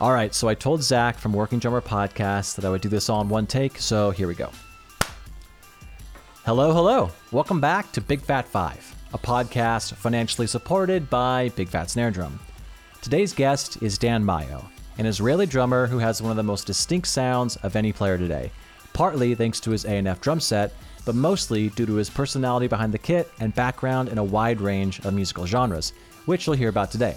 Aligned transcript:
All 0.00 0.14
right, 0.14 0.34
so 0.34 0.48
I 0.48 0.54
told 0.54 0.82
Zach 0.82 1.18
from 1.18 1.34
Working 1.34 1.58
Drummer 1.58 1.82
Podcast 1.82 2.54
that 2.54 2.64
I 2.64 2.70
would 2.70 2.80
do 2.80 2.88
this 2.88 3.10
all 3.10 3.20
in 3.20 3.28
one 3.28 3.46
take, 3.46 3.76
so 3.76 4.10
here 4.10 4.28
we 4.28 4.34
go. 4.34 4.48
Hello, 6.46 6.72
hello. 6.72 7.10
Welcome 7.32 7.60
back 7.60 7.92
to 7.92 8.00
Big 8.00 8.22
Fat 8.22 8.48
Five, 8.48 8.94
a 9.12 9.18
podcast 9.18 9.92
financially 9.92 10.46
supported 10.46 11.10
by 11.10 11.50
Big 11.50 11.68
Fat 11.68 11.90
Snare 11.90 12.10
Drum. 12.10 12.40
Today's 13.02 13.34
guest 13.34 13.82
is 13.82 13.98
Dan 13.98 14.24
Mayo, 14.24 14.64
an 14.96 15.04
Israeli 15.04 15.44
drummer 15.44 15.86
who 15.86 15.98
has 15.98 16.22
one 16.22 16.30
of 16.30 16.38
the 16.38 16.42
most 16.42 16.66
distinct 16.66 17.06
sounds 17.06 17.56
of 17.56 17.76
any 17.76 17.92
player 17.92 18.16
today, 18.16 18.50
partly 18.94 19.34
thanks 19.34 19.60
to 19.60 19.70
his 19.70 19.84
A&F 19.84 20.22
drum 20.22 20.40
set, 20.40 20.72
but 21.04 21.14
mostly 21.14 21.68
due 21.68 21.84
to 21.84 21.96
his 21.96 22.08
personality 22.08 22.68
behind 22.68 22.94
the 22.94 22.98
kit 22.98 23.30
and 23.38 23.54
background 23.54 24.08
in 24.08 24.16
a 24.16 24.24
wide 24.24 24.62
range 24.62 24.98
of 25.00 25.12
musical 25.12 25.44
genres, 25.44 25.92
which 26.24 26.46
you'll 26.46 26.56
hear 26.56 26.70
about 26.70 26.90
today. 26.90 27.16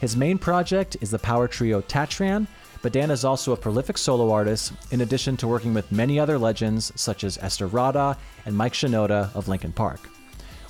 His 0.00 0.16
main 0.16 0.38
project 0.38 0.96
is 1.00 1.10
the 1.10 1.18
power 1.18 1.48
trio 1.48 1.80
Tatran, 1.80 2.46
but 2.82 2.92
Dan 2.92 3.10
is 3.10 3.24
also 3.24 3.52
a 3.52 3.56
prolific 3.56 3.96
solo 3.96 4.30
artist, 4.30 4.72
in 4.90 5.00
addition 5.00 5.36
to 5.38 5.48
working 5.48 5.72
with 5.72 5.90
many 5.90 6.20
other 6.20 6.38
legends 6.38 6.92
such 6.96 7.24
as 7.24 7.38
Ester 7.38 7.66
Rada 7.66 8.18
and 8.44 8.54
Mike 8.56 8.74
Shinoda 8.74 9.34
of 9.34 9.48
Linkin 9.48 9.72
Park. 9.72 10.08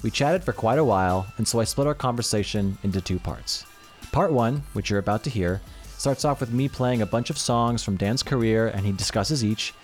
We 0.05 0.11
chatted 0.11 0.45
for 0.45 0.53
quite 0.53 0.79
a 0.79 0.85
while, 0.85 1.27
and 1.39 1.49
so 1.49 1.59
I 1.59 1.65
split 1.65 1.87
our 1.87 1.95
conversation 1.95 2.79
into 2.83 3.01
two 3.01 3.19
parts. 3.19 3.65
Part 4.13 4.33
one, 4.33 4.63
which 4.75 4.91
you're 4.91 5.01
about 5.01 5.25
to 5.25 5.31
hear, 5.31 5.61
starts 5.97 6.25
off 6.25 6.41
with 6.41 6.53
me 6.53 6.69
playing 6.69 7.03
a 7.03 7.07
bunch 7.07 7.31
of 7.31 7.39
songs 7.39 7.83
from 7.83 7.97
Dan's 7.97 8.23
career, 8.23 8.69
and 8.69 8.85
he 8.87 8.93
discusses 8.93 9.43
each, 9.43 9.75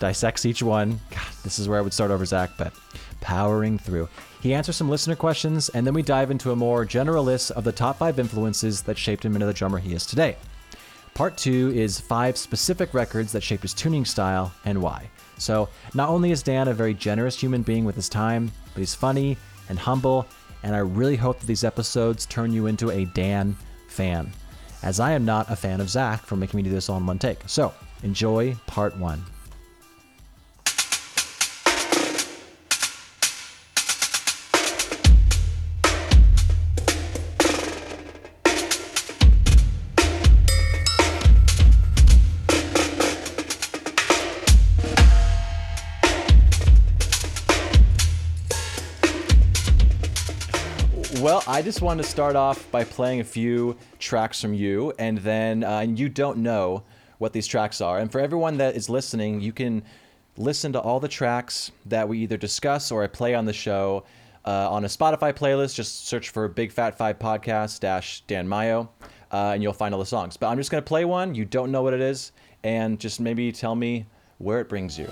dissects 0.00 0.44
each 0.44 0.62
one. 0.62 1.00
God, 1.10 1.22
this 1.44 1.58
is 1.58 1.68
where 1.68 1.78
I 1.78 1.82
would 1.82 1.94
start 1.94 2.10
over 2.10 2.26
Zach, 2.26 2.50
but 2.58 2.74
powering 3.22 3.78
through. 3.78 4.08
He 4.42 4.52
answers 4.52 4.76
some 4.76 4.90
listener 4.90 5.16
questions, 5.16 5.70
and 5.70 5.86
then 5.86 5.94
we 5.94 6.02
dive 6.02 6.30
into 6.30 6.50
a 6.50 6.56
more 6.56 6.84
general 6.84 7.24
list 7.24 7.52
of 7.52 7.64
the 7.64 7.72
top 7.72 7.98
five 7.98 8.18
influences 8.18 8.82
that 8.82 8.98
shaped 8.98 9.24
him 9.24 9.34
into 9.34 9.46
the 9.46 9.54
drummer 9.54 9.78
he 9.78 9.94
is 9.94 10.04
today. 10.04 10.36
Part 11.14 11.36
two 11.36 11.72
is 11.74 12.00
five 12.00 12.36
specific 12.36 12.92
records 12.92 13.32
that 13.32 13.42
shaped 13.42 13.62
his 13.62 13.74
tuning 13.74 14.04
style 14.04 14.52
and 14.64 14.82
why. 14.82 15.08
So, 15.38 15.68
not 15.94 16.08
only 16.08 16.30
is 16.30 16.42
Dan 16.42 16.68
a 16.68 16.74
very 16.74 16.94
generous 16.94 17.38
human 17.38 17.62
being 17.62 17.84
with 17.84 17.96
his 17.96 18.08
time, 18.08 18.50
but 18.74 18.80
he's 18.80 18.94
funny 18.94 19.36
and 19.68 19.78
humble, 19.78 20.26
and 20.62 20.74
I 20.74 20.78
really 20.78 21.16
hope 21.16 21.40
that 21.40 21.46
these 21.46 21.64
episodes 21.64 22.26
turn 22.26 22.52
you 22.52 22.66
into 22.66 22.90
a 22.90 23.04
Dan 23.06 23.56
fan, 23.88 24.32
as 24.82 25.00
I 25.00 25.12
am 25.12 25.24
not 25.24 25.50
a 25.50 25.56
fan 25.56 25.80
of 25.80 25.90
Zach 25.90 26.24
for 26.24 26.36
making 26.36 26.56
me 26.58 26.62
do 26.62 26.70
this 26.70 26.88
all 26.88 26.96
in 26.98 27.06
one 27.06 27.18
take. 27.18 27.40
So, 27.46 27.72
enjoy 28.02 28.54
part 28.66 28.96
one. 28.96 29.22
I 51.52 51.60
just 51.60 51.82
wanted 51.82 52.04
to 52.04 52.08
start 52.08 52.34
off 52.34 52.70
by 52.70 52.82
playing 52.82 53.20
a 53.20 53.24
few 53.24 53.76
tracks 53.98 54.40
from 54.40 54.54
you, 54.54 54.94
and 54.98 55.18
then 55.18 55.62
uh, 55.62 55.80
you 55.80 56.08
don't 56.08 56.38
know 56.38 56.82
what 57.18 57.34
these 57.34 57.46
tracks 57.46 57.82
are. 57.82 57.98
And 57.98 58.10
for 58.10 58.22
everyone 58.22 58.56
that 58.56 58.74
is 58.74 58.88
listening, 58.88 59.42
you 59.42 59.52
can 59.52 59.82
listen 60.38 60.72
to 60.72 60.80
all 60.80 60.98
the 60.98 61.08
tracks 61.08 61.70
that 61.84 62.08
we 62.08 62.20
either 62.20 62.38
discuss 62.38 62.90
or 62.90 63.04
I 63.04 63.06
play 63.06 63.34
on 63.34 63.44
the 63.44 63.52
show 63.52 64.04
uh, 64.46 64.70
on 64.70 64.86
a 64.86 64.88
Spotify 64.88 65.34
playlist. 65.34 65.74
Just 65.74 66.06
search 66.06 66.30
for 66.30 66.48
Big 66.48 66.72
Fat 66.72 66.96
Five 66.96 67.18
Podcast 67.18 67.80
dash 67.80 68.22
Dan 68.22 68.48
Mayo, 68.48 68.88
uh, 69.30 69.50
and 69.52 69.62
you'll 69.62 69.74
find 69.74 69.92
all 69.92 70.00
the 70.00 70.06
songs. 70.06 70.38
But 70.38 70.46
I'm 70.46 70.56
just 70.56 70.70
gonna 70.70 70.80
play 70.80 71.04
one. 71.04 71.34
You 71.34 71.44
don't 71.44 71.70
know 71.70 71.82
what 71.82 71.92
it 71.92 72.00
is, 72.00 72.32
and 72.64 72.98
just 72.98 73.20
maybe 73.20 73.52
tell 73.52 73.74
me 73.74 74.06
where 74.38 74.58
it 74.58 74.70
brings 74.70 74.98
you. 74.98 75.06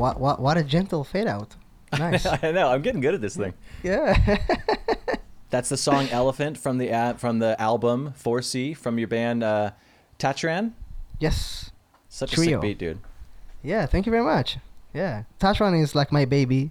What, 0.00 0.18
what, 0.18 0.40
what 0.40 0.56
a 0.56 0.64
gentle 0.64 1.04
fade 1.04 1.26
out. 1.26 1.56
Nice. 1.98 2.26
I 2.42 2.50
know. 2.52 2.68
I'm 2.68 2.82
getting 2.82 3.00
good 3.00 3.14
at 3.14 3.20
this 3.20 3.36
thing. 3.36 3.54
yeah. 3.82 4.38
That's 5.50 5.68
the 5.68 5.76
song 5.76 6.08
"Elephant" 6.10 6.56
from 6.56 6.78
the 6.78 6.92
uh, 6.92 7.14
from 7.14 7.40
the 7.40 7.60
album 7.60 8.12
Foresee 8.14 8.72
from 8.72 8.98
your 8.98 9.08
band 9.08 9.42
uh, 9.42 9.72
Tatran. 10.18 10.72
yes. 11.18 11.70
Such 12.08 12.32
a 12.32 12.36
Trio. 12.36 12.50
sick 12.58 12.60
beat, 12.62 12.78
dude. 12.78 12.98
Yeah, 13.62 13.86
thank 13.86 14.06
you 14.06 14.12
very 14.12 14.24
much. 14.24 14.58
Yeah. 14.94 15.24
Tatran 15.40 15.80
is 15.80 15.94
like 15.94 16.10
my 16.12 16.24
baby. 16.24 16.70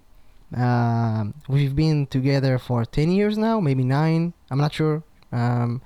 Um, 0.54 1.34
we've 1.48 1.74
been 1.76 2.06
together 2.06 2.58
for 2.58 2.84
10 2.84 3.10
years 3.10 3.38
now, 3.38 3.60
maybe 3.60 3.84
9. 3.84 4.34
I'm 4.50 4.58
not 4.58 4.74
sure. 4.74 5.02
Um, 5.32 5.80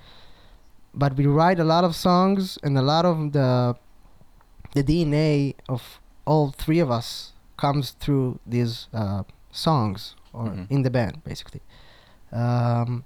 but 0.94 1.16
we 1.16 1.26
write 1.26 1.61
a 1.61 1.65
lot 1.65 1.84
of 1.84 1.94
songs 1.94 2.59
and 2.62 2.78
a 2.78 2.82
lot 2.82 3.05
of 3.05 3.32
the 3.32 3.76
the 4.75 4.82
DNA 4.82 5.55
of 5.69 6.00
all 6.26 6.50
three 6.50 6.81
of 6.81 6.91
us 6.91 7.34
comes 7.56 7.92
through 7.92 8.38
these 8.47 8.88
uh, 8.92 9.22
songs 9.50 10.15
or 10.32 10.47
Mhm. 10.47 10.66
in 10.70 10.82
the 10.82 10.91
band 10.91 11.22
basically. 11.25 11.62
Um, 12.32 13.04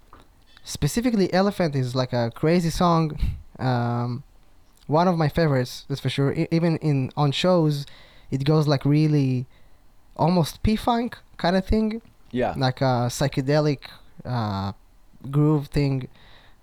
specifically, 0.64 1.32
Elephant 1.32 1.75
is 1.76 1.94
like 1.94 2.12
a 2.12 2.31
crazy 2.34 2.70
song. 2.70 3.12
Um, 3.60 4.22
one 4.87 5.08
of 5.08 5.19
my 5.19 5.28
favorites, 5.28 5.84
that's 5.88 6.00
for 6.00 6.08
sure. 6.08 6.32
E- 6.32 6.47
even 6.53 6.76
in 6.76 7.10
on 7.16 7.32
shows, 7.32 7.87
it 8.31 8.44
goes 8.44 8.69
like 8.69 8.84
really, 8.84 9.47
almost 10.16 10.62
P 10.62 10.76
funk 10.76 11.19
kind 11.38 11.56
of 11.56 11.66
thing, 11.66 12.00
Yeah. 12.31 12.54
like 12.56 12.81
a 12.81 13.10
psychedelic 13.10 13.81
uh, 14.25 14.72
groove 15.28 15.66
thing. 15.66 16.06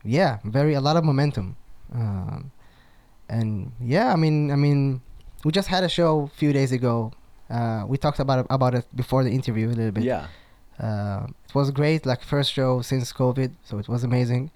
Yeah, 0.05 0.37
very 0.45 0.73
a 0.73 0.79
lot 0.79 0.95
of 0.95 1.03
momentum. 1.03 1.57
Um, 1.93 2.51
and 3.27 3.73
yeah, 3.81 4.13
I 4.13 4.15
mean, 4.15 4.49
I 4.51 4.55
mean, 4.55 5.01
we 5.43 5.51
just 5.51 5.67
had 5.67 5.83
a 5.83 5.89
show 5.89 6.21
a 6.33 6.37
few 6.39 6.53
days 6.53 6.71
ago. 6.71 7.11
Uh, 7.49 7.83
we 7.87 7.97
talked 7.97 8.19
about 8.19 8.39
it, 8.39 8.45
about 8.49 8.73
it 8.75 8.85
before 8.95 9.23
the 9.23 9.29
interview 9.31 9.67
a 9.67 9.69
little 9.69 9.91
bit. 9.91 10.03
Yeah. 10.03 10.27
Uh, 10.79 11.27
it 11.47 11.55
was 11.55 11.71
great, 11.71 12.05
like 12.05 12.21
first 12.21 12.51
show 12.51 12.81
since 12.81 13.13
COVID, 13.13 13.51
so 13.63 13.77
it 13.77 13.87
was 13.87 14.03
amazing. 14.03 14.51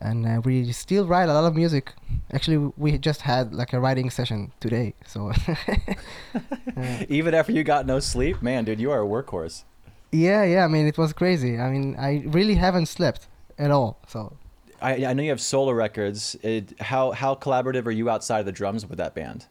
And 0.00 0.26
uh, 0.26 0.40
we 0.44 0.70
still 0.72 1.06
write 1.08 1.28
a 1.28 1.34
lot 1.34 1.44
of 1.44 1.56
music. 1.56 1.92
Actually, 2.32 2.72
we 2.76 2.96
just 2.98 3.22
had 3.22 3.52
like 3.52 3.72
a 3.72 3.80
writing 3.80 4.10
session 4.10 4.52
today. 4.60 4.94
So 5.06 5.32
uh, 6.76 7.04
Even 7.08 7.34
after 7.34 7.52
you 7.52 7.64
got 7.64 7.86
no 7.86 7.98
sleep, 7.98 8.40
man, 8.42 8.64
dude, 8.64 8.78
you 8.80 8.90
are 8.92 9.02
a 9.02 9.06
workhorse. 9.06 9.64
yeah, 10.12 10.44
yeah. 10.44 10.64
I 10.64 10.68
mean, 10.68 10.86
it 10.86 10.96
was 10.98 11.12
crazy. 11.12 11.58
I 11.58 11.70
mean, 11.70 11.96
I 11.98 12.22
really 12.26 12.54
haven't 12.54 12.86
slept 12.86 13.26
at 13.58 13.70
all. 13.72 13.98
So 14.06 14.36
I, 14.80 15.06
I 15.06 15.12
know 15.14 15.22
you 15.24 15.30
have 15.30 15.40
solo 15.40 15.72
records. 15.72 16.36
It, 16.42 16.80
how 16.80 17.10
how 17.10 17.34
collaborative 17.34 17.86
are 17.86 17.90
you 17.90 18.08
outside 18.08 18.40
of 18.40 18.46
the 18.46 18.52
drums 18.52 18.86
with 18.86 18.98
that 18.98 19.14
band? 19.16 19.46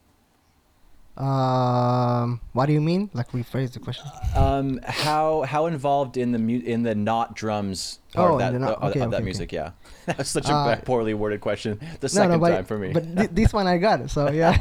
Um, 1.17 2.39
what 2.53 2.67
do 2.67 2.73
you 2.73 2.81
mean? 2.81 3.09
Like 3.13 3.31
rephrase 3.31 3.71
the 3.73 3.79
question. 3.79 4.05
Um, 4.35 4.79
how 4.85 5.43
how 5.43 5.65
involved 5.65 6.15
in 6.17 6.31
the 6.31 6.39
mu- 6.39 6.61
in 6.63 6.83
the 6.83 6.95
not 6.95 7.35
drums 7.35 7.99
part 8.13 8.29
Oh, 8.31 8.33
of 8.33 8.39
that 8.39 8.53
in 8.53 8.61
the 8.61 8.67
not- 8.67 8.77
of, 8.81 8.89
okay, 8.91 8.99
of 9.01 9.11
that 9.11 9.17
okay, 9.17 9.25
music? 9.25 9.51
Yeah, 9.51 9.71
that's 10.05 10.29
such 10.29 10.49
a 10.49 10.53
Uh, 10.53 10.75
poorly 10.81 11.13
worded 11.13 11.41
question. 11.41 11.79
The 11.99 12.09
second 12.09 12.39
but, 12.39 12.49
time 12.51 12.65
for 12.65 12.77
me. 12.77 12.93
But 12.93 13.03
th- 13.17 13.29
this 13.33 13.51
one 13.53 13.67
I 13.67 13.77
got. 13.77 14.09
So 14.09 14.29
yeah. 14.31 14.57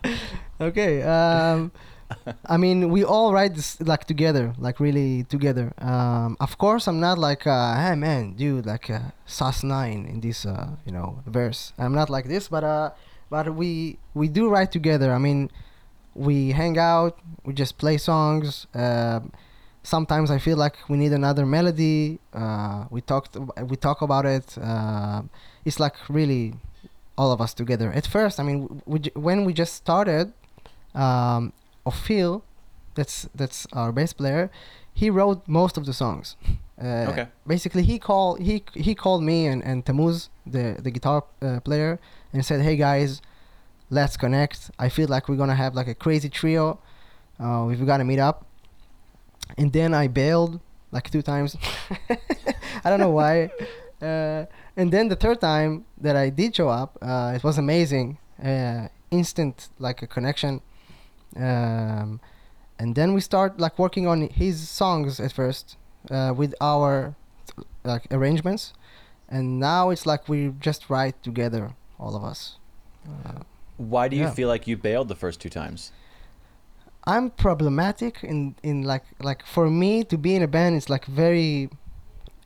okay. 0.60 1.02
Um, 1.02 1.72
I 2.44 2.56
mean, 2.56 2.90
we 2.90 3.04
all 3.04 3.32
write 3.32 3.54
this 3.54 3.80
like 3.80 4.04
together, 4.04 4.52
like 4.58 4.80
really 4.80 5.22
together. 5.24 5.72
Um, 5.78 6.36
of 6.40 6.58
course, 6.58 6.88
I'm 6.88 6.98
not 6.98 7.18
like, 7.18 7.46
uh, 7.46 7.76
hey 7.76 7.94
man, 7.94 8.34
dude, 8.34 8.66
like 8.66 8.90
uh, 8.90 9.14
Sus 9.26 9.62
Nine 9.62 10.06
in 10.06 10.20
this, 10.20 10.44
uh, 10.44 10.70
you 10.84 10.92
know, 10.92 11.22
verse. 11.26 11.72
I'm 11.78 11.94
not 11.94 12.10
like 12.10 12.26
this, 12.26 12.48
but 12.48 12.64
uh, 12.64 12.90
but 13.30 13.54
we 13.54 13.98
we 14.14 14.26
do 14.28 14.48
write 14.48 14.72
together. 14.72 15.12
I 15.14 15.18
mean, 15.18 15.50
we 16.14 16.50
hang 16.52 16.78
out, 16.78 17.18
we 17.44 17.52
just 17.54 17.78
play 17.78 17.96
songs. 17.98 18.66
Um 18.74 19.32
sometimes 19.82 20.30
I 20.30 20.38
feel 20.38 20.56
like 20.58 20.76
we 20.88 20.96
need 20.98 21.12
another 21.12 21.46
melody. 21.46 22.18
Uh, 22.34 22.84
we 22.90 23.00
talked, 23.00 23.36
we 23.66 23.76
talk 23.76 24.02
about 24.02 24.26
it. 24.26 24.58
Uh, 24.58 25.22
it's 25.64 25.80
like 25.80 25.94
really 26.10 26.52
all 27.16 27.32
of 27.32 27.40
us 27.40 27.54
together. 27.54 27.90
At 27.90 28.06
first, 28.06 28.38
I 28.38 28.42
mean, 28.42 28.82
we, 28.86 28.98
when 29.14 29.44
we 29.46 29.54
just 29.54 29.74
started, 29.74 30.34
um, 30.94 31.52
Ophir, 31.86 32.40
that's 32.94 33.28
that's 33.34 33.66
our 33.72 33.90
bass 33.92 34.12
player, 34.12 34.50
he 34.92 35.08
wrote 35.08 35.46
most 35.48 35.76
of 35.78 35.86
the 35.86 35.92
songs. 35.92 36.36
Uh, 36.80 37.06
Okay. 37.10 37.26
Basically, 37.46 37.82
he 37.82 37.98
called 37.98 38.40
he 38.40 38.64
he 38.74 38.94
called 38.94 39.22
me 39.22 39.46
and 39.46 39.62
and 39.62 39.84
Tamuz, 39.84 40.30
the 40.46 40.76
the 40.80 40.90
guitar 40.90 41.24
uh, 41.42 41.60
player, 41.60 41.98
and 42.32 42.42
said, 42.42 42.62
"Hey 42.62 42.76
guys, 42.76 43.20
let's 43.90 44.16
connect. 44.16 44.70
I 44.78 44.88
feel 44.88 45.08
like 45.08 45.28
we're 45.28 45.36
gonna 45.36 45.54
have 45.54 45.74
like 45.74 45.88
a 45.88 45.94
crazy 45.94 46.28
trio. 46.28 46.78
Uh, 47.38 47.64
we've 47.66 47.84
got 47.86 47.98
to 47.98 48.04
meet 48.04 48.18
up. 48.18 48.46
And 49.58 49.72
then 49.72 49.94
I 49.94 50.06
bailed 50.06 50.60
like 50.92 51.10
two 51.10 51.22
times. 51.22 51.56
I 52.84 52.90
don't 52.90 53.00
know 53.00 53.10
why. 53.10 53.50
Uh, 54.00 54.46
and 54.78 54.90
then 54.90 55.08
the 55.08 55.14
third 55.14 55.38
time 55.42 55.84
that 56.00 56.16
I 56.16 56.30
did 56.30 56.56
show 56.56 56.70
up, 56.70 56.96
uh, 57.02 57.34
it 57.36 57.44
was 57.44 57.58
amazing. 57.58 58.16
Uh, 58.42 58.88
instant 59.10 59.68
like 59.78 60.00
a 60.00 60.06
connection. 60.06 60.62
Um, 61.36 62.18
and 62.78 62.94
then 62.94 63.12
we 63.12 63.20
start 63.20 63.60
like 63.60 63.78
working 63.78 64.06
on 64.06 64.22
his 64.28 64.70
songs 64.70 65.20
at 65.20 65.32
first 65.32 65.76
uh, 66.10 66.32
with 66.34 66.54
our 66.62 67.14
like 67.84 68.06
arrangements, 68.10 68.72
and 69.28 69.60
now 69.60 69.90
it's 69.90 70.06
like 70.06 70.30
we 70.30 70.54
just 70.58 70.88
write 70.88 71.22
together, 71.22 71.74
all 71.98 72.16
of 72.16 72.24
us. 72.24 72.56
Uh, 73.06 73.42
Why 73.80 74.08
do 74.08 74.16
you 74.16 74.24
Yeah. 74.24 74.34
feel 74.34 74.48
like 74.48 74.66
you 74.66 74.76
bailed 74.76 75.08
the 75.08 75.14
first 75.14 75.40
two 75.40 75.48
times? 75.48 75.92
I'm 77.06 77.30
problematic 77.30 78.22
in 78.22 78.54
in 78.62 78.82
like 78.82 79.04
like 79.20 79.44
for 79.46 79.70
me 79.70 80.04
to 80.04 80.18
be 80.18 80.34
in 80.36 80.42
a 80.42 80.46
band 80.48 80.76
is 80.76 80.90
like 80.90 81.06
very 81.06 81.70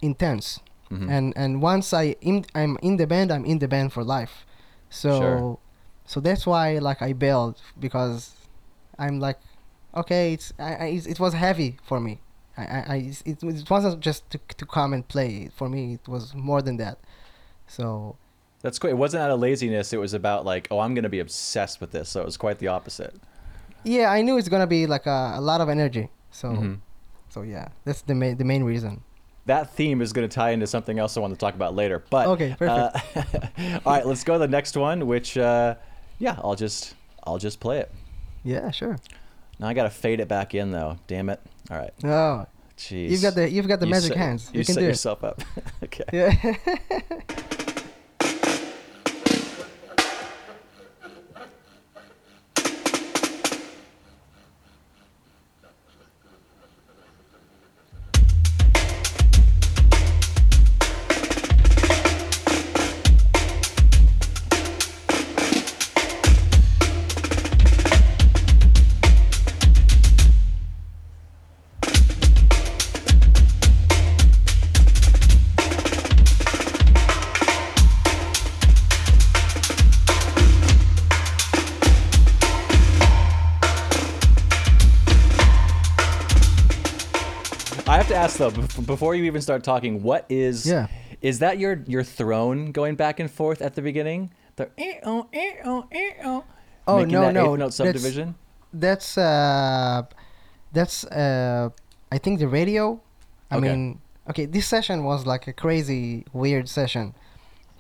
intense. 0.00 0.60
Mhm. 0.90 1.08
and 1.10 1.32
and 1.36 1.62
once 1.62 1.92
I 2.02 2.14
in, 2.20 2.44
I'm 2.54 2.76
in 2.82 2.96
the 2.98 3.06
band, 3.06 3.30
I'm 3.32 3.44
in 3.44 3.58
the 3.58 3.66
band 3.68 3.92
for 3.92 4.04
life. 4.04 4.46
So 4.90 5.10
Sure. 5.18 5.58
so 6.06 6.20
that's 6.20 6.46
why 6.46 6.78
like 6.78 7.02
I 7.02 7.12
bailed 7.14 7.56
because 7.80 8.30
I'm 8.98 9.18
like 9.18 9.38
okay, 9.94 10.32
it's 10.34 10.52
I, 10.58 10.74
I 10.74 10.86
it 11.14 11.18
was 11.18 11.34
heavy 11.34 11.78
for 11.82 11.98
me. 12.00 12.20
I, 12.56 12.62
I, 12.62 12.80
I 12.94 12.96
it, 13.26 13.42
it 13.42 13.70
wasn't 13.70 13.98
just 14.00 14.30
to 14.30 14.38
to 14.60 14.66
come 14.66 14.94
and 14.94 15.02
play. 15.08 15.50
For 15.56 15.68
me, 15.68 15.94
it 15.94 16.06
was 16.08 16.32
more 16.34 16.62
than 16.62 16.76
that. 16.76 16.98
So 17.66 18.16
That's 18.64 18.78
great. 18.78 18.92
It 18.92 18.96
wasn't 18.96 19.22
out 19.22 19.30
of 19.30 19.40
laziness. 19.40 19.92
It 19.92 19.98
was 20.00 20.14
about 20.14 20.46
like, 20.46 20.68
oh, 20.70 20.80
I'm 20.80 20.94
going 20.94 21.02
to 21.02 21.10
be 21.10 21.20
obsessed 21.20 21.82
with 21.82 21.90
this. 21.92 22.08
So 22.08 22.22
it 22.22 22.24
was 22.24 22.38
quite 22.38 22.58
the 22.58 22.68
opposite. 22.68 23.14
yeah, 23.84 24.10
I 24.10 24.22
knew 24.22 24.38
it's 24.38 24.48
gonna 24.48 24.66
be 24.66 24.86
like 24.86 25.04
a, 25.04 25.34
a 25.36 25.40
lot 25.42 25.60
of 25.60 25.68
energy. 25.68 26.08
So 26.30 26.48
Mhm. 26.48 26.78
so 27.28 27.42
yeah, 27.42 27.68
that's 27.84 28.00
the 28.00 28.14
main 28.14 28.38
the 28.38 28.44
main 28.44 28.64
reason. 28.64 29.02
That 29.46 29.74
theme 29.76 30.00
is 30.00 30.14
going 30.14 30.26
to 30.26 30.34
tie 30.34 30.52
into 30.52 30.66
something 30.66 30.98
else 30.98 31.18
I 31.18 31.20
want 31.20 31.34
to 31.34 31.38
talk 31.38 31.54
about 31.54 31.74
later. 31.74 32.02
But 32.08 32.26
Okay, 32.28 32.56
perfect. 32.58 33.16
uh, 33.36 33.78
all 33.84 33.92
right, 33.92 34.06
let's 34.06 34.24
go 34.24 34.32
to 34.32 34.38
the 34.38 34.48
next 34.48 34.74
one. 34.78 35.06
Which, 35.06 35.36
uh, 35.36 35.74
yeah, 36.18 36.36
I'll 36.42 36.54
just 36.56 36.94
I'll 37.24 37.36
just 37.36 37.60
play 37.60 37.78
it. 37.80 37.92
Yeah, 38.42 38.70
sure. 38.70 38.96
Now 39.60 39.68
I 39.68 39.74
got 39.74 39.82
to 39.84 39.90
fade 39.90 40.20
it 40.20 40.28
back 40.28 40.54
in 40.54 40.70
though. 40.72 40.96
Damn 41.06 41.28
it. 41.28 41.40
All 41.70 41.76
right. 41.76 41.92
Oh, 42.04 42.46
Jeez. 42.78 43.10
you've 43.10 43.20
got 43.20 43.34
the 43.34 43.50
you've 43.50 43.68
got 43.68 43.80
the 43.80 43.86
You 43.86 43.92
magic 43.92 44.08
set- 44.08 44.16
hands. 44.16 44.48
You, 44.54 44.60
You, 44.60 44.64
can 44.64 44.74
set 44.74 44.80
do 44.80 44.86
it. 44.86 44.88
yourself 44.88 45.22
up. 45.22 45.42
okay. 45.84 46.04
Yeah. 46.10 46.54
to 88.14 88.20
ask 88.20 88.36
though, 88.38 88.50
before 88.82 89.14
you 89.14 89.24
even 89.24 89.40
start 89.42 89.62
talking, 89.64 90.02
what 90.02 90.24
is 90.28 90.66
Yeah. 90.66 90.86
is 91.20 91.38
that 91.40 91.58
your 91.58 91.82
your 91.86 92.02
throne 92.04 92.72
going 92.72 92.94
back 92.96 93.20
and 93.20 93.30
forth 93.30 93.60
at 93.60 93.74
the 93.74 93.82
beginning? 93.82 94.30
The 94.56 94.70
eh, 94.78 95.00
oh, 95.04 95.26
eh, 95.32 95.54
oh, 95.64 95.86
eh, 95.92 96.10
oh. 96.24 96.44
Oh, 96.86 96.96
Making 96.98 97.12
no, 97.12 97.20
that 97.22 97.32
no, 97.34 97.40
eighth 97.40 97.48
note 97.58 97.72
that's- 97.72 97.76
subdivision. 97.76 98.34
that's 98.74 99.16
uh 99.16 100.02
that's 100.72 101.04
uh 101.06 101.68
i 102.10 102.18
think 102.18 102.40
the 102.40 102.48
radio 102.48 103.00
i 103.50 103.56
Okay. 103.56 103.68
mean 103.68 104.00
okay 104.28 104.46
this 104.46 104.66
session 104.66 105.04
was 105.04 105.24
like 105.32 105.46
a 105.46 105.52
crazy 105.52 106.24
weird 106.32 106.68
session 106.68 107.14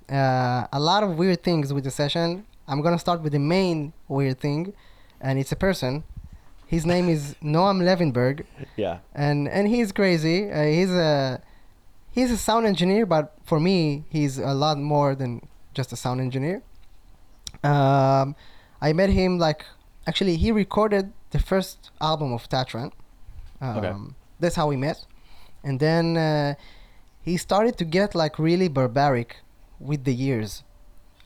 uh 0.08 0.66
a 0.72 0.80
lot 0.90 1.02
of 1.02 1.18
weird 1.18 1.42
things 1.42 1.72
with 1.74 1.82
the 1.84 1.90
session 1.90 2.46
i'm 2.68 2.80
gonna 2.80 2.98
start 3.06 3.20
with 3.24 3.32
the 3.32 3.44
main 3.56 3.92
weird 4.08 4.38
thing 4.46 4.72
and 5.20 5.38
it's 5.40 5.50
a 5.52 5.56
person 5.68 6.04
his 6.66 6.84
name 6.86 7.08
is 7.08 7.34
noam 7.42 7.82
Levinberg. 7.82 8.44
Yeah. 8.76 8.98
and 9.14 9.48
and 9.48 9.68
he's 9.68 9.92
crazy 9.92 10.50
uh, 10.50 10.62
he's 10.64 10.90
a 10.90 11.40
he's 12.10 12.30
a 12.30 12.36
sound 12.36 12.66
engineer 12.66 13.06
but 13.06 13.32
for 13.44 13.58
me 13.60 14.04
he's 14.08 14.38
a 14.38 14.54
lot 14.54 14.78
more 14.78 15.14
than 15.14 15.40
just 15.74 15.92
a 15.92 15.96
sound 15.96 16.20
engineer 16.20 16.62
um 17.62 18.34
i 18.80 18.92
met 18.92 19.10
him 19.10 19.38
like 19.38 19.64
actually 20.06 20.36
he 20.36 20.50
recorded 20.52 21.12
the 21.30 21.38
first 21.38 21.90
album 22.00 22.32
of 22.32 22.48
tatran 22.48 22.90
um, 23.60 23.76
Okay. 23.78 23.94
that's 24.40 24.56
how 24.56 24.66
we 24.66 24.76
met 24.76 24.98
and 25.62 25.80
then 25.80 26.16
uh, 26.16 26.54
he 27.22 27.36
started 27.36 27.76
to 27.78 27.84
get 27.84 28.14
like 28.14 28.38
really 28.38 28.68
barbaric 28.68 29.36
with 29.80 30.04
the 30.04 30.14
years 30.14 30.62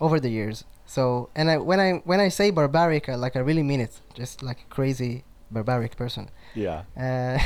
over 0.01 0.21
the 0.21 0.31
years 0.31 0.65
so 0.87 1.29
and 1.35 1.51
i 1.51 1.57
when 1.57 1.81
i 1.81 1.91
when 2.05 2.21
i 2.21 2.29
say 2.29 2.51
barbaric 2.51 3.09
I, 3.09 3.15
like 3.15 3.35
i 3.37 3.41
really 3.41 3.63
mean 3.63 3.81
it 3.81 4.01
just 4.15 4.43
like 4.43 4.69
crazy 4.71 5.25
barbaric 5.51 5.97
person 5.97 6.29
Yeah. 6.55 6.83
uh, 6.97 7.39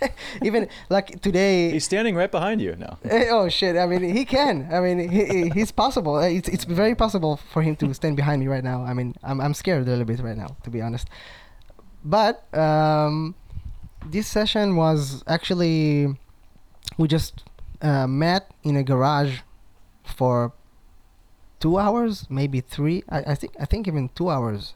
even 0.42 0.68
like 0.88 1.20
today. 1.22 1.70
He's 1.70 1.84
standing 1.84 2.14
right 2.16 2.30
behind 2.30 2.60
you 2.60 2.76
now. 2.76 2.98
Oh 3.30 3.48
shit! 3.48 3.76
I 3.76 3.86
mean, 3.86 4.02
he 4.14 4.24
can. 4.24 4.68
I 4.72 4.80
mean, 4.80 4.98
he, 5.08 5.24
he- 5.24 5.50
he's 5.50 5.72
possible. 5.72 6.16
Uh, 6.16 6.28
It's 6.38 6.48
it's 6.48 6.64
very 6.64 6.94
possible 6.94 7.36
for 7.52 7.62
him 7.62 7.76
to 7.76 7.92
stand 7.94 8.16
behind 8.16 8.40
me 8.40 8.48
right 8.48 8.64
now. 8.64 8.82
I 8.84 8.92
mean, 8.94 9.14
I'm 9.22 9.40
I'm 9.40 9.54
scared 9.54 9.82
a 9.86 9.90
little 9.90 10.04
bit 10.04 10.20
right 10.20 10.36
now, 10.36 10.56
to 10.64 10.70
be 10.70 10.80
honest. 10.82 11.08
But 12.04 12.44
um, 12.56 13.34
this 14.10 14.26
session 14.28 14.76
was 14.76 15.22
actually 15.26 16.14
we 16.98 17.08
just 17.08 17.42
uh, 17.82 18.06
met 18.06 18.50
in 18.62 18.76
a 18.76 18.82
garage 18.82 19.40
for 20.04 20.52
two 21.58 21.78
hours, 21.78 22.26
maybe 22.30 22.60
three. 22.60 23.02
I, 23.08 23.32
I 23.32 23.34
think 23.34 23.52
I 23.58 23.64
think 23.64 23.88
even 23.88 24.10
two 24.14 24.28
hours, 24.30 24.74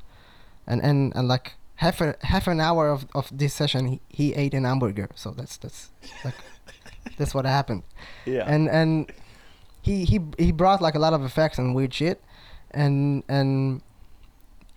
and 0.67 0.83
and, 0.83 1.13
and 1.15 1.29
like 1.29 1.55
half 1.81 2.01
a 2.03 2.15
half 2.21 2.47
an 2.47 2.61
hour 2.61 2.91
of, 2.91 3.07
of 3.15 3.27
this 3.33 3.55
session, 3.55 3.87
he, 3.87 4.01
he 4.09 4.35
ate 4.35 4.53
an 4.53 4.65
hamburger. 4.65 5.09
So 5.15 5.31
that's 5.31 5.57
that's 5.57 5.91
like 6.25 6.35
that's 7.19 7.35
what 7.35 7.47
happened. 7.47 7.83
Yeah. 8.27 8.45
and 8.47 8.69
and 8.69 9.11
he 9.81 10.05
he 10.05 10.21
he 10.39 10.53
brought 10.53 10.83
like 10.83 10.95
a 10.95 10.99
lot 10.99 11.15
of 11.15 11.25
effects 11.25 11.59
and 11.59 11.75
weird 11.75 11.95
shit. 11.95 12.21
And 12.71 13.25
and 13.29 13.81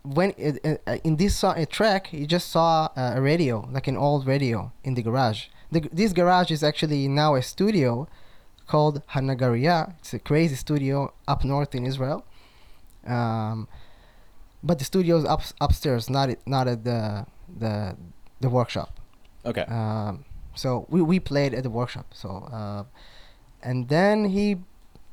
when 0.03 0.33
it, 0.37 0.81
uh, 0.87 0.97
in 1.03 1.17
this 1.17 1.35
song, 1.35 1.55
a 1.57 1.65
track 1.65 2.07
he 2.07 2.25
just 2.25 2.49
saw 2.49 2.89
uh, 2.95 3.13
a 3.15 3.21
radio 3.21 3.67
like 3.71 3.87
an 3.87 3.97
old 3.97 4.25
radio 4.25 4.71
in 4.83 4.93
the 4.93 5.01
garage. 5.01 5.47
The, 5.71 5.81
this 5.91 6.13
garage 6.13 6.51
is 6.51 6.63
actually 6.63 7.07
now 7.07 7.35
a 7.35 7.41
studio 7.41 8.07
called 8.65 9.05
Hanagaria 9.07 9.95
it's 9.99 10.13
a 10.13 10.19
crazy 10.19 10.55
studio 10.55 11.13
up 11.27 11.43
north 11.43 11.75
in 11.75 11.85
Israel. 11.85 12.25
Um, 13.05 13.67
but 14.63 14.79
the 14.79 14.85
studio 14.85 15.17
is 15.17 15.25
up, 15.25 15.41
upstairs 15.61 16.09
not 16.09 16.29
it, 16.29 16.39
not 16.45 16.67
at 16.67 16.83
the 16.83 17.25
the 17.59 17.95
the 18.39 18.49
workshop 18.49 18.99
okay. 19.45 19.65
um, 19.67 20.25
so 20.55 20.85
we, 20.89 21.01
we 21.01 21.19
played 21.19 21.53
at 21.53 21.63
the 21.63 21.69
workshop. 21.69 22.07
So 22.13 22.29
uh, 22.51 22.83
and 23.61 23.89
then 23.89 24.25
he 24.25 24.57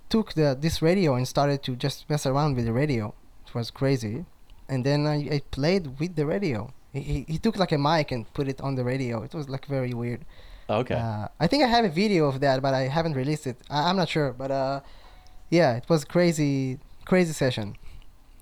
took 0.08 0.34
the 0.34 0.56
this 0.58 0.82
radio 0.82 1.14
and 1.14 1.26
started 1.26 1.62
to 1.64 1.76
just 1.76 2.08
mess 2.10 2.26
around 2.26 2.56
with 2.56 2.66
the 2.66 2.72
radio. 2.72 3.14
It 3.46 3.54
was 3.54 3.70
crazy. 3.70 4.24
And 4.68 4.84
then 4.84 5.06
I, 5.06 5.28
I 5.36 5.40
played 5.50 5.98
with 5.98 6.14
the 6.14 6.26
radio. 6.26 6.72
He, 6.92 7.00
he, 7.00 7.24
he 7.28 7.38
took 7.38 7.56
like 7.56 7.72
a 7.72 7.78
mic 7.78 8.12
and 8.12 8.32
put 8.34 8.46
it 8.48 8.60
on 8.60 8.76
the 8.76 8.84
radio. 8.84 9.22
It 9.22 9.34
was 9.34 9.48
like 9.48 9.66
very 9.66 9.94
weird. 9.94 10.24
okay. 10.68 10.94
Uh, 10.94 11.26
I 11.40 11.46
think 11.48 11.64
I 11.64 11.66
have 11.66 11.84
a 11.84 11.88
video 11.88 12.26
of 12.26 12.40
that, 12.40 12.62
but 12.62 12.74
I 12.74 12.82
haven't 12.82 13.14
released 13.14 13.46
it. 13.46 13.56
I, 13.68 13.90
I'm 13.90 13.96
not 13.96 14.08
sure, 14.08 14.32
but 14.32 14.50
uh, 14.52 14.80
yeah, 15.48 15.76
it 15.76 15.88
was 15.88 16.04
crazy, 16.04 16.78
crazy 17.04 17.32
session. 17.32 17.76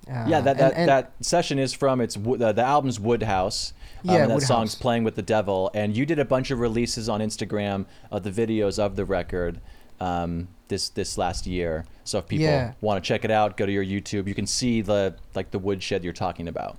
Uh, 0.09 0.25
yeah, 0.27 0.41
that 0.41 0.57
that, 0.59 0.73
and- 0.75 0.89
that 0.89 1.13
session 1.21 1.59
is 1.59 1.73
from 1.75 2.01
its 2.01 2.17
uh, 2.17 2.53
the 2.53 2.63
album's 2.65 2.99
Woodhouse. 2.99 3.73
Um, 3.73 4.15
Yeah, 4.15 4.23
and 4.23 4.31
that 4.31 4.35
Woodhouse. 4.37 4.49
song's 4.49 4.75
playing 4.75 5.05
with 5.05 5.17
the 5.17 5.23
devil, 5.23 5.71
and 5.75 5.97
you 5.97 6.07
did 6.07 6.19
a 6.19 6.25
bunch 6.25 6.51
of 6.51 6.61
releases 6.61 7.09
on 7.09 7.21
Instagram 7.21 7.85
of 8.11 8.23
the 8.23 8.31
videos 8.31 8.79
of 8.79 8.95
the 8.97 9.05
record 9.05 9.61
um, 10.01 10.49
this 10.69 10.89
this 10.91 11.19
last 11.19 11.47
year. 11.47 11.85
So 12.05 12.19
if 12.19 12.29
people 12.29 12.47
Yeah. 12.47 12.73
want 12.81 13.03
to 13.03 13.07
check 13.07 13.25
it 13.25 13.31
out, 13.31 13.57
go 13.57 13.67
to 13.67 13.73
your 13.73 13.85
YouTube. 13.85 14.29
You 14.29 14.35
can 14.35 14.47
see 14.47 14.81
the 14.83 15.17
like 15.35 15.51
the 15.51 15.59
woodshed 15.59 16.05
you're 16.05 16.13
talking 16.27 16.49
about. 16.49 16.77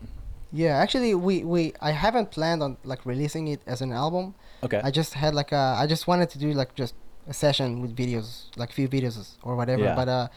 Yeah, 0.52 0.78
actually, 0.78 1.14
we, 1.14 1.44
we 1.44 1.74
I 1.82 1.92
haven't 1.92 2.32
planned 2.32 2.64
on 2.64 2.78
like 2.84 3.06
releasing 3.06 3.48
it 3.50 3.62
as 3.68 3.82
an 3.82 3.92
album. 3.92 4.34
Okay. 4.64 4.82
I 4.84 4.90
just 4.90 5.14
had 5.14 5.36
like 5.36 5.52
a 5.52 5.76
I 5.78 5.86
just 5.86 6.08
wanted 6.08 6.30
to 6.32 6.40
do 6.40 6.54
like 6.54 6.74
just 6.76 6.96
a 7.28 7.34
session 7.34 7.82
with 7.82 7.96
videos, 7.96 8.46
like 8.58 8.72
few 8.72 8.88
videos 8.88 9.36
or 9.44 9.56
whatever. 9.56 9.84
Yeah. 9.84 9.96
But 9.96 10.08
uh, 10.08 10.28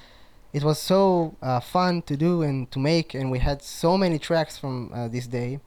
it 0.52 0.62
was 0.62 0.78
so 0.78 1.36
uh, 1.40 1.60
fun 1.60 2.02
to 2.02 2.16
do 2.16 2.42
and 2.42 2.70
to 2.72 2.78
make, 2.78 3.14
and 3.14 3.30
we 3.30 3.38
had 3.38 3.62
so 3.62 3.96
many 3.96 4.18
tracks 4.18 4.58
from 4.58 4.92
uh, 4.92 5.08
this 5.08 5.26
day. 5.26 5.60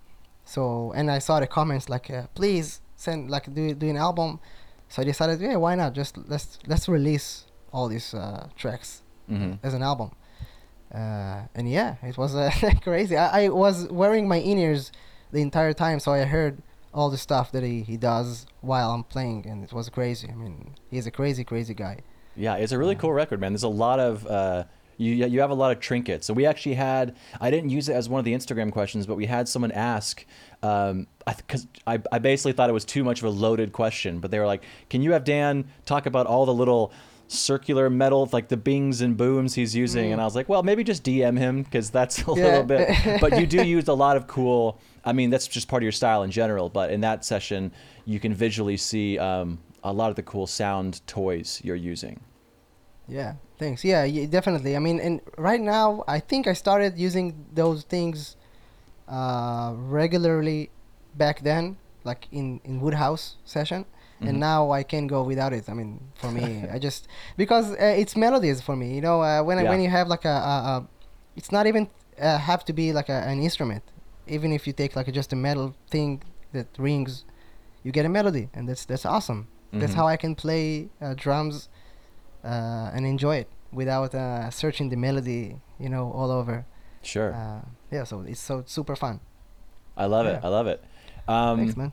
So 0.44 0.92
and 0.96 1.10
I 1.10 1.20
saw 1.20 1.40
the 1.40 1.48
comments 1.48 1.90
like, 1.90 2.10
uh, 2.12 2.28
please 2.36 2.82
send 2.96 3.30
like 3.30 3.54
do 3.54 3.74
do 3.74 3.90
an 3.90 3.98
album. 3.98 4.40
So 4.90 5.02
I 5.02 5.06
decided, 5.06 5.42
yeah, 5.42 5.56
why 5.56 5.76
not? 5.76 5.94
Just 5.94 6.18
let's 6.28 6.60
let's 6.68 6.88
release 6.88 7.46
all 7.74 7.88
these 7.88 8.14
uh, 8.14 8.50
tracks 8.56 9.02
hmm 9.28 9.54
as 9.64 9.74
an 9.74 9.82
album. 9.82 10.12
Uh, 10.94 11.42
and 11.56 11.70
yeah, 11.70 11.96
it 12.04 12.18
was 12.18 12.36
uh, 12.36 12.52
crazy. 12.82 13.18
I, 13.18 13.46
I 13.46 13.50
was 13.50 13.88
wearing 13.90 14.28
my 14.28 14.38
in 14.38 14.58
ears 14.60 14.92
the 15.32 15.42
entire 15.42 15.74
time, 15.74 16.00
so 16.00 16.12
I 16.14 16.24
heard 16.24 16.62
all 16.94 17.10
the 17.10 17.18
stuff 17.18 17.52
that 17.52 17.64
he, 17.64 17.82
he 17.82 17.98
does 17.98 18.46
while 18.62 18.92
I'm 18.92 19.04
playing, 19.04 19.46
and 19.48 19.64
it 19.64 19.74
was 19.74 19.90
crazy. 19.90 20.30
I 20.30 20.36
mean, 20.36 20.76
he's 20.90 21.06
a 21.06 21.12
crazy, 21.12 21.44
crazy 21.44 21.74
guy. 21.74 22.00
Yeah, 22.38 22.56
it's 22.56 22.72
a 22.72 22.78
really 22.78 22.96
cool 22.96 23.12
record, 23.12 23.42
man. 23.42 23.52
There's 23.52 23.64
a 23.64 23.68
lot 23.68 24.00
of 24.00 24.26
uh, 24.28 24.64
you 24.98 25.14
you 25.14 25.40
have 25.42 25.50
a 25.50 25.56
lot 25.56 25.72
of 25.72 25.80
trinkets. 25.80 26.26
So 26.28 26.34
we 26.34 26.46
actually 26.46 26.76
had 26.76 27.16
I 27.42 27.52
didn't 27.52 27.70
use 27.70 27.90
it 27.90 27.94
as 27.94 28.08
one 28.10 28.20
of 28.20 28.26
the 28.26 28.34
Instagram 28.34 28.72
questions, 28.72 29.06
but 29.06 29.16
we 29.16 29.26
had 29.26 29.48
someone 29.50 29.72
ask 29.72 30.26
um, 30.64 31.08
because 31.26 31.68
I, 31.86 32.00
I 32.12 32.20
basically 32.20 32.54
thought 32.54 32.70
it 32.70 32.74
was 32.74 32.86
too 32.86 33.04
much 33.04 33.20
of 33.20 33.26
a 33.26 33.30
loaded 33.30 33.74
question, 33.74 34.20
but 34.20 34.32
they 34.32 34.40
were 34.40 34.46
like, 34.48 34.64
"Can 34.90 35.02
you 35.02 35.12
have 35.14 35.24
Dan 35.24 35.66
talk 35.86 36.06
about 36.06 36.28
all 36.28 36.46
the 36.46 36.54
little 36.54 36.92
circular 37.28 37.90
metal 37.90 38.30
like 38.32 38.48
the 38.50 38.58
bings 38.58 39.02
and 39.02 39.18
booms 39.18 39.54
he's 39.56 39.76
using?" 39.76 40.12
And 40.12 40.22
I 40.22 40.26
was 40.26 40.36
like, 40.36 40.48
"Well, 40.50 40.64
maybe 40.64 40.84
just 40.84 41.04
DM 41.04 41.38
him 41.38 41.64
because 41.64 41.90
that's 41.90 42.20
a 42.20 42.26
Yeah. 42.36 42.44
little 42.44 42.64
bit." 42.64 42.90
But 43.22 43.40
you 43.40 43.48
do 43.48 43.64
use 43.66 43.88
a 43.88 43.94
lot 43.94 44.18
of 44.18 44.28
cool. 44.28 44.80
I 45.04 45.14
mean, 45.14 45.30
that's 45.30 45.48
just 45.48 45.68
part 45.68 45.82
of 45.82 45.86
your 45.86 45.92
style 45.92 46.24
in 46.24 46.32
general. 46.32 46.70
But 46.70 46.92
in 46.92 47.02
that 47.02 47.26
session, 47.26 47.72
you 48.06 48.20
can 48.20 48.34
visually 48.34 48.78
see 48.78 49.18
um, 49.20 49.60
a 49.84 49.94
lot 49.94 50.10
of 50.10 50.16
the 50.16 50.24
cool 50.24 50.48
sound 50.48 51.06
toys 51.08 51.62
you're 51.64 51.76
using. 51.76 52.20
Yeah, 53.08 53.34
thanks. 53.60 53.84
Yeah, 53.84 54.04
yeah, 54.04 54.26
definitely. 54.26 54.76
I 54.76 54.80
mean, 54.80 55.00
and 55.00 55.22
right 55.38 55.62
now, 55.62 56.04
I 56.08 56.20
think 56.20 56.48
I 56.48 56.54
started 56.54 56.98
using 56.98 57.46
those 57.54 57.84
things 57.84 58.36
uh, 59.08 59.74
regularly 59.76 60.70
back 61.16 61.42
then, 61.42 61.78
like 62.04 62.28
in 62.32 62.60
in 62.64 62.80
Woodhouse 62.82 63.36
session, 63.46 63.86
Mhm. 64.22 64.28
and 64.30 64.40
now 64.40 64.72
I 64.72 64.84
can 64.84 65.08
go 65.08 65.24
without 65.24 65.54
it. 65.54 65.70
I 65.70 65.74
mean, 65.74 66.00
for 66.16 66.32
me, 66.32 66.68
I 66.72 66.80
just 66.80 67.08
because 67.38 67.72
uh, 67.72 68.02
it's 68.02 68.16
melodies 68.16 68.62
for 68.62 68.76
me. 68.76 68.96
You 68.96 69.02
know, 69.02 69.22
uh, 69.22 69.44
when 69.44 69.58
Yeah. 69.64 69.70
when 69.70 69.82
you 69.82 69.90
have 69.90 70.08
like 70.08 70.26
a, 70.26 70.38
a, 70.54 70.56
a 70.74 70.88
it's 71.36 71.52
not 71.52 71.68
even 71.68 71.88
uh, 72.20 72.38
have 72.38 72.66
to 72.66 72.74
be 72.74 72.92
like 72.94 73.10
a, 73.10 73.20
an 73.32 73.40
instrument. 73.42 73.84
Even 74.28 74.52
if 74.52 74.66
you 74.66 74.74
take 74.74 74.96
like 74.96 75.12
just 75.14 75.32
a 75.34 75.36
metal 75.36 75.76
thing 75.92 76.24
that 76.54 76.68
rings, 76.80 77.26
you 77.84 77.92
get 77.92 78.06
a 78.06 78.10
melody, 78.10 78.50
and 78.56 78.68
that's 78.68 78.86
that's 78.86 79.06
awesome. 79.06 79.48
That's 79.72 79.94
Mhm. 79.94 79.98
how 79.98 80.08
I 80.08 80.18
can 80.18 80.36
play 80.36 80.90
uh, 81.02 81.14
drums 81.16 81.70
uh, 82.46 82.92
and 82.94 83.06
enjoy 83.06 83.38
it 83.38 83.48
without 83.72 84.14
uh, 84.16 84.50
searching 84.52 84.90
the 84.90 84.96
melody, 84.96 85.56
you 85.80 85.90
know, 85.90 86.12
all 86.12 86.32
over. 86.32 86.66
Sure. 87.02 87.34
Uh, 87.34 87.62
yeah, 87.92 88.04
so 88.04 88.22
it's 88.22 88.40
so 88.40 88.64
super 88.66 88.96
fun. 88.96 89.20
I 89.98 90.06
love 90.06 90.26
it. 90.28 90.40
I 90.44 90.48
love 90.48 90.68
it. 90.68 90.84
Um, 91.28 91.58
Thanks, 91.60 91.76
man. 91.78 91.92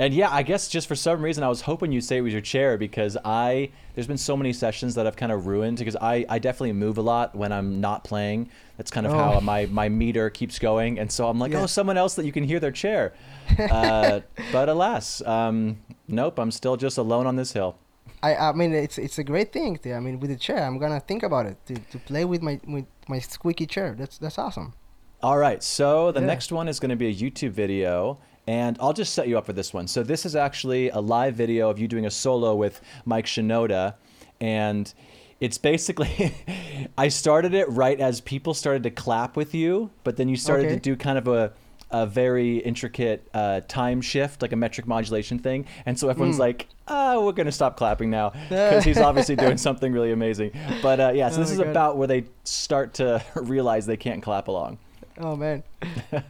And 0.00 0.14
yeah, 0.14 0.28
I 0.30 0.44
guess 0.44 0.68
just 0.68 0.86
for 0.86 0.94
some 0.94 1.22
reason 1.22 1.42
I 1.42 1.48
was 1.48 1.62
hoping 1.62 1.90
you'd 1.90 2.04
say 2.04 2.18
it 2.18 2.20
was 2.20 2.32
your 2.32 2.40
chair 2.42 2.78
because 2.78 3.16
I 3.24 3.70
there's 3.94 4.06
been 4.06 4.16
so 4.18 4.36
many 4.36 4.52
sessions 4.52 4.94
that 4.94 5.08
I've 5.08 5.16
kind 5.16 5.32
of 5.32 5.46
ruined 5.48 5.78
because 5.78 5.96
I, 5.96 6.24
I 6.28 6.38
definitely 6.38 6.74
move 6.74 6.98
a 6.98 7.02
lot 7.02 7.34
when 7.34 7.50
I'm 7.50 7.80
not 7.80 8.04
playing. 8.04 8.48
That's 8.76 8.92
kind 8.92 9.06
of 9.08 9.12
how 9.12 9.34
Oh. 9.38 9.40
my, 9.40 9.66
my 9.66 9.88
meter 9.88 10.30
keeps 10.30 10.60
going, 10.60 11.00
and 11.00 11.10
so 11.10 11.28
I'm 11.28 11.40
like, 11.40 11.50
Yeah. 11.50 11.62
oh, 11.62 11.66
someone 11.66 11.96
else 11.98 12.14
that 12.14 12.24
you 12.26 12.30
can 12.30 12.44
hear 12.44 12.60
their 12.60 12.70
chair. 12.72 13.12
Uh, 13.58 14.20
but 14.52 14.68
alas, 14.68 15.20
um, 15.26 15.78
nope, 16.06 16.38
I'm 16.38 16.52
still 16.52 16.76
just 16.76 16.96
alone 16.98 17.26
on 17.26 17.34
this 17.34 17.52
hill. 17.54 17.76
I 18.22 18.34
I 18.36 18.52
mean, 18.52 18.72
it's 18.72 18.98
it's 18.98 19.18
a 19.18 19.24
great 19.24 19.52
thing. 19.52 19.76
To, 19.78 19.94
I 19.94 20.00
mean, 20.00 20.18
with 20.20 20.30
the 20.30 20.36
chair, 20.36 20.64
I'm 20.64 20.78
gonna 20.78 21.00
think 21.00 21.22
about 21.22 21.46
it 21.46 21.56
to, 21.66 21.74
to 21.92 21.98
play 21.98 22.24
with 22.24 22.42
my 22.42 22.60
with 22.66 22.86
my 23.08 23.18
squeaky 23.20 23.66
chair. 23.66 23.94
That's 23.98 24.18
that's 24.18 24.38
awesome. 24.38 24.74
All 25.22 25.38
right, 25.38 25.62
so 25.62 26.12
the 26.12 26.20
Yeah. 26.20 26.26
next 26.26 26.52
one 26.52 26.68
is 26.68 26.78
going 26.78 26.90
to 26.90 26.96
be 26.96 27.08
a 27.08 27.14
YouTube 27.14 27.50
video, 27.50 28.18
and 28.46 28.76
I'll 28.80 28.92
just 28.92 29.14
set 29.14 29.26
you 29.26 29.36
up 29.36 29.46
for 29.46 29.52
this 29.52 29.74
one. 29.74 29.88
So 29.88 30.04
this 30.04 30.24
is 30.24 30.36
actually 30.36 30.90
a 30.90 31.00
live 31.00 31.34
video 31.34 31.68
of 31.70 31.78
you 31.80 31.88
doing 31.88 32.06
a 32.06 32.10
solo 32.10 32.54
with 32.54 32.80
Mike 33.04 33.26
Shinoda, 33.26 33.94
and 34.40 34.94
it's 35.40 35.58
basically 35.58 36.32
I 36.98 37.08
started 37.08 37.52
it 37.52 37.68
right 37.68 37.98
as 38.00 38.20
people 38.20 38.54
started 38.54 38.84
to 38.84 38.90
clap 38.92 39.36
with 39.36 39.54
you, 39.56 39.90
but 40.04 40.16
then 40.16 40.28
you 40.28 40.36
started 40.36 40.66
Okay. 40.66 40.74
to 40.76 40.80
do 40.80 40.94
kind 40.96 41.18
of 41.18 41.26
a 41.26 41.52
a 41.90 42.06
very 42.06 42.58
intricate 42.58 43.26
uh, 43.34 43.60
time 43.68 44.00
shift, 44.00 44.42
like 44.42 44.52
a 44.52 44.56
metric 44.56 44.86
modulation 44.86 45.38
thing, 45.38 45.66
and 45.86 45.98
so 45.98 46.08
everyone's 46.08 46.36
Mm. 46.36 46.40
like, 46.40 46.68
"Oh, 46.86 47.24
we're 47.24 47.32
gonna 47.32 47.50
stop 47.52 47.76
clapping 47.76 48.10
now," 48.10 48.30
because 48.48 48.84
he's 48.84 48.98
obviously 48.98 49.36
doing 49.36 49.56
something 49.56 49.92
really 49.92 50.12
amazing. 50.12 50.52
But 50.82 51.00
uh, 51.00 51.12
yeah, 51.14 51.28
so 51.30 51.36
Oh 51.36 51.40
this 51.40 51.50
is 51.52 51.58
God. 51.58 51.68
about 51.68 51.96
where 51.96 52.06
they 52.08 52.24
start 52.44 52.94
to 52.94 53.22
realize 53.34 53.86
they 53.86 53.96
can't 53.96 54.22
clap 54.22 54.48
along. 54.48 54.78
Oh 55.18 55.34
man. 55.36 55.62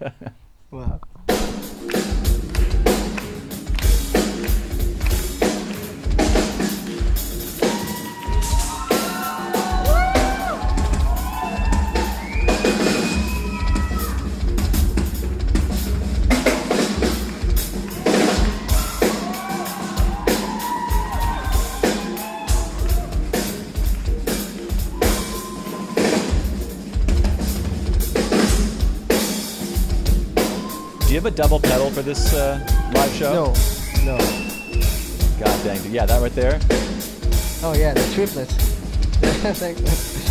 wow. 0.71 1.01
You 31.19 31.25
have 31.25 31.33
a 31.33 31.37
double 31.37 31.59
pedal 31.59 31.91
for 31.91 32.01
this 32.03 32.33
uh, 32.33 32.61
live 32.95 33.13
show? 33.13 33.33
No, 33.33 33.47
no. 34.05 34.19
God 35.41 35.65
dang 35.65 35.85
it. 35.85 35.91
Yeah, 35.91 36.07
that 36.07 36.23
right 36.23 36.33
there. 36.33 36.61
Oh 37.61 37.75
yeah, 37.77 37.93
the 37.93 38.09
triplets. 38.15 38.55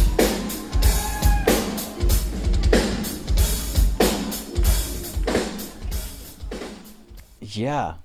Yeah. 7.41 7.95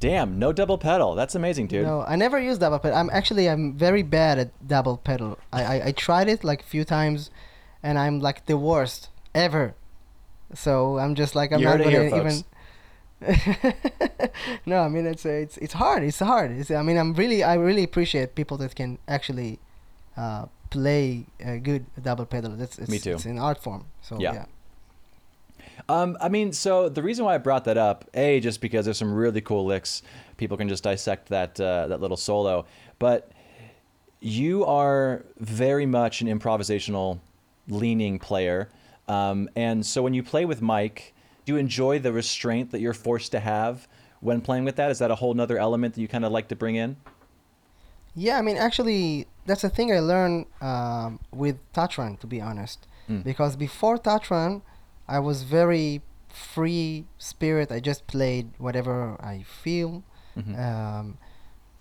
Damn, 0.00 0.38
no 0.38 0.52
double 0.52 0.76
pedal. 0.76 1.14
That's 1.14 1.34
amazing, 1.34 1.68
dude. 1.68 1.86
No, 1.86 2.02
I 2.02 2.14
never 2.14 2.38
use 2.38 2.58
double 2.58 2.78
pedal. 2.78 2.98
I'm 2.98 3.08
actually 3.10 3.48
I'm 3.48 3.74
very 3.74 4.02
bad 4.02 4.38
at 4.38 4.68
double 4.68 4.98
pedal. 4.98 5.38
I, 5.52 5.64
I, 5.64 5.86
I 5.86 5.92
tried 5.92 6.28
it 6.28 6.44
like 6.44 6.60
a 6.60 6.64
few 6.64 6.84
times, 6.84 7.30
and 7.82 7.98
I'm 7.98 8.20
like 8.20 8.46
the 8.46 8.58
worst 8.58 9.08
ever. 9.34 9.74
So 10.54 10.98
I'm 10.98 11.14
just 11.14 11.34
like 11.34 11.52
I'm 11.52 11.60
You 11.60 11.66
not 11.66 11.78
heard 11.78 11.86
it 11.86 11.90
here, 11.90 12.10
gonna 12.10 12.22
even. 12.30 12.44
no, 14.66 14.80
I 14.82 14.88
mean 14.88 15.06
it's 15.06 15.26
it's 15.26 15.56
it's 15.58 15.74
hard. 15.74 16.02
It's 16.02 16.18
hard. 16.20 16.52
It's, 16.52 16.70
I 16.70 16.82
mean 16.82 16.96
I'm 16.96 17.14
really 17.14 17.42
I 17.42 17.54
really 17.54 17.82
appreciate 17.84 18.34
people 18.34 18.56
that 18.58 18.74
can 18.74 18.98
actually 19.08 19.58
uh, 20.16 20.46
play 20.70 21.26
a 21.40 21.58
good 21.58 21.86
double 22.02 22.26
pedal. 22.26 22.52
That's 22.52 22.78
it's, 22.78 22.90
Me 22.90 22.98
too. 22.98 23.14
It's 23.14 23.26
an 23.26 23.38
art 23.38 23.62
form. 23.62 23.86
So 24.02 24.18
Yeah. 24.18 24.32
yeah. 24.34 24.44
Um, 25.88 26.16
I 26.20 26.28
mean, 26.28 26.52
so 26.52 26.88
the 26.88 27.02
reason 27.02 27.24
why 27.24 27.34
I 27.34 27.38
brought 27.38 27.64
that 27.64 27.78
up, 27.78 28.04
a, 28.14 28.40
just 28.40 28.60
because 28.60 28.84
there's 28.84 28.98
some 28.98 29.12
really 29.12 29.40
cool 29.40 29.64
licks, 29.64 30.02
people 30.36 30.56
can 30.56 30.68
just 30.68 30.82
dissect 30.82 31.28
that 31.28 31.58
uh, 31.60 31.86
that 31.86 32.00
little 32.00 32.16
solo. 32.16 32.66
But 32.98 33.30
you 34.20 34.64
are 34.64 35.24
very 35.38 35.86
much 35.86 36.20
an 36.20 36.26
improvisational 36.26 37.20
leaning 37.68 38.18
player, 38.18 38.68
um, 39.08 39.48
and 39.56 39.84
so 39.84 40.02
when 40.02 40.14
you 40.14 40.22
play 40.22 40.44
with 40.44 40.60
Mike, 40.62 41.14
do 41.44 41.54
you 41.54 41.58
enjoy 41.58 41.98
the 41.98 42.12
restraint 42.12 42.70
that 42.72 42.80
you're 42.80 42.94
forced 42.94 43.32
to 43.32 43.40
have 43.40 43.88
when 44.20 44.40
playing 44.40 44.64
with 44.64 44.76
that? 44.76 44.90
Is 44.90 44.98
that 44.98 45.10
a 45.10 45.14
whole 45.16 45.34
nother 45.34 45.58
element 45.58 45.94
that 45.94 46.00
you 46.00 46.08
kind 46.08 46.24
of 46.24 46.32
like 46.32 46.48
to 46.48 46.56
bring 46.56 46.76
in? 46.76 46.96
Yeah, 48.14 48.38
I 48.38 48.42
mean, 48.42 48.56
actually, 48.56 49.26
that's 49.46 49.64
a 49.64 49.68
thing 49.68 49.92
I 49.92 50.00
learned 50.00 50.46
um, 50.60 51.20
with 51.32 51.56
Tatran, 51.72 52.18
to 52.20 52.26
be 52.26 52.40
honest. 52.40 52.86
Mm. 53.08 53.22
Because 53.24 53.56
before 53.56 53.96
Tatran, 53.96 54.62
I 55.06 55.20
was 55.20 55.42
very 55.42 56.02
free 56.28 57.06
spirit. 57.16 57.72
I 57.72 57.80
just 57.80 58.06
played 58.06 58.50
whatever 58.58 59.16
I 59.20 59.42
feel. 59.42 60.02
Mhm. 60.36 60.58
Um, 60.58 61.18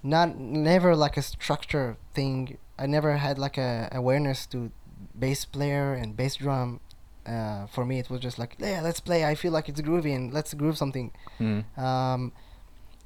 not 0.03 0.37
never 0.37 0.95
like 0.95 1.17
a 1.17 1.21
structure 1.21 1.97
thing. 2.13 2.57
I 2.79 2.85
never 2.85 3.17
had 3.17 3.37
like 3.37 3.57
a 3.57 3.89
awareness 3.91 4.45
to 4.47 4.71
bass 5.17 5.43
player 5.45 5.93
and 5.93 6.15
bass 6.15 6.35
drum. 6.35 6.79
Uh, 7.27 7.67
for 7.67 7.83
me, 7.85 7.99
it 7.99 8.09
was 8.09 8.21
just 8.21 8.39
like, 8.39 8.55
yeah, 8.57 8.79
let's 8.81 8.99
play. 9.01 9.25
I 9.25 9.35
feel 9.35 9.51
like 9.51 9.67
it's 9.67 9.81
groovy 9.81 10.15
and 10.15 10.33
let's 10.33 10.53
groove 10.53 10.77
something. 10.77 11.11
Mm. 11.39 11.77
Um, 11.77 12.31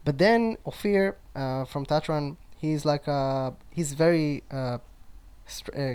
but 0.05 0.17
then 0.17 0.57
Ophir 0.65 1.17
uh, 1.35 1.65
from 1.65 1.85
Tatran, 1.85 2.37
he's 2.57 2.85
like 2.85 3.07
uh, 3.07 3.51
he's 3.71 3.93
very 3.93 4.43
uh, 4.51 4.77
str- 5.47 5.75
uh, 5.75 5.93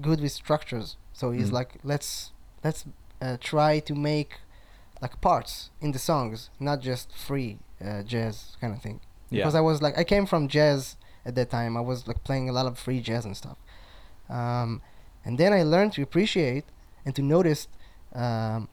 good 0.00 0.20
with 0.20 0.32
structures. 0.32 0.96
So 1.12 1.30
he's 1.32 1.50
Mm. 1.50 1.58
like, 1.58 1.70
let's 1.84 2.32
let's 2.64 2.84
uh, 3.20 3.36
try 3.40 3.78
to 3.80 3.94
make 3.94 4.30
like 5.02 5.20
parts 5.20 5.70
in 5.80 5.92
the 5.92 5.98
songs, 5.98 6.50
not 6.58 6.80
just 6.80 7.12
free 7.12 7.58
uh, 7.84 8.02
jazz 8.02 8.56
kind 8.60 8.72
of 8.74 8.80
thing. 8.82 9.00
Yeah. 9.30 9.40
Because 9.42 9.54
I 9.54 9.60
was 9.60 9.82
like, 9.82 9.98
I 9.98 10.04
came 10.04 10.24
from 10.26 10.48
jazz 10.48 10.96
at 11.26 11.34
that 11.34 11.50
time. 11.50 11.76
I 11.76 11.80
was 11.80 12.06
like 12.08 12.24
playing 12.24 12.48
a 12.48 12.52
lot 12.52 12.66
of 12.66 12.78
free 12.78 13.00
jazz 13.00 13.24
and 13.26 13.36
stuff. 13.36 13.58
Um, 14.30 14.80
and 15.24 15.36
then 15.38 15.52
I 15.52 15.62
learned 15.62 15.92
to 15.94 16.02
appreciate 16.02 16.64
and 17.04 17.14
to 17.14 17.22
notice 17.22 17.68
um, 18.14 18.68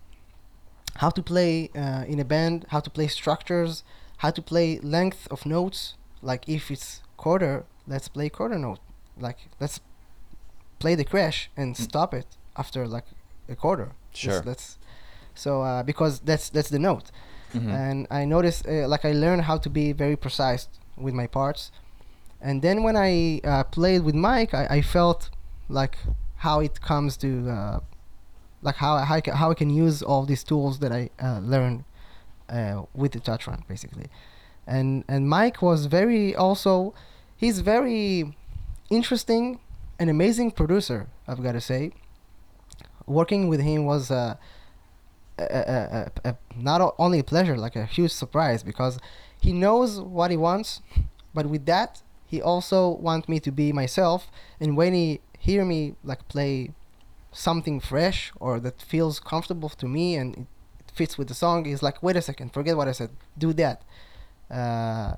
how 0.96 1.10
to 1.10 1.22
play 1.24 1.70
uh, 1.76 2.04
in 2.08 2.20
a 2.20 2.26
band, 2.26 2.66
how 2.70 2.80
to 2.80 2.90
play 2.90 3.08
structures, 3.08 3.84
how 4.18 4.32
to 4.32 4.42
play 4.42 4.80
length 4.80 5.28
of 5.32 5.46
notes. 5.46 5.96
Like 6.22 6.48
if 6.48 6.70
it's 6.72 7.02
quarter, 7.18 7.66
let's 7.88 8.08
play 8.08 8.30
quarter 8.30 8.58
note. 8.58 8.80
Like 9.20 9.38
let's 9.60 9.80
play 10.80 10.96
the 10.96 11.06
crash 11.06 11.50
and 11.58 11.76
Mm. 11.76 11.80
stop 11.90 12.14
it 12.14 12.28
after 12.56 12.88
like 12.88 13.06
a 13.50 13.56
quarter. 13.56 13.86
Let's- 13.86 14.20
Sure. 14.20 14.42
Let's, 14.46 14.78
so 15.36 15.62
uh, 15.62 15.84
because 15.84 16.20
that's 16.20 16.50
that's 16.50 16.70
the 16.70 16.80
note 16.80 17.12
Mhm. 17.54 17.70
and 17.74 18.08
I 18.12 18.26
noticed 18.26 18.68
uh, 18.68 18.88
like 18.88 19.06
I 19.06 19.14
learned 19.14 19.44
how 19.44 19.58
to 19.58 19.70
be 19.70 19.94
very 19.94 20.16
precise 20.16 20.68
with 20.98 21.14
my 21.14 21.28
parts. 21.28 21.72
And 22.42 22.62
then 22.62 22.84
when 22.84 22.96
I 22.98 23.40
uh, 23.44 23.64
played 23.66 24.02
with 24.04 24.16
Mike, 24.16 24.54
I, 24.54 24.78
I 24.78 24.82
felt 24.82 25.30
like 25.70 25.98
how 26.38 26.60
it 26.62 26.82
comes 26.82 27.18
to 27.18 27.28
uh, 27.50 27.80
like 28.62 28.76
how 28.76 28.98
how 28.98 29.16
I, 29.16 29.22
can, 29.22 29.36
how 29.36 29.52
I 29.52 29.54
can 29.54 29.70
use 29.70 30.02
all 30.02 30.26
these 30.26 30.44
tools 30.44 30.80
that 30.80 30.92
I 30.92 31.10
uh, 31.22 31.40
learned 31.40 31.84
uh, 32.50 32.84
with 32.94 33.14
the 33.14 33.40
run 33.48 33.64
basically. 33.68 34.08
And 34.68 35.04
and 35.08 35.28
Mike 35.30 35.62
was 35.62 35.86
very 35.88 36.36
also 36.36 36.94
he's 37.36 37.60
very 37.60 38.36
interesting 38.90 39.60
and 40.00 40.10
amazing 40.10 40.52
producer. 40.52 41.08
I've 41.28 41.44
got 41.44 41.54
to 41.54 41.62
say. 41.62 41.92
Working 43.08 43.48
with 43.48 43.62
him 43.62 43.86
was 43.86 44.12
uh, 44.12 44.36
a, 45.38 45.44
a, 45.44 46.12
a, 46.24 46.30
a, 46.30 46.38
not 46.56 46.96
only 46.98 47.20
a 47.20 47.24
pleasure, 47.24 47.58
like 47.58 47.76
a 47.76 47.86
huge 47.86 48.12
surprise 48.12 48.64
because 48.64 49.00
he 49.40 49.54
knows 49.54 50.00
what 50.00 50.32
he 50.32 50.38
wants, 50.38 50.82
but 51.34 51.48
with 51.48 51.66
that 51.66 52.04
he 52.26 52.42
also 52.42 52.90
wants 52.90 53.28
me 53.28 53.40
to 53.40 53.52
be 53.52 53.74
myself. 53.74 54.28
And 54.60 54.78
when 54.78 54.94
he 54.94 55.20
hear 55.40 55.66
me 55.66 55.96
like 56.04 56.28
play 56.28 56.72
something 57.32 57.80
fresh 57.80 58.32
or 58.40 58.60
that 58.60 58.82
feels 58.82 59.20
comfortable 59.20 59.70
to 59.70 59.88
me 59.88 60.16
and 60.16 60.48
it 60.80 60.92
fits 60.94 61.18
with 61.18 61.28
the 61.28 61.34
song, 61.34 61.66
is 61.66 61.82
like, 61.82 62.02
wait 62.04 62.16
a 62.16 62.22
second, 62.22 62.54
forget 62.54 62.76
what 62.76 62.88
I 62.88 62.92
said, 62.92 63.12
do 63.38 63.54
that. 63.54 63.84
Uh, 64.50 65.16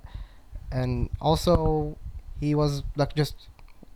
and 0.72 1.10
also 1.20 1.98
he 2.39 2.55
was 2.55 2.84
like 2.96 3.15
just 3.15 3.36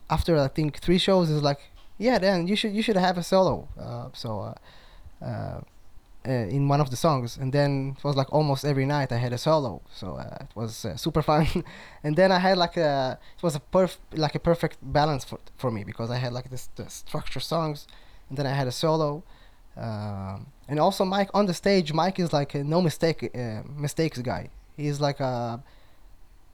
after 0.09 0.38
I 0.38 0.47
think 0.47 0.79
three 0.79 0.97
shows, 0.97 1.29
is 1.29 1.41
like, 1.43 1.59
yeah, 1.97 2.17
then 2.19 2.47
you 2.47 2.55
should 2.55 2.74
you 2.74 2.81
should 2.81 2.95
have 2.97 3.17
a 3.17 3.24
solo. 3.24 3.67
Uh, 3.79 4.09
so. 4.13 4.39
Uh, 4.39 5.25
uh, 5.25 5.62
uh, 6.27 6.31
in 6.31 6.67
one 6.67 6.81
of 6.81 6.89
the 6.89 6.95
songs, 6.97 7.38
and 7.38 7.53
then 7.53 7.95
it 7.97 8.03
was 8.03 8.15
like 8.15 8.31
almost 8.33 8.65
every 8.65 8.86
night 8.86 9.12
I 9.13 9.17
had 9.17 9.31
a 9.31 9.38
solo, 9.38 9.81
so 9.93 10.15
uh, 10.15 10.38
it 10.41 10.53
was 10.55 10.86
super 10.97 11.21
fun. 11.21 11.47
and 12.03 12.17
then 12.17 12.31
I 12.31 12.39
had 12.39 12.57
like 12.57 12.75
a 12.75 13.17
it 13.38 13.43
was 13.43 13.55
a 13.55 13.62
perf 13.62 13.95
like 14.13 14.36
a 14.36 14.39
perfect 14.39 14.77
balance 14.81 15.24
for 15.24 15.39
for 15.57 15.71
me 15.71 15.86
because 15.86 16.12
I 16.12 16.17
had 16.17 16.33
like 16.33 16.50
this 16.50 16.69
the 16.75 16.89
structure 16.89 17.39
songs, 17.39 17.88
and 18.29 18.38
then 18.38 18.46
I 18.46 18.53
had 18.53 18.67
a 18.67 18.72
solo, 18.72 19.24
um, 19.75 20.48
and 20.67 20.79
also 20.79 21.05
Mike 21.05 21.29
on 21.34 21.46
the 21.46 21.53
stage. 21.53 21.93
Mike 21.93 22.19
is 22.19 22.34
like 22.34 22.55
a 22.55 22.63
no 22.63 22.81
mistake 22.81 23.29
uh, 23.36 23.62
mistakes 23.75 24.19
guy. 24.19 24.50
He's 24.75 25.00
like 25.01 25.19
a 25.19 25.63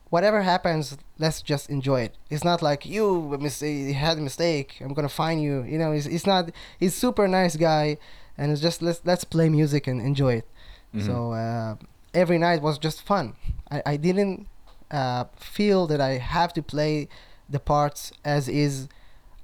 whatever 0.09 0.41
happens, 0.43 0.97
let's 1.17 1.41
just 1.41 1.69
enjoy 1.69 2.01
it. 2.01 2.15
It's 2.29 2.43
not 2.43 2.61
like 2.61 2.85
you 2.85 3.35
mis- 3.39 3.61
had 3.61 4.17
a 4.17 4.21
mistake. 4.21 4.77
I'm 4.81 4.93
gonna 4.93 5.09
find 5.09 5.41
you. 5.41 5.63
You 5.63 5.77
know, 5.79 5.91
he's, 5.91 6.05
he's 6.05 6.27
not. 6.27 6.51
He's 6.79 6.93
super 6.95 7.27
nice 7.27 7.55
guy, 7.55 7.97
and 8.37 8.51
it's 8.51 8.61
just 8.61 8.81
let's 8.81 9.01
let's 9.05 9.23
play 9.23 9.49
music 9.49 9.87
and 9.87 9.99
enjoy 10.01 10.33
it. 10.35 10.47
Mhm. 10.95 11.05
So 11.05 11.33
uh, 11.33 11.75
every 12.13 12.37
night 12.37 12.61
was 12.61 12.77
just 12.77 13.01
fun. 13.01 13.35
I 13.71 13.81
I 13.85 13.97
didn't 13.97 14.47
uh, 14.91 15.25
feel 15.35 15.87
that 15.87 15.99
I 15.99 16.17
have 16.19 16.53
to 16.53 16.61
play 16.61 17.07
the 17.49 17.59
parts 17.59 18.11
as 18.23 18.47
is. 18.47 18.87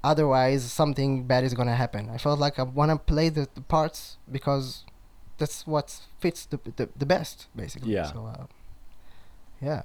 Otherwise, 0.02 0.72
something 0.72 1.24
bad 1.24 1.44
is 1.44 1.54
gonna 1.54 1.76
happen. 1.76 2.08
I 2.08 2.18
felt 2.18 2.38
like 2.38 2.58
I 2.58 2.62
wanna 2.62 2.96
play 2.96 3.28
the, 3.28 3.48
the 3.54 3.60
parts 3.60 4.16
because 4.30 4.84
that's 5.38 5.66
what 5.66 6.00
fits 6.20 6.46
the 6.46 6.58
the, 6.76 6.88
the 6.96 7.06
best, 7.06 7.48
basically. 7.54 7.92
Yeah. 7.92 8.12
So, 8.12 8.26
uh, 8.26 8.46
yeah. 9.60 9.82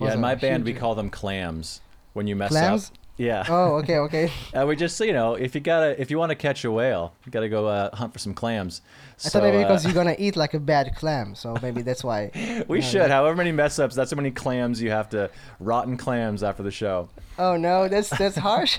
Yeah, 0.00 0.14
in 0.14 0.20
my 0.20 0.34
band 0.34 0.64
we 0.64 0.72
call 0.72 0.94
them 0.94 1.10
clams 1.10 1.80
when 2.12 2.26
you 2.26 2.36
mess 2.36 2.50
Clams? 2.50 2.90
up. 2.90 2.98
Yeah. 3.16 3.44
Oh, 3.48 3.76
okay, 3.76 3.98
okay. 3.98 4.32
Uh, 4.54 4.66
we 4.66 4.74
just, 4.76 4.98
you 5.00 5.12
know, 5.12 5.34
if 5.34 5.54
you 5.54 5.60
gotta, 5.60 6.00
if 6.00 6.10
you 6.10 6.18
want 6.18 6.30
to 6.30 6.34
catch 6.36 6.64
a 6.64 6.70
whale, 6.70 7.12
you 7.24 7.30
gotta 7.32 7.48
go 7.48 7.66
uh, 7.68 7.94
hunt 7.94 8.12
for 8.12 8.18
some 8.18 8.34
clams. 8.34 8.82
I 9.24 9.28
So, 9.28 9.30
thought 9.30 9.42
maybe 9.44 9.58
uh, 9.58 9.68
because 9.68 9.84
you're 9.84 9.94
gonna 9.94 10.16
eat 10.18 10.34
like 10.36 10.54
a 10.54 10.60
bad 10.60 10.94
clam, 10.96 11.34
so 11.34 11.56
maybe 11.62 11.82
that's 11.82 12.02
why. 12.02 12.30
we 12.68 12.80
should. 12.80 13.10
However 13.10 13.36
many 13.36 13.52
mess 13.52 13.78
ups, 13.78 13.94
that's 13.94 14.10
how 14.10 14.16
many 14.16 14.30
clams 14.32 14.82
you 14.82 14.90
have 14.90 15.08
to, 15.10 15.30
rotten 15.60 15.96
clams 15.96 16.42
after 16.42 16.62
the 16.62 16.70
show. 16.72 17.08
Oh 17.38 17.56
no, 17.56 17.88
that's 17.88 18.10
that's 18.10 18.36
harsh. 18.36 18.78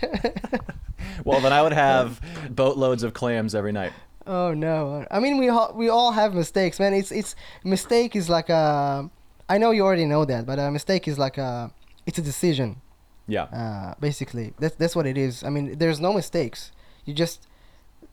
Well, 1.24 1.40
then 1.40 1.54
I 1.54 1.62
would 1.62 1.74
have 1.74 2.20
boatloads 2.50 3.04
of 3.04 3.14
clams 3.14 3.56
every 3.56 3.72
night. 3.72 3.94
oh 4.28 4.54
no. 4.54 5.06
I 5.12 5.20
mean, 5.20 5.38
we 5.38 5.50
all, 5.50 5.72
we 5.76 5.88
all 5.90 6.12
have 6.12 6.34
mistakes, 6.34 6.80
man. 6.80 6.94
It's 6.94 7.12
it's 7.12 7.36
mistake 7.64 8.16
is 8.16 8.30
like 8.30 8.50
a. 8.50 9.10
I 9.48 9.58
know 9.60 9.72
you 9.72 9.84
already 9.84 10.06
know 10.06 10.26
that, 10.26 10.46
but 10.46 10.58
a 10.60 10.72
mistake 10.72 11.08
is 11.08 11.18
like 11.20 11.38
a. 11.38 11.72
It's 12.06 12.18
a 12.18 12.22
decision. 12.22 12.82
Yeah. 13.28 13.44
Uh, 13.44 13.94
basically, 14.00 14.54
that's 14.60 14.76
that's 14.76 14.96
what 14.96 15.06
it 15.08 15.18
is. 15.18 15.44
I 15.44 15.50
mean, 15.50 15.78
there's 15.78 16.00
no 16.00 16.14
mistakes. 16.14 16.72
You 17.06 17.14
just, 17.14 17.48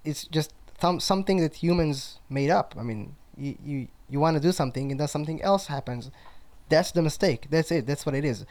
it's 0.05 0.25
just 0.25 0.53
thom- 0.79 1.01
something 1.01 1.39
that 1.41 1.55
humans 1.63 2.19
made 2.31 2.51
up. 2.51 2.75
I 2.79 2.83
mean, 2.83 3.15
you 3.37 3.57
you 3.65 3.89
you 4.11 4.21
want 4.21 4.37
to 4.37 4.41
do 4.43 4.53
something 4.53 4.91
and 4.91 4.99
then 5.01 5.09
something 5.09 5.41
else 5.43 5.67
happens. 5.67 6.11
That's 6.69 6.93
the 6.93 7.03
mistake. 7.03 7.47
That's 7.51 7.71
it. 7.71 7.87
That's 7.87 8.05
what 8.07 8.15
it 8.15 8.25
is. 8.25 8.45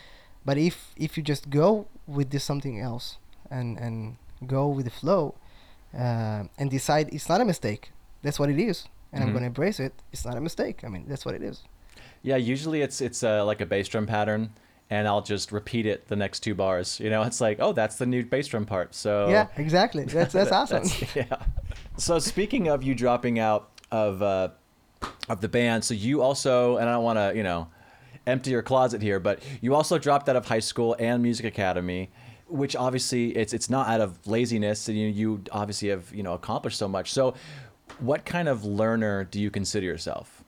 But 0.46 0.58
if 0.58 0.94
if 0.98 1.18
you 1.18 1.24
just 1.24 1.50
go 1.50 1.88
with 2.08 2.30
this 2.30 2.44
something 2.44 2.80
else 2.80 3.18
and 3.50 3.80
and 3.80 4.18
go 4.46 4.68
with 4.68 4.86
the 4.86 4.92
flow, 4.92 5.36
uh, 5.98 6.44
and 6.58 6.70
decide 6.70 7.10
it's 7.14 7.30
not 7.30 7.42
a 7.42 7.46
mistake. 7.46 7.92
That's 8.24 8.40
what 8.40 8.50
it 8.50 8.60
is, 8.60 8.88
and 9.12 9.24
Mhm. 9.24 9.28
I'm 9.28 9.34
gonna 9.34 9.48
embrace 9.48 9.80
it. 9.80 9.94
It's 10.12 10.26
not 10.26 10.38
a 10.38 10.42
mistake. 10.42 10.84
I 10.84 10.90
mean, 10.90 11.06
that's 11.08 11.26
what 11.26 11.36
it 11.36 11.42
is. 11.44 11.64
Yeah. 12.24 12.38
Usually 12.38 12.82
it's 12.82 13.02
it's 13.02 13.24
uh, 13.24 13.44
like 13.46 13.62
a 13.62 13.66
bass 13.66 13.88
drum 13.88 14.06
pattern, 14.08 14.52
and 14.92 15.08
I'll 15.08 15.22
just 15.22 15.54
repeat 15.54 15.86
it 15.86 16.10
the 16.10 16.18
next 16.18 16.42
two 16.42 16.54
bars. 16.54 17.00
You 17.00 17.10
know, 17.10 17.24
it's 17.24 17.40
like, 17.40 17.58
oh, 17.62 17.72
that's 17.72 17.96
the 17.96 18.06
new 18.06 18.26
bass 18.26 18.48
drum 18.48 18.66
part. 18.66 18.94
So 18.94 19.30
Yeah, 19.30 19.48
exactly. 19.56 20.04
That's 20.04 20.34
that's 20.34 20.52
awesome. 20.72 20.84
yeah. 21.16 21.38
So 21.98 22.20
speaking 22.20 22.68
of 22.68 22.84
you 22.84 22.94
dropping 22.94 23.40
out 23.40 23.70
of 23.90 24.22
uh, 24.22 24.50
of 25.30 25.40
the 25.40 25.48
band, 25.48 25.86
so 25.86 25.94
you 25.94 26.22
also, 26.22 26.76
and 26.76 26.90
I 26.90 26.94
don't 26.94 27.04
want 27.04 27.18
to, 27.18 27.34
you 27.36 27.42
know, 27.42 27.70
empty 28.28 28.52
your 28.52 28.62
closet 28.62 29.02
here, 29.02 29.20
but 29.20 29.42
you 29.62 29.74
also 29.74 29.98
dropped 29.98 30.28
out 30.28 30.36
of 30.36 30.46
high 30.46 30.60
school 30.60 30.96
and 31.00 31.24
music 31.24 31.46
academy, 31.46 32.10
which 32.48 32.76
obviously 32.76 33.30
it's 33.38 33.54
it's 33.54 33.70
not 33.70 33.88
out 33.88 34.02
of 34.02 34.28
laziness, 34.28 34.90
and 34.90 34.98
you 34.98 35.08
you 35.08 35.42
obviously 35.54 35.88
have 35.88 36.14
you 36.14 36.22
know 36.22 36.34
accomplished 36.34 36.78
so 36.78 36.90
much. 36.90 37.14
So, 37.14 37.34
what 38.00 38.26
kind 38.26 38.50
of 38.50 38.66
learner 38.66 39.24
do 39.24 39.40
you 39.40 39.50
consider 39.50 39.86
yourself? 39.86 40.44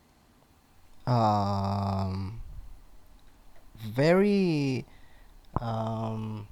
um, 1.05 2.39
very 3.83 4.85
um, 5.59 6.47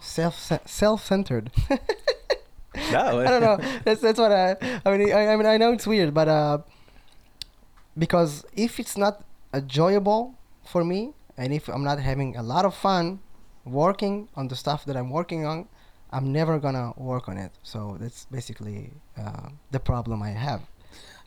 self 0.00 0.34
self 0.66 1.04
centered. 1.04 1.50
No, 2.92 3.20
I 3.20 3.24
don't 3.24 3.40
know. 3.40 3.58
That's 3.84 4.00
that's 4.00 4.18
what 4.18 4.30
I. 4.32 4.56
I 4.84 4.96
mean, 4.96 5.12
I, 5.12 5.28
I 5.32 5.36
mean, 5.36 5.46
I 5.46 5.56
know 5.56 5.72
it's 5.72 5.86
weird, 5.86 6.12
but 6.12 6.28
uh, 6.28 6.58
because 7.96 8.44
if 8.54 8.78
it's 8.78 8.96
not 8.96 9.24
enjoyable 9.54 10.34
for 10.64 10.84
me, 10.84 11.14
and 11.36 11.52
if 11.52 11.68
I'm 11.68 11.84
not 11.84 11.98
having 11.98 12.36
a 12.36 12.42
lot 12.42 12.64
of 12.64 12.74
fun 12.74 13.20
working 13.64 14.28
on 14.36 14.48
the 14.48 14.56
stuff 14.56 14.84
that 14.84 14.96
I'm 14.96 15.10
working 15.10 15.44
on, 15.46 15.68
I'm 16.10 16.32
never 16.32 16.58
gonna 16.58 16.92
work 16.96 17.28
on 17.28 17.38
it. 17.38 17.52
So 17.62 17.96
that's 18.00 18.26
basically 18.26 18.92
uh, 19.18 19.48
the 19.70 19.80
problem 19.80 20.22
I 20.22 20.30
have. 20.30 20.62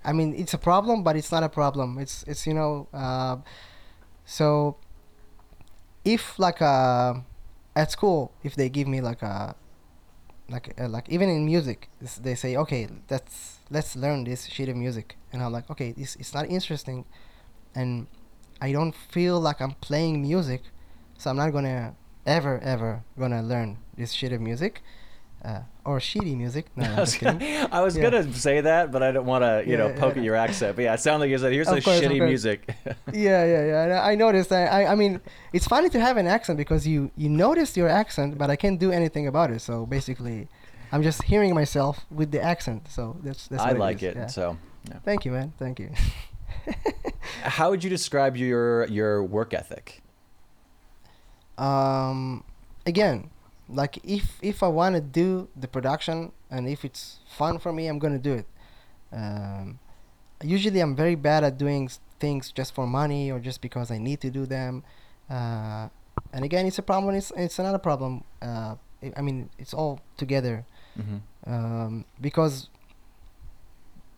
I 0.04 0.14
mean, 0.14 0.34
it's 0.36 0.54
a 0.54 0.58
problem, 0.58 1.04
but 1.04 1.16
it's 1.16 1.32
not 1.32 1.44
a 1.44 1.50
problem. 1.50 1.98
It's 1.98 2.24
it's 2.28 2.46
you 2.48 2.54
know, 2.54 2.88
uh, 2.94 3.38
so 4.30 4.78
if 6.06 6.38
like 6.38 6.62
uh, 6.62 7.16
at 7.76 7.92
school, 7.92 8.32
if 8.44 8.54
they 8.56 8.70
give 8.70 8.88
me 8.88 9.02
like 9.02 9.24
a 9.24 9.56
like 10.50 10.74
uh, 10.80 10.88
like 10.88 11.10
even 11.10 11.30
in 11.30 11.46
music 11.46 11.90
they 12.22 12.36
say 12.36 12.56
okay 12.56 12.88
let's 13.10 13.58
let's 13.72 13.96
learn 13.96 14.24
this 14.24 14.46
sheet 14.46 14.70
of 14.70 14.76
music. 14.76 15.18
And 15.34 15.44
i'm 15.44 15.52
like 15.52 15.70
okay 15.70 15.92
this 15.92 16.16
it's 16.16 16.34
not 16.34 16.50
interesting 16.50 17.06
and 17.76 18.08
i 18.62 18.72
don't 18.72 18.96
feel 18.96 19.40
like 19.40 19.62
i'm 19.62 19.76
playing 19.80 20.24
music 20.24 20.64
so 21.20 21.30
i'm 21.30 21.38
not 21.38 21.52
gonna 21.52 21.94
ever 22.26 22.60
ever 22.60 23.04
gonna 23.18 23.44
learn 23.44 23.78
this 23.96 24.12
sheet 24.12 24.34
of 24.34 24.42
music 24.42 24.82
uh, 25.44 25.62
or 25.86 26.00
shitty 26.00 26.36
music 26.36 26.66
no, 26.76 26.86
I 26.86 27.00
was, 27.00 27.16
gonna. 27.16 27.70
I 27.72 27.82
was 27.82 27.96
Yeah. 27.96 28.04
gonna 28.10 28.34
say 28.34 28.62
that, 28.62 28.92
but 28.92 29.02
I 29.02 29.12
don't 29.12 29.26
want 29.26 29.44
to, 29.44 29.64
you 29.66 29.78
know, 29.78 29.90
poke 29.94 30.16
yeah. 30.16 30.20
at 30.22 30.26
your 30.26 30.36
accent. 30.36 30.76
But 30.76 30.84
yeah, 30.84 30.94
it 30.94 31.00
sounded 31.00 31.22
like 31.26 31.32
you 31.32 31.38
said, 31.38 31.54
"Here's 31.54 31.68
Of 31.70 31.84
course, 31.84 32.00
shitty 32.02 32.20
music." 32.26 32.68
yeah 33.14 33.46
yeah 33.46 33.66
yeah 33.88 34.02
I, 34.04 34.16
noticed 34.16 34.50
that 34.50 34.72
I, 34.72 34.86
I 34.88 34.96
mean 34.96 35.22
it's 35.54 35.66
funny 35.68 35.90
to 35.90 36.00
have 36.00 36.18
an 36.18 36.28
accent 36.28 36.58
because 36.58 36.86
you 36.86 37.10
you 37.16 37.30
notice 37.30 37.76
your 37.78 37.88
accent 37.90 38.38
but 38.38 38.50
i 38.50 38.56
can't 38.56 38.80
do 38.80 38.92
anything 38.92 39.28
about 39.28 39.50
it 39.52 39.62
so 39.62 39.86
basically 39.86 40.48
i'm 40.92 41.02
just 41.02 41.24
hearing 41.24 41.54
myself 41.56 42.06
with 42.12 42.32
the 42.32 42.42
accent 42.42 42.88
so 42.90 43.18
that's 43.24 43.48
that's 43.48 43.64
I 43.64 43.72
like 43.72 44.04
it. 44.04 44.16
yeah. 44.16 44.28
So, 44.28 44.58
yeah. 44.90 45.00
thank 45.06 45.26
you 45.26 45.32
man 45.32 45.54
thank 45.58 45.80
you 45.80 45.90
how 47.44 47.70
would 47.72 47.84
you 47.84 47.90
describe 47.90 48.36
your 48.38 48.86
your 48.88 49.24
work 49.24 49.54
ethic? 49.54 50.02
um 51.58 52.44
again 52.86 53.30
like 53.70 54.00
if 54.04 54.38
if 54.42 54.64
i 54.64 54.68
want 54.68 54.96
to 54.96 55.02
do 55.02 55.48
the 55.56 55.68
production 55.68 56.32
and 56.50 56.68
if 56.68 56.84
it's 56.84 57.20
fun 57.38 57.60
for 57.60 57.72
me 57.72 57.88
i'm 57.88 58.00
gonna 58.00 58.18
do 58.20 58.34
it 58.34 58.48
um 59.14 59.80
usually 60.44 60.80
I'm 60.80 60.96
very 60.96 61.16
bad 61.16 61.44
at 61.44 61.58
doing 61.58 61.90
things 62.20 62.52
just 62.52 62.74
for 62.74 62.88
money 62.88 63.32
or 63.32 63.40
just 63.40 63.62
because 63.62 63.92
I 63.92 63.98
need 63.98 64.22
to 64.22 64.30
do 64.30 64.46
them. 64.46 64.84
Uh, 65.30 65.90
and 66.34 66.46
again, 66.46 66.66
it's 66.66 66.80
a 66.80 66.82
problem. 66.82 67.16
It's 67.16 67.32
it's 67.36 67.60
another 67.60 67.78
problem. 67.78 68.24
Uh, 68.42 68.76
I- 69.16 69.22
mean, 69.22 69.50
it's 69.58 69.74
all 69.74 70.00
together 70.18 70.66
hmm 70.96 71.18
um, 71.48 72.06
because 72.20 72.70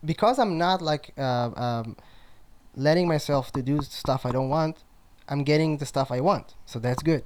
because 0.04 0.38
I'm 0.38 0.58
not 0.58 0.82
like 0.82 1.12
uh, 1.16 1.50
um, 1.56 1.96
letting 2.74 3.06
myself 3.06 3.52
to 3.52 3.62
do 3.62 3.80
stuff 3.82 4.26
I 4.26 4.32
don't 4.32 4.48
want. 4.48 4.82
I'm 5.28 5.44
getting 5.44 5.78
the 5.78 5.86
stuff 5.86 6.10
I 6.10 6.20
want, 6.20 6.54
so 6.66 6.78
that's 6.78 7.02
good. 7.02 7.24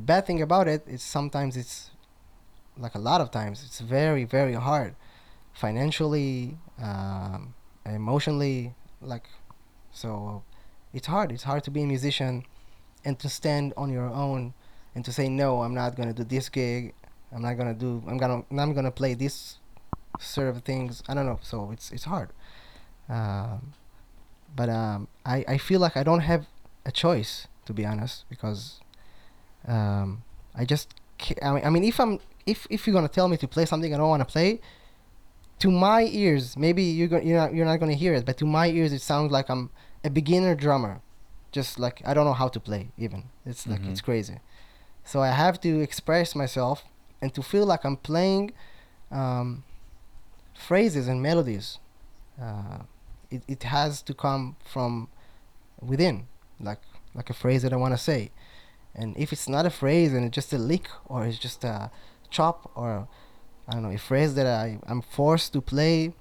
The 0.00 0.06
bad 0.06 0.24
thing 0.24 0.40
about 0.40 0.66
it 0.66 0.82
is 0.88 1.02
sometimes 1.02 1.58
it's 1.58 1.90
like 2.78 2.94
a 2.94 2.98
lot 2.98 3.20
of 3.20 3.30
times 3.30 3.62
it's 3.66 3.80
very 3.80 4.24
very 4.24 4.54
hard 4.54 4.94
financially, 5.52 6.56
um, 6.82 7.52
emotionally, 7.84 8.72
like 9.02 9.26
so 9.92 10.42
it's 10.94 11.06
hard. 11.06 11.30
It's 11.30 11.42
hard 11.42 11.64
to 11.64 11.70
be 11.70 11.82
a 11.82 11.86
musician 11.86 12.44
and 13.04 13.18
to 13.18 13.28
stand 13.28 13.74
on 13.76 13.92
your 13.92 14.08
own 14.08 14.54
and 14.94 15.04
to 15.04 15.12
say 15.12 15.28
no, 15.28 15.60
I'm 15.60 15.74
not 15.74 15.96
gonna 15.96 16.14
do 16.14 16.24
this 16.24 16.48
gig. 16.48 16.94
I'm 17.30 17.42
not 17.42 17.58
gonna 17.58 17.74
do. 17.74 18.02
I'm 18.08 18.16
gonna. 18.16 18.42
I'm 18.50 18.72
gonna 18.72 18.90
play 18.90 19.12
this 19.12 19.58
sort 20.18 20.48
of 20.48 20.62
things. 20.62 21.02
I 21.08 21.12
don't 21.12 21.26
know. 21.26 21.40
So 21.42 21.72
it's 21.72 21.92
it's 21.92 22.04
hard. 22.04 22.30
Um, 23.06 23.74
but 24.56 24.70
um, 24.70 25.08
I 25.26 25.44
I 25.46 25.58
feel 25.58 25.78
like 25.78 25.98
I 25.98 26.02
don't 26.02 26.20
have 26.20 26.46
a 26.86 26.90
choice 26.90 27.48
to 27.66 27.74
be 27.74 27.84
honest 27.84 28.24
because 28.30 28.79
um, 29.66 30.22
I 30.54 30.64
just 30.64 30.94
I 31.42 31.52
mean, 31.52 31.64
I 31.64 31.70
mean 31.70 31.84
if 31.84 32.00
I'm 32.00 32.18
if 32.46 32.66
if 32.70 32.86
you're 32.86 32.94
gonna 32.94 33.08
tell 33.08 33.28
me 33.28 33.36
to 33.38 33.48
play 33.48 33.66
something 33.66 33.92
I 33.94 33.98
don't 33.98 34.08
want 34.08 34.20
to 34.26 34.32
play, 34.32 34.60
to 35.58 35.70
my 35.70 36.02
ears 36.04 36.56
maybe 36.56 36.82
you're 36.82 37.08
gonna 37.08 37.24
you're 37.24 37.36
not 37.38 37.54
you're 37.54 37.66
not 37.66 37.78
gonna 37.80 37.94
hear 37.94 38.14
it, 38.14 38.24
but 38.24 38.36
to 38.38 38.46
my 38.46 38.68
ears 38.68 38.92
it 38.92 39.02
sounds 39.02 39.30
like 39.30 39.48
I'm 39.50 39.70
a 40.04 40.10
beginner 40.10 40.54
drummer, 40.54 41.00
just 41.52 41.78
like 41.78 42.00
I 42.06 42.14
don't 42.14 42.24
know 42.24 42.32
how 42.42 42.48
to 42.48 42.60
play 42.60 42.90
even. 42.96 43.24
It's 43.44 43.66
like 43.66 43.82
Mhm. 43.82 43.90
it's 43.90 44.00
crazy. 44.00 44.38
So 45.04 45.20
I 45.22 45.28
have 45.30 45.60
to 45.60 45.80
express 45.80 46.34
myself 46.34 46.84
and 47.20 47.34
to 47.34 47.42
feel 47.42 47.66
like 47.66 47.84
I'm 47.84 47.96
playing 47.96 48.52
um, 49.10 49.64
phrases 50.54 51.08
and 51.08 51.22
melodies. 51.22 51.78
Uh, 52.40 52.80
it, 53.30 53.42
it 53.46 53.62
has 53.64 54.02
to 54.02 54.14
come 54.14 54.56
from 54.64 55.08
within, 55.80 56.26
like 56.60 56.80
like 57.14 57.28
a 57.28 57.34
phrase 57.34 57.62
that 57.62 57.72
I 57.72 57.76
want 57.76 57.92
to 57.94 57.98
say. 57.98 58.30
And 58.94 59.16
if 59.16 59.32
it's 59.32 59.48
not 59.48 59.66
a 59.66 59.70
phrase 59.70 60.12
and 60.12 60.24
it's 60.26 60.34
just 60.34 60.52
a 60.52 60.58
lick 60.58 60.88
or 61.06 61.24
it's 61.26 61.38
just 61.38 61.64
a 61.64 61.90
chop 62.30 62.70
or 62.74 63.08
I 63.68 63.72
don't 63.72 63.82
know 63.82 63.90
a 63.90 63.98
phrase 63.98 64.34
that 64.34 64.46
I 64.46 64.78
I'm 64.86 65.02
forced 65.02 65.52
to 65.52 65.60
play 65.60 66.14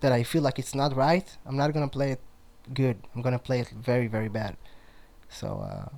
that 0.00 0.12
I 0.12 0.22
feel 0.22 0.42
like 0.42 0.58
it's 0.58 0.74
not 0.74 0.94
right, 0.96 1.26
I'm 1.46 1.56
not 1.56 1.72
gonna 1.72 1.88
play 1.88 2.12
it 2.12 2.20
good. 2.72 2.98
I'm 3.14 3.22
gonna 3.22 3.38
play 3.38 3.60
it 3.60 3.70
very 3.70 4.08
very 4.08 4.28
bad. 4.28 4.56
So. 5.28 5.60
Uh, 5.60 5.88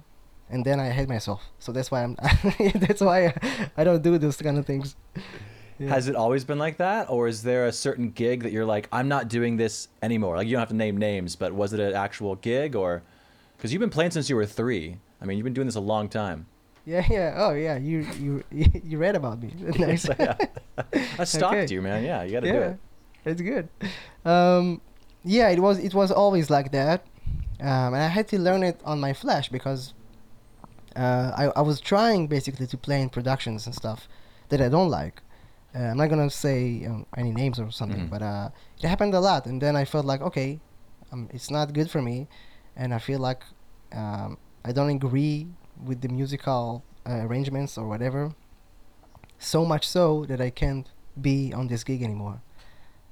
and 0.50 0.64
then 0.64 0.80
I 0.80 0.90
hate 0.90 1.08
myself. 1.08 1.42
So 1.58 1.72
that's 1.72 1.90
why 1.90 2.02
I'm. 2.02 2.16
that's 2.74 3.00
why 3.00 3.32
I, 3.76 3.84
don't 3.84 4.02
do 4.02 4.18
those 4.18 4.36
kind 4.36 4.58
of 4.58 4.66
things. 4.66 4.96
Yeah. 5.78 5.88
Has 5.88 6.08
it 6.08 6.16
always 6.16 6.44
been 6.44 6.58
like 6.58 6.76
that, 6.78 7.08
or 7.08 7.26
is 7.28 7.42
there 7.42 7.66
a 7.66 7.72
certain 7.72 8.10
gig 8.10 8.42
that 8.42 8.52
you're 8.52 8.66
like, 8.66 8.88
I'm 8.92 9.08
not 9.08 9.28
doing 9.28 9.56
this 9.56 9.88
anymore? 10.02 10.36
Like 10.36 10.46
you 10.46 10.52
don't 10.52 10.60
have 10.60 10.68
to 10.68 10.76
name 10.76 10.96
names, 10.96 11.36
but 11.36 11.54
was 11.54 11.72
it 11.72 11.80
an 11.80 11.94
actual 11.94 12.34
gig, 12.36 12.76
or 12.76 13.02
because 13.56 13.72
you've 13.72 13.80
been 13.80 13.90
playing 13.90 14.10
since 14.10 14.28
you 14.28 14.36
were 14.36 14.44
three? 14.44 14.98
I 15.20 15.26
mean, 15.26 15.36
you've 15.36 15.44
been 15.44 15.52
doing 15.54 15.66
this 15.66 15.76
a 15.76 15.80
long 15.80 16.08
time. 16.08 16.46
Yeah, 16.86 17.04
yeah. 17.10 17.34
Oh, 17.36 17.52
yeah. 17.52 17.76
You 17.76 18.06
you 18.18 18.42
you 18.84 18.98
read 18.98 19.16
about 19.16 19.42
me. 19.42 19.52
nice. 19.78 20.08
Yeah. 20.18 20.36
I 21.18 21.24
stalked 21.34 21.56
Okay. 21.56 21.74
you, 21.74 21.82
man. 21.82 22.02
Yeah, 22.04 22.22
you 22.24 22.32
got 22.32 22.40
to 22.40 22.52
do 22.52 22.58
yeah, 22.58 22.68
it. 22.70 22.78
it's 23.24 23.42
good. 23.42 23.68
Um, 24.24 24.80
yeah, 25.24 25.48
it 25.50 25.60
was 25.60 25.78
it 25.78 25.94
was 25.94 26.10
always 26.10 26.48
like 26.50 26.72
that, 26.72 27.04
um, 27.60 27.92
and 27.94 28.02
I 28.02 28.08
had 28.08 28.26
to 28.28 28.38
learn 28.38 28.62
it 28.62 28.80
on 28.84 28.98
my 29.00 29.12
flash 29.12 29.48
because 29.50 29.92
uh, 30.96 31.30
I 31.36 31.44
I 31.56 31.60
was 31.62 31.80
trying 31.80 32.26
basically 32.26 32.66
to 32.66 32.76
play 32.78 33.00
in 33.02 33.08
productions 33.10 33.66
and 33.66 33.74
stuff 33.74 34.08
that 34.48 34.60
I 34.60 34.68
don't 34.68 34.88
like. 34.90 35.22
Uh, 35.74 35.90
I'm 35.92 35.98
not 35.98 36.08
gonna 36.08 36.30
say 36.30 36.84
um, 36.86 37.06
any 37.16 37.30
names 37.32 37.60
or 37.60 37.70
something, 37.70 38.06
Mhm. 38.06 38.10
but 38.10 38.22
uh, 38.22 38.48
it 38.82 38.88
happened 38.88 39.14
a 39.14 39.20
lot, 39.20 39.46
and 39.46 39.60
then 39.62 39.76
I 39.76 39.84
felt 39.84 40.04
like 40.06 40.22
okay, 40.22 40.60
um, 41.12 41.28
it's 41.32 41.50
not 41.50 41.72
good 41.72 41.90
for 41.90 42.00
me, 42.02 42.26
and 42.74 42.92
I 42.94 42.98
feel 42.98 43.20
like 43.20 43.42
um, 43.92 44.38
I 44.64 44.72
don't 44.72 44.90
agree 44.90 45.48
with 45.84 46.00
the 46.02 46.08
musical 46.08 46.82
uh, 47.06 47.24
arrangements 47.26 47.78
or 47.78 47.88
whatever. 47.88 48.34
So 49.38 49.64
much 49.64 49.88
so 49.88 50.24
that 50.26 50.40
I 50.40 50.50
can't 50.50 50.86
be 51.20 51.52
on 51.54 51.68
this 51.68 51.82
gig 51.84 52.02
anymore. 52.02 52.42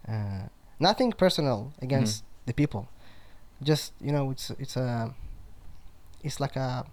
Uh, 0.07 0.49
nothing 0.79 1.13
personal 1.13 1.73
against 1.81 2.23
the 2.47 2.53
people, 2.53 2.89
just 3.63 3.93
you 4.01 4.13
know, 4.13 4.31
it's 4.31 4.51
it's 4.59 4.77
a 4.77 5.15
it's 6.23 6.39
like 6.41 6.57
a 6.57 6.85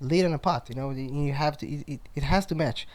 lid 0.00 0.24
in 0.24 0.32
a 0.34 0.38
pot. 0.38 0.68
You 0.68 0.74
know, 0.74 0.90
you 0.90 1.32
have 1.32 1.56
to 1.58 1.66
it, 1.66 1.84
it, 1.88 2.00
it 2.14 2.22
has 2.22 2.46
to 2.46 2.54
match. 2.54 2.86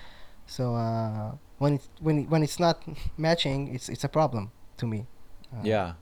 So 0.46 0.76
uh, 0.76 1.34
when 1.58 1.74
it 1.76 1.88
when 2.00 2.20
it, 2.20 2.30
when 2.30 2.44
it's 2.44 2.60
not 2.60 2.84
matching, 3.18 3.74
it's 3.74 3.90
it's 3.90 4.04
a 4.04 4.10
problem 4.10 4.52
to 4.78 4.86
me. 4.88 5.06
Uh, 5.54 5.62
Yeah. 5.64 5.94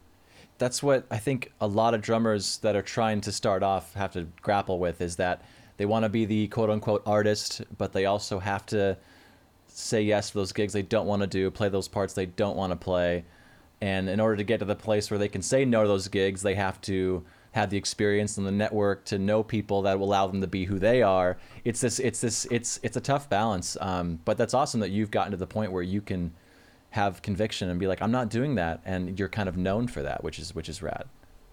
That's 0.60 0.84
what 0.84 1.06
I 1.10 1.18
think 1.18 1.52
a 1.60 1.68
lot 1.68 1.94
of 1.94 2.02
drummers 2.02 2.58
that 2.60 2.76
are 2.76 2.82
trying 2.82 3.22
to 3.22 3.32
start 3.32 3.64
off 3.64 3.94
have 3.96 4.12
to 4.12 4.28
grapple 4.42 4.78
with 4.78 5.02
is 5.02 5.16
that 5.16 5.42
they 5.78 5.86
want 5.86 6.04
to 6.04 6.10
be 6.10 6.26
the 6.26 6.48
quote 6.50 6.70
unquote 6.70 7.02
artist, 7.06 7.62
but 7.78 7.94
they 7.94 8.06
also 8.06 8.40
have 8.40 8.66
to 8.68 8.98
say 9.68 10.02
yes 10.02 10.32
to 10.32 10.38
those 10.38 10.52
gigs 10.52 10.74
they 10.74 10.82
don't 10.82 11.08
want 11.08 11.22
to 11.22 11.28
do, 11.28 11.50
play 11.50 11.70
those 11.70 11.88
parts 11.88 12.14
they 12.14 12.26
don't 12.26 12.58
want 12.58 12.72
to 12.72 12.76
play. 12.76 13.24
And 13.82 14.10
in 14.10 14.20
order 14.20 14.36
to 14.36 14.44
get 14.44 14.60
to 14.60 14.66
the 14.66 14.76
place 14.76 15.10
where 15.10 15.18
they 15.18 15.30
can 15.30 15.42
say 15.42 15.64
no 15.64 15.84
to 15.84 15.88
those 15.88 16.10
gigs, 16.10 16.42
they 16.42 16.56
have 16.56 16.82
to 16.82 17.24
have 17.54 17.70
the 17.70 17.78
experience 17.78 18.38
and 18.38 18.46
the 18.46 18.52
network 18.52 19.06
to 19.06 19.18
know 19.18 19.42
people 19.42 19.84
that 19.84 19.98
will 19.98 20.08
allow 20.08 20.28
them 20.28 20.42
to 20.42 20.48
be 20.48 20.66
who 20.66 20.78
they 20.78 21.02
are. 21.02 21.38
It's 21.64 21.80
this, 21.82 22.00
it's 22.00 22.20
this, 22.20 22.46
it's 22.52 22.80
it's 22.84 22.98
a 22.98 23.02
tough 23.02 23.30
balance. 23.30 23.78
Um, 23.80 24.20
but 24.26 24.38
that's 24.38 24.54
awesome 24.54 24.82
that 24.82 24.92
you've 24.92 25.12
gotten 25.12 25.32
to 25.32 25.38
the 25.38 25.48
point 25.48 25.72
where 25.72 25.82
you 25.82 26.02
can 26.02 26.34
have 26.92 27.22
conviction 27.22 27.70
and 27.70 27.80
be 27.80 27.88
like, 27.88 28.02
I'm 28.02 28.12
not 28.12 28.30
doing 28.30 28.56
that, 28.56 28.82
and 28.86 29.18
you're 29.20 29.30
kind 29.30 29.48
of 29.50 29.56
known 29.58 29.88
for 29.88 30.02
that, 30.02 30.24
which 30.24 30.40
is 30.40 30.56
which 30.56 30.70
is 30.70 30.82
rad. 30.82 31.06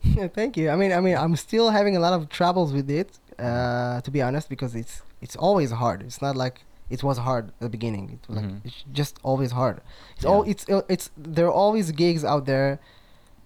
Yeah, 0.02 0.28
Thank 0.38 0.56
you. 0.56 0.70
I 0.70 0.76
mean, 0.76 0.92
I 0.92 1.00
mean, 1.00 1.16
I'm 1.16 1.36
still 1.36 1.70
having 1.70 1.96
a 1.96 2.00
lot 2.00 2.12
of 2.12 2.28
troubles 2.28 2.72
with 2.72 2.88
it, 2.90 3.18
uh, 3.38 4.00
to 4.00 4.10
be 4.10 4.22
honest, 4.22 4.48
because 4.48 4.74
it's 4.74 5.02
it's 5.20 5.36
always 5.36 5.70
hard. 5.72 6.02
It's 6.02 6.20
not 6.22 6.36
like 6.36 6.62
it 6.88 7.02
was 7.02 7.18
hard 7.18 7.48
at 7.48 7.60
the 7.60 7.68
beginning. 7.68 8.10
It 8.22 8.28
was 8.28 8.36
like 8.38 8.46
Mhm. 8.46 8.60
it's 8.64 8.84
just 8.92 9.14
always 9.22 9.52
hard. 9.52 9.80
It's 10.16 10.24
Yeah. 10.24 10.30
all 10.30 10.42
it's 10.52 10.64
uh, 10.68 10.82
it's 10.88 11.10
there 11.16 11.46
are 11.46 11.56
always 11.64 11.90
gigs 11.92 12.24
out 12.24 12.44
there 12.46 12.78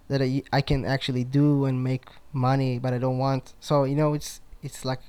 that 0.09 0.21
I, 0.21 0.43
I 0.53 0.61
can 0.61 0.85
actually 0.85 1.23
do 1.23 1.65
and 1.65 1.83
make 1.83 2.05
money, 2.33 2.79
but 2.79 2.93
I 2.93 2.99
don't 2.99 3.17
want. 3.17 3.53
So 3.59 3.83
you 3.85 3.95
know, 3.95 4.13
it's 4.13 4.41
it's 4.61 4.85
like 4.85 5.01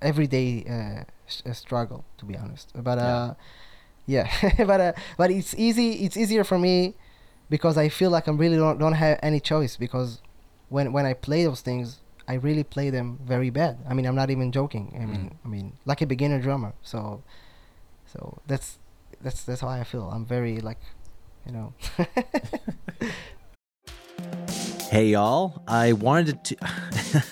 everyday 0.00 0.64
uh, 0.68 1.04
a 1.50 1.54
struggle, 1.54 2.04
to 2.18 2.24
be 2.24 2.36
honest. 2.36 2.72
But 2.74 2.98
uh, 2.98 3.02
yeah, 3.02 3.34
but 4.58 4.80
uh, 4.80 4.92
but 5.16 5.30
it's 5.30 5.54
easy. 5.54 6.04
It's 6.04 6.16
easier 6.16 6.44
for 6.44 6.58
me 6.58 6.94
because 7.48 7.76
I 7.76 7.88
feel 7.88 8.10
like 8.10 8.28
I 8.28 8.32
really 8.32 8.56
don't 8.56 8.78
don't 8.78 8.94
have 8.94 9.18
any 9.22 9.40
choice 9.40 9.76
because 9.76 10.20
when 10.68 10.92
when 10.92 11.06
I 11.06 11.14
play 11.14 11.44
those 11.44 11.60
things, 11.60 12.00
I 12.26 12.34
really 12.34 12.64
play 12.64 12.90
them 12.90 13.18
very 13.24 13.50
bad. 13.50 13.78
I 13.88 13.94
mean, 13.94 14.06
I'm 14.06 14.14
not 14.14 14.30
even 14.30 14.52
joking. 14.52 14.96
I 15.00 15.06
mean, 15.06 15.34
I 15.44 15.48
mean, 15.48 15.72
like 15.84 16.00
a 16.02 16.06
beginner 16.06 16.40
drummer. 16.40 16.72
So, 16.82 17.22
so 18.06 18.38
that's 18.46 18.78
that's 19.20 19.44
that's 19.44 19.60
how 19.60 19.68
I 19.68 19.84
feel. 19.84 20.10
I'm 20.10 20.24
very 20.24 20.60
like, 20.60 20.80
you 21.46 21.52
know. 21.52 21.74
Hey 24.92 25.06
y'all, 25.06 25.62
I 25.66 25.94
wanted 25.94 26.44
to 26.44 26.56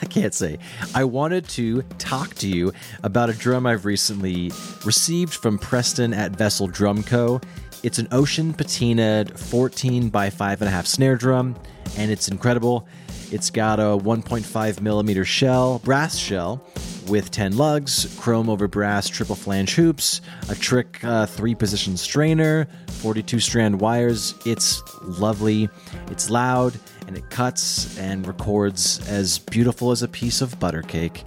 I 0.00 0.06
can't 0.06 0.32
say. 0.32 0.56
I 0.94 1.04
wanted 1.04 1.46
to 1.50 1.82
talk 1.98 2.34
to 2.36 2.48
you 2.48 2.72
about 3.02 3.28
a 3.28 3.34
drum 3.34 3.66
I've 3.66 3.84
recently 3.84 4.50
received 4.86 5.34
from 5.34 5.58
Preston 5.58 6.14
at 6.14 6.30
Vessel 6.30 6.68
Drum 6.68 7.02
Co. 7.02 7.38
It's 7.82 7.98
an 7.98 8.08
ocean 8.12 8.54
patinaed 8.54 9.38
14 9.38 10.08
by 10.08 10.30
5.5 10.30 10.86
snare 10.86 11.16
drum, 11.16 11.54
and 11.98 12.10
it's 12.10 12.28
incredible. 12.28 12.88
It's 13.30 13.50
got 13.50 13.78
a 13.78 13.82
1.5 13.82 14.80
millimeter 14.80 15.26
shell, 15.26 15.80
brass 15.80 16.16
shell, 16.16 16.66
with 17.08 17.30
10 17.30 17.58
lugs, 17.58 18.16
chrome 18.18 18.48
over 18.48 18.68
brass 18.68 19.06
triple 19.06 19.36
flange 19.36 19.74
hoops, 19.74 20.22
a 20.48 20.54
trick 20.54 21.04
uh, 21.04 21.26
three 21.26 21.54
position 21.54 21.98
strainer, 21.98 22.66
42 23.02 23.38
strand 23.38 23.78
wires. 23.82 24.34
It's 24.46 24.82
lovely, 25.02 25.68
it's 26.10 26.30
loud, 26.30 26.78
and 27.10 27.18
it 27.18 27.28
cuts 27.28 27.98
and 27.98 28.24
records 28.24 29.04
as 29.08 29.40
beautiful 29.40 29.90
as 29.90 30.00
a 30.00 30.06
piece 30.06 30.40
of 30.40 30.60
butter 30.60 30.80
cake. 30.80 31.24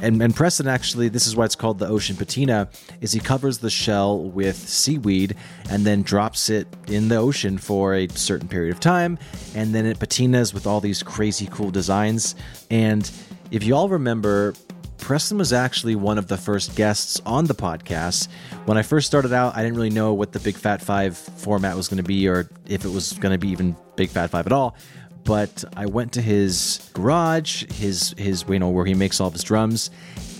And, 0.00 0.22
and 0.22 0.32
Preston 0.32 0.68
actually, 0.68 1.08
this 1.08 1.26
is 1.26 1.34
why 1.34 1.44
it's 1.44 1.56
called 1.56 1.80
the 1.80 1.88
ocean 1.88 2.14
patina, 2.14 2.68
is 3.00 3.10
he 3.10 3.18
covers 3.18 3.58
the 3.58 3.68
shell 3.68 4.20
with 4.20 4.56
seaweed 4.56 5.34
and 5.70 5.84
then 5.84 6.02
drops 6.02 6.50
it 6.50 6.68
in 6.86 7.08
the 7.08 7.16
ocean 7.16 7.58
for 7.58 7.96
a 7.96 8.06
certain 8.10 8.46
period 8.46 8.72
of 8.72 8.78
time, 8.78 9.18
and 9.56 9.74
then 9.74 9.86
it 9.86 9.98
patinas 9.98 10.54
with 10.54 10.68
all 10.68 10.80
these 10.80 11.02
crazy 11.02 11.48
cool 11.50 11.72
designs. 11.72 12.36
And 12.70 13.10
if 13.50 13.64
you 13.64 13.74
all 13.74 13.88
remember, 13.88 14.54
Preston 14.98 15.38
was 15.38 15.52
actually 15.52 15.96
one 15.96 16.16
of 16.16 16.28
the 16.28 16.36
first 16.36 16.76
guests 16.76 17.20
on 17.26 17.46
the 17.46 17.54
podcast. 17.54 18.28
When 18.66 18.78
I 18.78 18.82
first 18.82 19.08
started 19.08 19.32
out, 19.32 19.56
I 19.56 19.62
didn't 19.62 19.76
really 19.76 19.90
know 19.90 20.14
what 20.14 20.30
the 20.30 20.38
Big 20.38 20.54
Fat 20.54 20.80
Five 20.80 21.16
format 21.16 21.76
was 21.76 21.88
going 21.88 21.96
to 21.96 22.04
be 22.04 22.28
or 22.28 22.48
if 22.68 22.84
it 22.84 22.88
was 22.88 23.14
going 23.14 23.32
to 23.32 23.38
be 23.38 23.48
even 23.48 23.74
Big 23.96 24.10
Fat 24.10 24.30
Five 24.30 24.46
at 24.46 24.52
all. 24.52 24.76
But 25.24 25.64
I 25.76 25.86
went 25.86 26.12
to 26.12 26.22
his 26.22 26.90
garage, 26.94 27.64
his 27.72 28.14
his 28.16 28.44
you 28.48 28.58
know 28.58 28.70
where 28.70 28.86
he 28.86 28.94
makes 28.94 29.20
all 29.20 29.26
of 29.26 29.32
his 29.32 29.42
drums. 29.42 29.90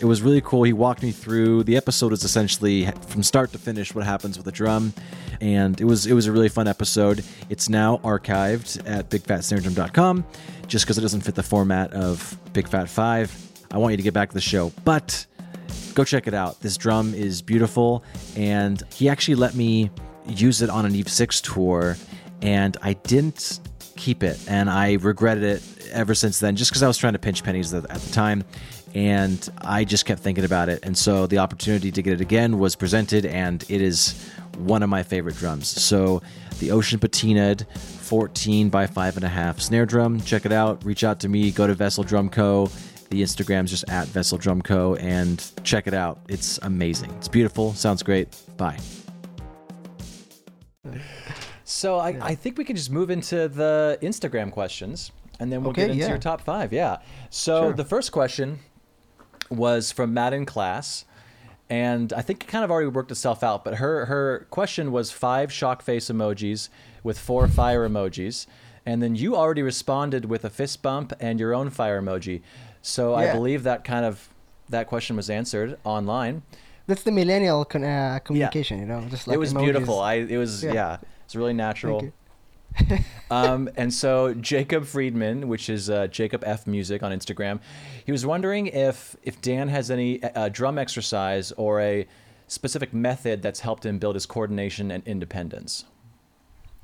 It 0.00 0.04
was 0.04 0.22
really 0.22 0.40
cool. 0.40 0.62
He 0.62 0.72
walked 0.72 1.02
me 1.02 1.10
through. 1.10 1.64
The 1.64 1.76
episode 1.76 2.12
is 2.12 2.24
essentially 2.24 2.90
from 3.08 3.22
start 3.22 3.52
to 3.52 3.58
finish 3.58 3.94
what 3.94 4.04
happens 4.04 4.38
with 4.38 4.46
a 4.46 4.52
drum, 4.52 4.92
and 5.40 5.80
it 5.80 5.84
was 5.84 6.06
it 6.06 6.14
was 6.14 6.26
a 6.26 6.32
really 6.32 6.48
fun 6.48 6.68
episode. 6.68 7.24
It's 7.50 7.68
now 7.68 7.98
archived 7.98 8.82
at 8.88 9.10
bigfatsnaredrum.com, 9.10 10.24
just 10.66 10.84
because 10.84 10.98
it 10.98 11.02
doesn't 11.02 11.20
fit 11.20 11.34
the 11.34 11.42
format 11.42 11.92
of 11.92 12.38
Big 12.52 12.68
Fat 12.68 12.88
Five. 12.88 13.34
I 13.70 13.78
want 13.78 13.92
you 13.92 13.98
to 13.98 14.02
get 14.02 14.14
back 14.14 14.30
to 14.30 14.34
the 14.34 14.40
show, 14.40 14.72
but 14.84 15.26
go 15.94 16.04
check 16.04 16.26
it 16.26 16.34
out. 16.34 16.60
This 16.60 16.76
drum 16.76 17.12
is 17.12 17.42
beautiful, 17.42 18.04
and 18.36 18.82
he 18.94 19.08
actually 19.08 19.34
let 19.34 19.54
me 19.54 19.90
use 20.26 20.62
it 20.62 20.70
on 20.70 20.86
an 20.86 20.94
Eve 20.94 21.08
Six 21.08 21.40
tour, 21.40 21.96
and 22.40 22.76
I 22.82 22.94
didn't 22.94 23.60
keep 23.98 24.22
it, 24.22 24.38
and 24.48 24.70
I 24.70 24.94
regretted 24.94 25.44
it 25.44 25.90
ever 25.92 26.14
since 26.14 26.38
then, 26.38 26.56
just 26.56 26.70
because 26.70 26.82
I 26.82 26.86
was 26.86 26.96
trying 26.96 27.12
to 27.12 27.18
pinch 27.18 27.44
pennies 27.44 27.74
at 27.74 27.82
the 27.88 28.12
time, 28.12 28.44
and 28.94 29.46
I 29.58 29.84
just 29.84 30.06
kept 30.06 30.20
thinking 30.20 30.44
about 30.44 30.68
it, 30.68 30.80
and 30.84 30.96
so 30.96 31.26
the 31.26 31.38
opportunity 31.38 31.90
to 31.90 32.02
get 32.02 32.14
it 32.14 32.20
again 32.20 32.58
was 32.58 32.76
presented, 32.76 33.26
and 33.26 33.62
it 33.68 33.82
is 33.82 34.30
one 34.56 34.82
of 34.82 34.88
my 34.88 35.02
favorite 35.02 35.36
drums. 35.36 35.68
So 35.68 36.22
the 36.60 36.70
Ocean 36.70 36.98
Patinaed 36.98 37.66
14 37.76 38.70
by 38.70 38.86
five 38.86 39.16
and 39.16 39.24
a 39.24 39.28
half 39.28 39.60
snare 39.60 39.86
drum. 39.86 40.20
Check 40.20 40.46
it 40.46 40.52
out. 40.52 40.84
Reach 40.84 41.04
out 41.04 41.20
to 41.20 41.28
me. 41.28 41.50
Go 41.50 41.66
to 41.66 41.74
Vessel 41.74 42.02
Drum 42.04 42.28
Co. 42.30 42.70
The 43.10 43.22
Instagram's 43.22 43.70
just 43.70 43.88
at 43.88 44.06
Vessel 44.08 44.38
Drum 44.38 44.62
Co. 44.62 44.94
and 44.96 45.44
check 45.62 45.86
it 45.86 45.94
out. 45.94 46.20
It's 46.28 46.58
amazing. 46.62 47.10
It's 47.18 47.28
beautiful. 47.28 47.74
Sounds 47.74 48.02
great. 48.02 48.36
Bye. 48.56 48.78
So 51.70 51.98
I, 51.98 52.16
I 52.22 52.34
think 52.34 52.56
we 52.56 52.64
can 52.64 52.76
just 52.76 52.90
move 52.90 53.10
into 53.10 53.46
the 53.46 53.98
Instagram 54.00 54.50
questions 54.50 55.12
and 55.38 55.52
then 55.52 55.60
we'll 55.60 55.70
Okay, 55.72 55.82
get 55.82 55.90
into 55.90 56.02
yeah. 56.04 56.08
your 56.08 56.18
top 56.18 56.40
five. 56.40 56.72
Yeah. 56.72 56.96
So 57.28 57.64
Sure. 57.64 57.72
the 57.74 57.84
first 57.84 58.10
question 58.10 58.60
was 59.50 59.92
from 59.92 60.14
Matt 60.14 60.32
in 60.32 60.46
class. 60.46 61.04
And 61.68 62.14
I 62.14 62.22
think 62.22 62.42
it 62.42 62.46
kind 62.46 62.64
of 62.64 62.70
already 62.70 62.88
worked 62.88 63.10
itself 63.10 63.42
out, 63.44 63.62
but 63.64 63.74
her 63.74 64.06
her 64.06 64.46
question 64.48 64.90
was 64.92 65.10
five 65.10 65.52
shock 65.52 65.82
face 65.82 66.06
emojis 66.08 66.70
with 67.02 67.18
four 67.18 67.46
fire 67.46 67.86
emojis. 67.86 68.46
And 68.86 69.02
then 69.02 69.14
you 69.14 69.36
already 69.36 69.60
responded 69.60 70.24
with 70.24 70.46
a 70.46 70.50
fist 70.50 70.80
bump 70.82 71.12
and 71.20 71.38
your 71.38 71.54
own 71.54 71.68
fire 71.68 72.00
emoji. 72.00 72.40
So 72.80 73.14
I 73.14 73.30
believe 73.34 73.62
that 73.64 73.84
kind 73.84 74.06
of 74.06 74.30
that 74.70 74.86
question 74.86 75.16
was 75.16 75.28
answered 75.28 75.76
online. 75.84 76.42
That's 76.86 77.02
the 77.02 77.12
millennial 77.12 77.66
con- 77.66 77.84
uh, 77.84 78.18
communication, 78.24 78.78
you 78.80 78.86
know, 78.86 79.02
just 79.10 79.26
like 79.26 79.34
it 79.34 79.38
was 79.38 79.52
emojis. 79.52 79.64
beautiful. 79.64 80.00
I 80.00 80.14
it 80.14 80.38
was 80.38 80.64
yeah, 80.64 80.72
Yeah. 80.72 80.96
It's 81.28 81.36
really 81.36 81.52
natural. 81.52 82.10
um, 83.30 83.68
and 83.76 83.92
so 83.92 84.32
Jacob 84.32 84.86
Friedman, 84.86 85.46
which 85.46 85.68
is 85.68 85.90
uh, 85.90 86.06
Jacob 86.06 86.42
F 86.46 86.66
Music 86.66 87.02
on 87.02 87.12
Instagram, 87.12 87.60
he 88.06 88.10
was 88.12 88.24
wondering 88.24 88.68
if 88.68 89.14
if 89.22 89.38
Dan 89.42 89.68
has 89.68 89.90
any 89.90 90.22
uh, 90.22 90.48
drum 90.48 90.78
exercise 90.78 91.52
or 91.52 91.82
a 91.82 92.06
specific 92.46 92.94
method 92.94 93.42
that's 93.42 93.60
helped 93.60 93.84
him 93.84 93.98
build 93.98 94.14
his 94.14 94.24
coordination 94.24 94.90
and 94.90 95.06
independence. 95.06 95.84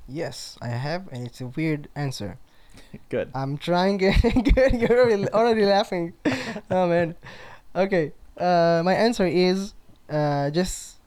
Yes, 0.07 0.59
I 0.61 0.67
have, 0.67 1.07
and 1.11 1.25
it's 1.25 1.41
a 1.41 1.47
weird 1.47 1.87
answer. 1.95 2.37
Good. 3.09 3.31
I'm 3.33 3.57
trying. 3.57 3.97
Good, 3.97 4.13
You're 4.73 5.05
already, 5.05 5.27
already 5.29 5.65
laughing. 5.65 6.13
Oh 6.69 6.87
man. 6.87 7.15
Okay. 7.75 8.13
Uh, 8.37 8.83
my 8.85 8.93
answer 8.93 9.25
is 9.25 9.73
uh, 10.07 10.51
just 10.51 10.97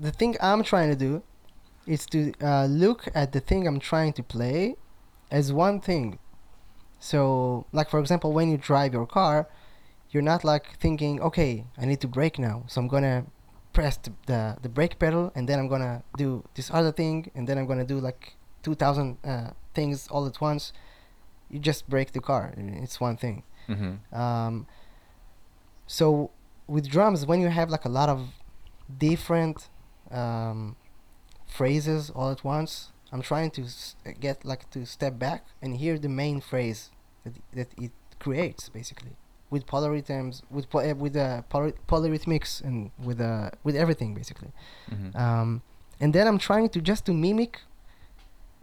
the 0.00 0.10
thing 0.10 0.36
I'm 0.40 0.64
trying 0.64 0.90
to 0.90 0.96
do 0.96 1.22
is 1.86 2.06
to 2.06 2.32
uh, 2.42 2.66
look 2.66 3.08
at 3.14 3.32
the 3.32 3.40
thing 3.40 3.66
I'm 3.66 3.80
trying 3.80 4.12
to 4.14 4.22
play 4.22 4.76
as 5.30 5.52
one 5.52 5.80
thing. 5.80 6.18
So, 6.98 7.66
like 7.72 7.88
for 7.88 7.98
example, 7.98 8.32
when 8.32 8.50
you 8.50 8.58
drive 8.58 8.92
your 8.92 9.06
car, 9.06 9.48
you're 10.10 10.22
not 10.22 10.44
like 10.44 10.78
thinking, 10.78 11.20
okay, 11.20 11.66
I 11.78 11.86
need 11.86 12.00
to 12.00 12.08
brake 12.08 12.38
now, 12.38 12.64
so 12.66 12.80
I'm 12.80 12.88
gonna 12.88 13.26
press 13.72 13.96
the, 13.96 14.12
the, 14.26 14.56
the 14.62 14.68
brake 14.68 14.98
pedal, 14.98 15.32
and 15.34 15.48
then 15.48 15.58
I'm 15.58 15.68
gonna 15.68 16.02
do 16.16 16.44
this 16.54 16.70
other 16.72 16.92
thing, 16.92 17.30
and 17.34 17.48
then 17.48 17.56
I'm 17.58 17.66
gonna 17.66 17.84
do 17.84 17.98
like 18.00 18.34
two 18.62 18.74
thousand 18.74 19.18
uh, 19.24 19.50
things 19.74 20.08
all 20.08 20.26
at 20.26 20.40
once. 20.40 20.72
You 21.48 21.58
just 21.58 21.88
brake 21.88 22.12
the 22.12 22.20
car. 22.20 22.52
It's 22.56 23.00
one 23.00 23.16
thing. 23.16 23.44
Mm-hmm. 23.68 24.14
Um, 24.14 24.66
so 25.86 26.30
with 26.66 26.88
drums, 26.88 27.26
when 27.26 27.40
you 27.40 27.48
have 27.48 27.70
like 27.70 27.84
a 27.84 27.88
lot 27.88 28.08
of 28.08 28.28
different 28.98 29.68
um, 30.10 30.76
phrases 31.50 32.10
all 32.10 32.30
at 32.30 32.44
once, 32.44 32.92
I'm 33.12 33.22
trying 33.22 33.50
to 33.52 33.64
get 34.20 34.44
like 34.44 34.70
to 34.70 34.86
step 34.86 35.18
back 35.18 35.46
and 35.60 35.76
hear 35.76 35.98
the 35.98 36.08
main 36.08 36.40
phrase 36.40 36.90
that 37.24 37.34
that 37.52 37.68
it 37.76 37.92
creates 38.18 38.68
basically 38.68 39.16
with 39.50 39.66
polyrhythms, 39.66 40.42
with 40.50 40.70
po- 40.70 40.90
uh, 40.90 40.94
with 40.94 41.16
uh, 41.16 41.42
poly- 41.48 41.74
polyrhythmics 41.88 42.62
and 42.62 42.90
with 43.02 43.20
uh, 43.20 43.50
with 43.64 43.76
everything 43.76 44.14
basically. 44.14 44.52
Mm-hmm. 44.90 45.16
Um, 45.16 45.62
and 46.00 46.14
then 46.14 46.26
I'm 46.26 46.38
trying 46.38 46.68
to 46.70 46.80
just 46.80 47.04
to 47.06 47.12
mimic 47.12 47.60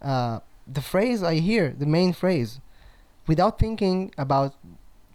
uh, 0.02 0.40
the 0.66 0.82
phrase 0.82 1.22
I 1.24 1.36
hear, 1.36 1.76
the 1.78 1.86
main 1.86 2.14
phrase, 2.14 2.60
without 3.28 3.60
thinking 3.60 4.14
about 4.18 4.56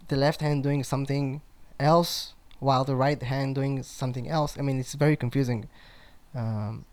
the 0.08 0.16
left 0.16 0.40
hand 0.40 0.62
doing 0.62 0.84
something 0.84 1.40
else 1.80 2.34
while 2.58 2.84
the 2.84 2.94
right 2.94 3.22
hand 3.22 3.54
doing 3.54 3.82
something 3.82 4.28
else. 4.28 4.56
I 4.58 4.62
mean, 4.62 4.78
it's 4.78 4.94
very 4.94 5.16
confusing. 5.16 5.68
Um, 6.34 6.84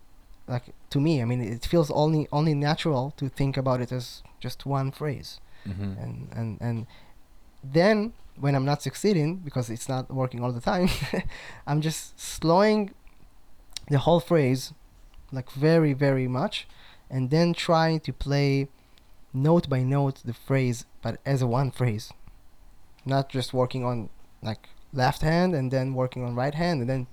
like 0.50 0.66
to 0.90 0.98
me, 1.00 1.22
I 1.22 1.24
mean, 1.24 1.40
it 1.40 1.64
feels 1.72 1.90
only 2.02 2.22
only 2.32 2.54
natural 2.54 3.04
to 3.16 3.28
think 3.28 3.56
about 3.56 3.80
it 3.80 3.92
as 3.92 4.22
just 4.40 4.66
one 4.66 4.90
phrase 4.90 5.40
Mm-hmm. 5.68 5.92
and 6.02 6.28
and 6.38 6.60
and 6.60 6.86
then 7.74 8.12
when 8.42 8.54
I'm 8.56 8.64
not 8.64 8.80
succeeding 8.82 9.36
because 9.44 9.68
it's 9.74 9.88
not 9.88 10.10
working 10.10 10.42
all 10.42 10.52
the 10.52 10.60
time, 10.72 10.88
I'm 11.68 11.80
just 11.82 12.18
slowing 12.18 12.80
the 13.90 13.98
whole 13.98 14.20
phrase 14.20 14.72
like 15.32 15.50
very 15.52 15.92
very 15.92 16.26
much, 16.28 16.66
and 17.10 17.30
then 17.30 17.52
trying 17.52 18.00
to 18.00 18.12
play 18.12 18.68
note 19.32 19.68
by 19.68 19.82
note 19.82 20.22
the 20.24 20.32
phrase, 20.32 20.86
but 21.02 21.20
as 21.26 21.42
a 21.42 21.46
one 21.46 21.70
phrase, 21.70 22.10
not 23.04 23.28
just 23.28 23.52
working 23.52 23.84
on 23.84 24.08
like 24.42 24.68
left 24.92 25.22
hand 25.22 25.54
and 25.54 25.70
then 25.70 25.94
working 25.94 26.24
on 26.24 26.34
right 26.34 26.54
hand 26.54 26.80
and 26.80 26.88
then 26.88 27.06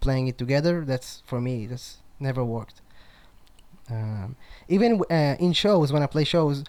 playing 0.00 0.26
it 0.26 0.38
together. 0.38 0.84
That's 0.84 1.22
for 1.26 1.40
me. 1.40 1.66
That's 1.66 1.98
never 2.20 2.44
worked. 2.44 2.80
Um, 3.90 4.36
even 4.68 5.02
uh, 5.10 5.36
in 5.40 5.52
shows 5.52 5.92
when 5.92 6.02
I 6.02 6.06
play 6.06 6.24
shows, 6.24 6.64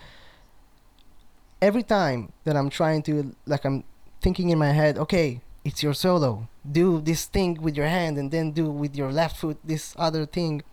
every 1.62 1.84
time 1.84 2.32
that 2.46 2.56
I'm 2.58 2.70
trying 2.70 3.04
to 3.04 3.36
like 3.46 3.66
I'm 3.66 3.84
thinking 4.22 4.50
in 4.50 4.58
my 4.58 4.72
head, 4.72 4.98
okay, 4.98 5.42
it's 5.64 5.84
your 5.84 5.94
solo. 5.94 6.48
Do 6.70 7.02
this 7.02 7.26
thing 7.26 7.62
with 7.62 7.76
your 7.76 7.88
hand 7.88 8.18
and 8.18 8.32
then 8.32 8.52
do 8.52 8.70
with 8.70 8.96
your 8.96 9.12
left 9.12 9.38
foot 9.38 9.58
this 9.64 9.94
other 9.98 10.26
thing. 10.26 10.64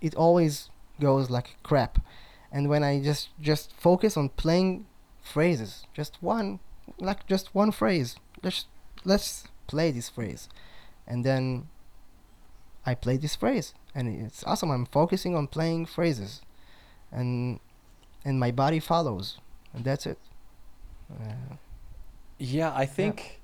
It 0.00 0.14
always 0.14 0.70
goes 1.00 1.30
like 1.30 1.56
crap. 1.62 1.98
And 2.52 2.68
when 2.68 2.84
I 2.84 3.02
just 3.02 3.30
just 3.40 3.72
focus 3.76 4.16
on 4.16 4.28
playing 4.30 4.86
phrases, 5.22 5.86
just 5.94 6.22
one 6.22 6.60
like 6.98 7.26
just 7.26 7.54
one 7.54 7.72
phrase. 7.72 8.16
Just 8.42 8.66
let's 9.04 9.44
play 9.66 9.90
this 9.90 10.08
phrase. 10.08 10.48
And 11.06 11.24
then 11.24 11.68
I 12.84 12.94
play 12.94 13.16
this 13.16 13.36
phrase 13.36 13.74
and 13.94 14.08
it's 14.08 14.42
awesome. 14.44 14.70
I'm 14.70 14.86
focusing 14.86 15.34
on 15.36 15.46
playing 15.46 15.86
phrases. 15.86 16.40
And 17.10 17.60
and 18.24 18.38
my 18.40 18.50
body 18.50 18.80
follows 18.80 19.38
and 19.74 19.84
that's 19.84 20.06
it. 20.06 20.18
Uh, 21.12 21.56
Yeah, 22.38 22.72
I 22.74 22.86
think 22.86 23.40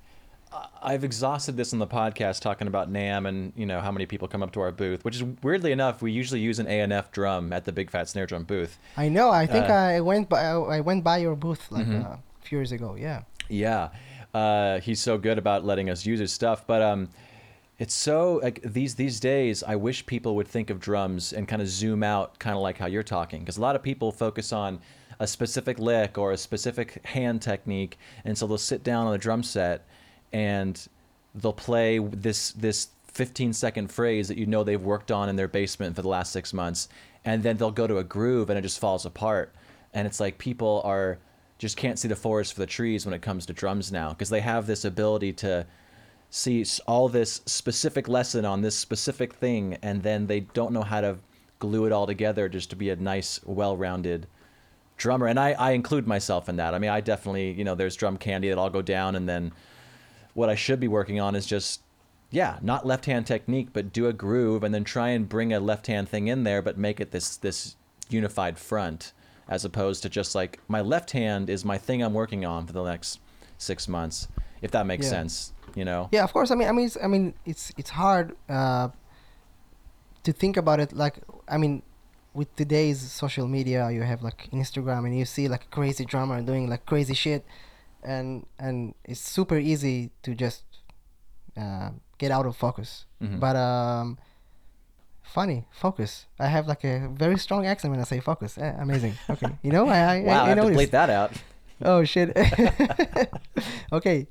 I 0.51 0.67
I've 0.81 1.03
exhausted 1.03 1.55
this 1.57 1.73
on 1.73 1.79
the 1.79 1.87
podcast 1.87 2.41
talking 2.41 2.67
about 2.67 2.89
Nam 2.89 3.25
and 3.27 3.53
you 3.55 3.65
know 3.65 3.81
how 3.81 3.91
many 3.91 4.05
people 4.07 4.27
come 4.27 4.41
up 4.41 4.51
to 4.53 4.61
our 4.61 4.71
booth, 4.71 5.05
which 5.05 5.15
is 5.17 5.23
weirdly 5.43 5.71
enough 5.71 6.01
we 6.01 6.11
usually 6.11 6.39
use 6.39 6.57
an 6.59 6.67
A&F 6.67 7.11
drum 7.11 7.53
at 7.53 7.65
the 7.65 7.71
Big 7.71 7.91
Fat 7.91 8.09
Snare 8.09 8.25
Drum 8.25 8.43
booth. 8.43 8.77
I 8.97 9.09
know. 9.09 9.29
I 9.29 9.45
think 9.45 9.69
Uh, 9.69 9.73
I 9.73 9.99
went 10.01 10.27
by. 10.27 10.41
I 10.41 10.79
went 10.81 11.03
by 11.03 11.17
your 11.19 11.35
booth 11.35 11.71
like 11.71 11.85
Mhm. 11.85 12.03
uh, 12.05 12.17
a 12.17 12.19
few 12.41 12.57
years 12.57 12.71
ago. 12.71 12.95
Yeah. 12.95 13.21
Yeah, 13.47 13.89
uh, 14.33 14.79
he's 14.79 14.99
so 15.01 15.17
good 15.17 15.37
about 15.37 15.63
letting 15.65 15.89
us 15.89 16.05
use 16.05 16.19
his 16.19 16.31
stuff. 16.33 16.65
But 16.65 16.81
um, 16.81 17.09
it's 17.79 17.93
so 17.93 18.41
like 18.43 18.61
these 18.61 18.95
these 18.95 19.19
days. 19.21 19.63
I 19.63 19.77
wish 19.77 20.05
people 20.05 20.35
would 20.35 20.47
think 20.47 20.69
of 20.69 20.81
drums 20.81 21.31
and 21.31 21.47
kind 21.47 21.61
of 21.61 21.69
zoom 21.69 22.03
out, 22.03 22.37
kind 22.37 22.55
of 22.55 22.61
like 22.61 22.77
how 22.77 22.87
you're 22.87 23.03
talking, 23.03 23.39
because 23.39 23.57
a 23.57 23.61
lot 23.61 23.75
of 23.75 23.81
people 23.81 24.11
focus 24.11 24.51
on 24.51 24.79
a 25.19 25.25
specific 25.25 25.79
lick 25.79 26.17
or 26.17 26.33
a 26.33 26.37
specific 26.37 27.05
hand 27.05 27.41
technique, 27.41 27.97
and 28.25 28.37
so 28.37 28.45
they'll 28.45 28.57
sit 28.57 28.83
down 28.83 29.07
on 29.07 29.13
a 29.13 29.17
drum 29.17 29.43
set 29.43 29.87
and 30.33 30.87
they'll 31.33 31.53
play 31.53 31.99
this 31.99 32.51
this 32.51 32.89
15 33.05 33.53
second 33.53 33.91
phrase 33.91 34.27
that 34.27 34.37
you 34.37 34.45
know 34.45 34.63
they've 34.63 34.81
worked 34.81 35.09
on 35.09 35.29
in 35.29 35.35
their 35.37 35.47
basement 35.47 35.95
for 35.95 36.01
the 36.01 36.09
last 36.09 36.33
six 36.33 36.53
months, 36.53 36.89
and 37.23 37.43
then 37.43 37.55
they'll 37.55 37.71
go 37.71 37.87
to 37.87 37.97
a 37.97 38.03
groove 38.03 38.49
and 38.49 38.59
it 38.59 38.61
just 38.61 38.79
falls 38.79 39.05
apart. 39.05 39.55
And 39.93 40.05
it's 40.05 40.19
like 40.19 40.37
people 40.37 40.81
are 40.83 41.17
just 41.57 41.77
can't 41.77 41.97
see 41.97 42.07
the 42.09 42.15
forest 42.15 42.53
for 42.53 42.59
the 42.59 42.67
trees 42.67 43.05
when 43.05 43.13
it 43.13 43.21
comes 43.21 43.45
to 43.45 43.53
drums 43.53 43.91
now 43.91 44.09
because 44.09 44.29
they 44.29 44.41
have 44.41 44.67
this 44.67 44.85
ability 44.85 45.33
to 45.33 45.65
see 46.29 46.63
all 46.87 47.09
this 47.09 47.41
specific 47.45 48.07
lesson 48.07 48.45
on 48.45 48.61
this 48.61 48.75
specific 48.75 49.33
thing 49.33 49.77
and 49.81 50.03
then 50.03 50.27
they 50.27 50.41
don't 50.41 50.71
know 50.71 50.83
how 50.83 51.01
to 51.01 51.17
glue 51.57 51.85
it 51.85 51.91
all 51.91 52.05
together 52.07 52.47
just 52.47 52.69
to 52.69 52.75
be 52.75 52.89
a 52.89 52.95
nice 52.95 53.39
well-rounded 53.45 54.27
drummer, 54.97 55.27
and 55.27 55.39
I, 55.39 55.51
I 55.53 55.71
include 55.71 56.07
myself 56.07 56.49
in 56.49 56.57
that. 56.57 56.73
I 56.73 56.79
mean, 56.79 56.89
I 56.89 57.01
definitely, 57.01 57.51
you 57.51 57.63
know, 57.63 57.73
there's 57.73 57.95
drum 57.95 58.17
candy 58.17 58.49
that 58.49 58.57
I'll 58.57 58.69
go 58.69 58.81
down, 58.81 59.15
and 59.15 59.27
then 59.27 59.51
what 60.33 60.49
I 60.49 60.55
should 60.55 60.79
be 60.79 60.87
working 60.87 61.19
on 61.19 61.35
is 61.35 61.45
just, 61.45 61.81
yeah, 62.31 62.59
not 62.61 62.85
left 62.85 63.05
hand 63.05 63.25
technique, 63.25 63.69
but 63.73 63.93
do 63.93 64.07
a 64.07 64.13
groove, 64.13 64.63
and 64.63 64.73
then 64.73 64.83
try 64.83 65.09
and 65.09 65.27
bring 65.27 65.53
a 65.53 65.59
left 65.59 65.87
hand 65.87 66.09
thing 66.09 66.27
in 66.27 66.43
there, 66.43 66.61
but 66.61 66.77
make 66.77 66.99
it 66.99 67.11
this 67.11 67.37
this 67.37 67.75
unified 68.09 68.57
front, 68.57 69.13
as 69.47 69.63
opposed 69.65 70.03
to 70.03 70.09
just 70.09 70.35
like 70.35 70.59
my 70.67 70.81
left 70.81 71.11
hand 71.11 71.49
is 71.49 71.63
my 71.65 71.77
thing 71.77 72.01
I'm 72.03 72.13
working 72.13 72.45
on 72.45 72.67
for 72.67 72.73
the 72.73 72.83
next 72.83 73.19
six 73.57 73.87
months, 73.87 74.27
if 74.61 74.71
that 74.71 74.85
makes 74.85 75.05
Yeah. 75.05 75.11
sense, 75.11 75.53
you 75.77 75.85
know. 75.85 76.09
Yeah, 76.11 76.23
of 76.23 76.31
course. 76.33 76.51
I 76.51 76.55
mean, 76.55 76.67
I 76.67 76.71
mean, 76.71 76.85
it's, 76.85 76.97
I 77.03 77.07
mean, 77.07 77.33
it's 77.45 77.71
it's 77.77 77.89
hard 77.91 78.35
uh, 78.49 78.89
to 80.23 80.31
think 80.31 80.57
about 80.57 80.79
it. 80.79 80.93
Like, 80.93 81.19
I 81.47 81.57
mean, 81.57 81.81
with 82.33 82.53
today's 82.55 82.99
social 82.99 83.47
media, 83.47 83.89
you 83.91 84.01
have 84.03 84.21
like 84.21 84.49
Instagram, 84.51 85.05
and 85.05 85.17
you 85.17 85.25
see 85.25 85.47
like 85.47 85.63
a 85.65 85.67
crazy 85.67 86.05
drummer 86.05 86.41
doing 86.41 86.69
like 86.69 86.85
crazy 86.85 87.13
shit, 87.13 87.45
and 88.03 88.45
and 88.59 88.93
it's 89.05 89.19
super 89.21 89.57
easy 89.57 90.11
to 90.23 90.35
just 90.35 90.63
uh, 91.57 91.89
get 92.17 92.31
out 92.31 92.45
of 92.45 92.55
focus. 92.55 93.05
Mhm. 93.21 93.39
But 93.39 93.55
um, 93.55 94.17
funny 95.23 95.65
focus. 95.71 96.25
I 96.39 96.47
have 96.47 96.67
like 96.67 96.83
a 96.83 97.07
very 97.13 97.37
strong 97.37 97.65
accent 97.65 97.91
when 97.91 97.99
I 97.99 98.03
say 98.05 98.19
focus. 98.19 98.57
Eh, 98.57 98.73
amazing. 98.79 99.13
Okay, 99.29 99.51
you 99.63 99.71
know, 99.71 99.87
I 99.87 99.97
I, 99.97 100.21
Wow, 100.25 100.33
I, 100.33 100.37
I, 100.39 100.43
I 100.43 100.47
have 100.49 100.57
to 100.57 100.63
noticed. 100.63 100.79
bleep 100.79 100.91
that 100.91 101.09
out. 101.09 101.31
Oh 101.81 102.03
shit. 102.03 102.35
okay. 103.93 104.27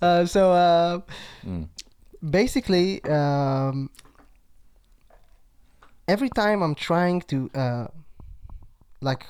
Uh, 0.00 0.24
so 0.26 0.52
uh, 0.52 1.00
Mm. 1.46 1.68
basically, 2.22 3.02
um, 3.04 3.90
every 6.06 6.28
time 6.28 6.62
I'm 6.62 6.74
trying 6.74 7.22
to 7.32 7.50
uh, 7.54 7.86
like 9.00 9.26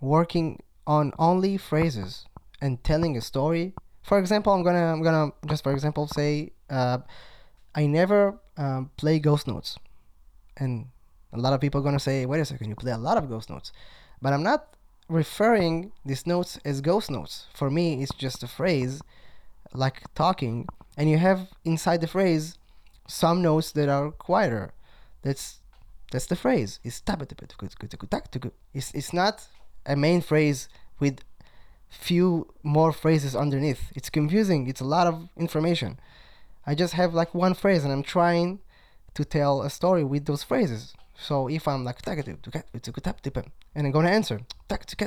working 0.00 0.60
on 0.86 1.12
only 1.18 1.56
phrases 1.56 2.26
and 2.60 2.82
telling 2.84 3.16
a 3.16 3.20
story. 3.20 3.72
For 4.02 4.18
example, 4.18 4.52
I'm 4.52 4.62
gonna 4.62 4.92
I'm 4.92 5.02
gonna 5.02 5.32
just 5.46 5.62
for 5.62 5.72
example 5.72 6.06
say 6.08 6.52
uh, 6.68 6.98
I 7.74 7.86
never 7.86 8.38
um, 8.56 8.90
play 8.96 9.18
ghost 9.18 9.46
notes, 9.46 9.78
and 10.58 10.86
a 11.32 11.38
lot 11.38 11.52
of 11.52 11.60
people 11.60 11.80
are 11.80 11.84
gonna 11.84 11.98
say, 12.00 12.26
wait 12.26 12.40
a 12.40 12.44
second, 12.44 12.68
you 12.68 12.76
play 12.76 12.92
a 12.92 12.98
lot 12.98 13.16
of 13.16 13.28
ghost 13.28 13.48
notes, 13.48 13.72
but 14.20 14.32
I'm 14.32 14.42
not 14.42 14.73
referring 15.08 15.92
these 16.04 16.26
notes 16.26 16.58
as 16.64 16.80
ghost 16.80 17.10
notes. 17.10 17.46
For 17.54 17.70
me, 17.70 18.02
it's 18.02 18.14
just 18.14 18.42
a 18.42 18.48
phrase 18.48 19.00
like 19.72 20.02
talking, 20.14 20.66
and 20.96 21.10
you 21.10 21.18
have 21.18 21.48
inside 21.64 22.00
the 22.00 22.06
phrase 22.06 22.56
some 23.08 23.42
notes 23.42 23.72
that 23.72 23.88
are 23.88 24.10
quieter. 24.10 24.72
That's 25.22 25.58
that's 26.10 26.26
the 26.26 26.36
phrase. 26.36 26.78
It's 26.84 27.02
it's 28.72 28.94
it's 28.94 29.12
not 29.12 29.46
a 29.86 29.96
main 29.96 30.20
phrase 30.20 30.68
with 31.00 31.20
few 31.90 32.52
more 32.62 32.92
phrases 32.92 33.34
underneath. 33.34 33.92
It's 33.94 34.10
confusing. 34.10 34.68
It's 34.68 34.80
a 34.80 34.84
lot 34.84 35.06
of 35.06 35.28
information. 35.36 35.98
I 36.66 36.74
just 36.74 36.94
have 36.94 37.14
like 37.14 37.34
one 37.34 37.54
phrase 37.54 37.84
and 37.84 37.92
I'm 37.92 38.02
trying 38.02 38.60
to 39.14 39.24
tell 39.24 39.62
a 39.62 39.70
story 39.70 40.02
with 40.02 40.24
those 40.26 40.42
phrases. 40.42 40.94
So 41.16 41.48
if 41.48 41.68
I'm 41.68 41.84
like 41.84 42.02
and 43.74 43.86
I'm 43.86 43.92
gonna 43.92 44.10
answer 44.10 44.40
the 44.68 45.02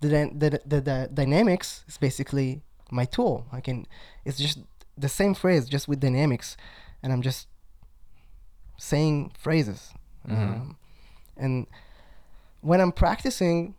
the, 0.00 0.30
the, 0.34 0.60
the, 0.66 0.80
the 0.80 1.10
dynamics 1.12 1.84
is 1.88 1.98
basically 1.98 2.62
my 2.90 3.04
tool. 3.04 3.46
I 3.52 3.60
can 3.60 3.86
it's 4.24 4.38
just 4.38 4.58
the 4.98 5.08
same 5.08 5.34
phrase 5.34 5.68
just 5.68 5.88
with 5.88 6.00
dynamics 6.00 6.56
and 7.02 7.12
I'm 7.12 7.22
just 7.22 7.48
saying 8.78 9.32
phrases. 9.38 9.92
Um, 10.28 10.76
and 11.36 11.66
when 12.60 12.80
I'm 12.80 12.92
practicing, 12.92 13.74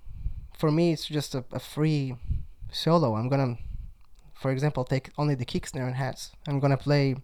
for 0.57 0.71
me, 0.71 0.93
it's 0.93 1.05
just 1.05 1.35
a, 1.35 1.43
a 1.51 1.59
free 1.59 2.15
solo. 2.71 3.15
I'm 3.15 3.29
gonna, 3.29 3.57
for 4.33 4.51
example, 4.51 4.83
take 4.83 5.09
only 5.17 5.35
the 5.35 5.45
kick 5.45 5.67
snare 5.67 5.87
and 5.87 5.95
hats. 5.95 6.31
I'm 6.47 6.59
gonna 6.59 6.77
play. 6.77 7.15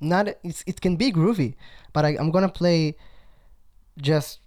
Not 0.00 0.28
it's, 0.42 0.62
it 0.66 0.80
can 0.80 0.96
be 0.96 1.12
groovy, 1.12 1.54
but 1.92 2.04
I, 2.04 2.16
I'm 2.18 2.30
gonna 2.30 2.48
play 2.48 2.96
just 3.98 4.40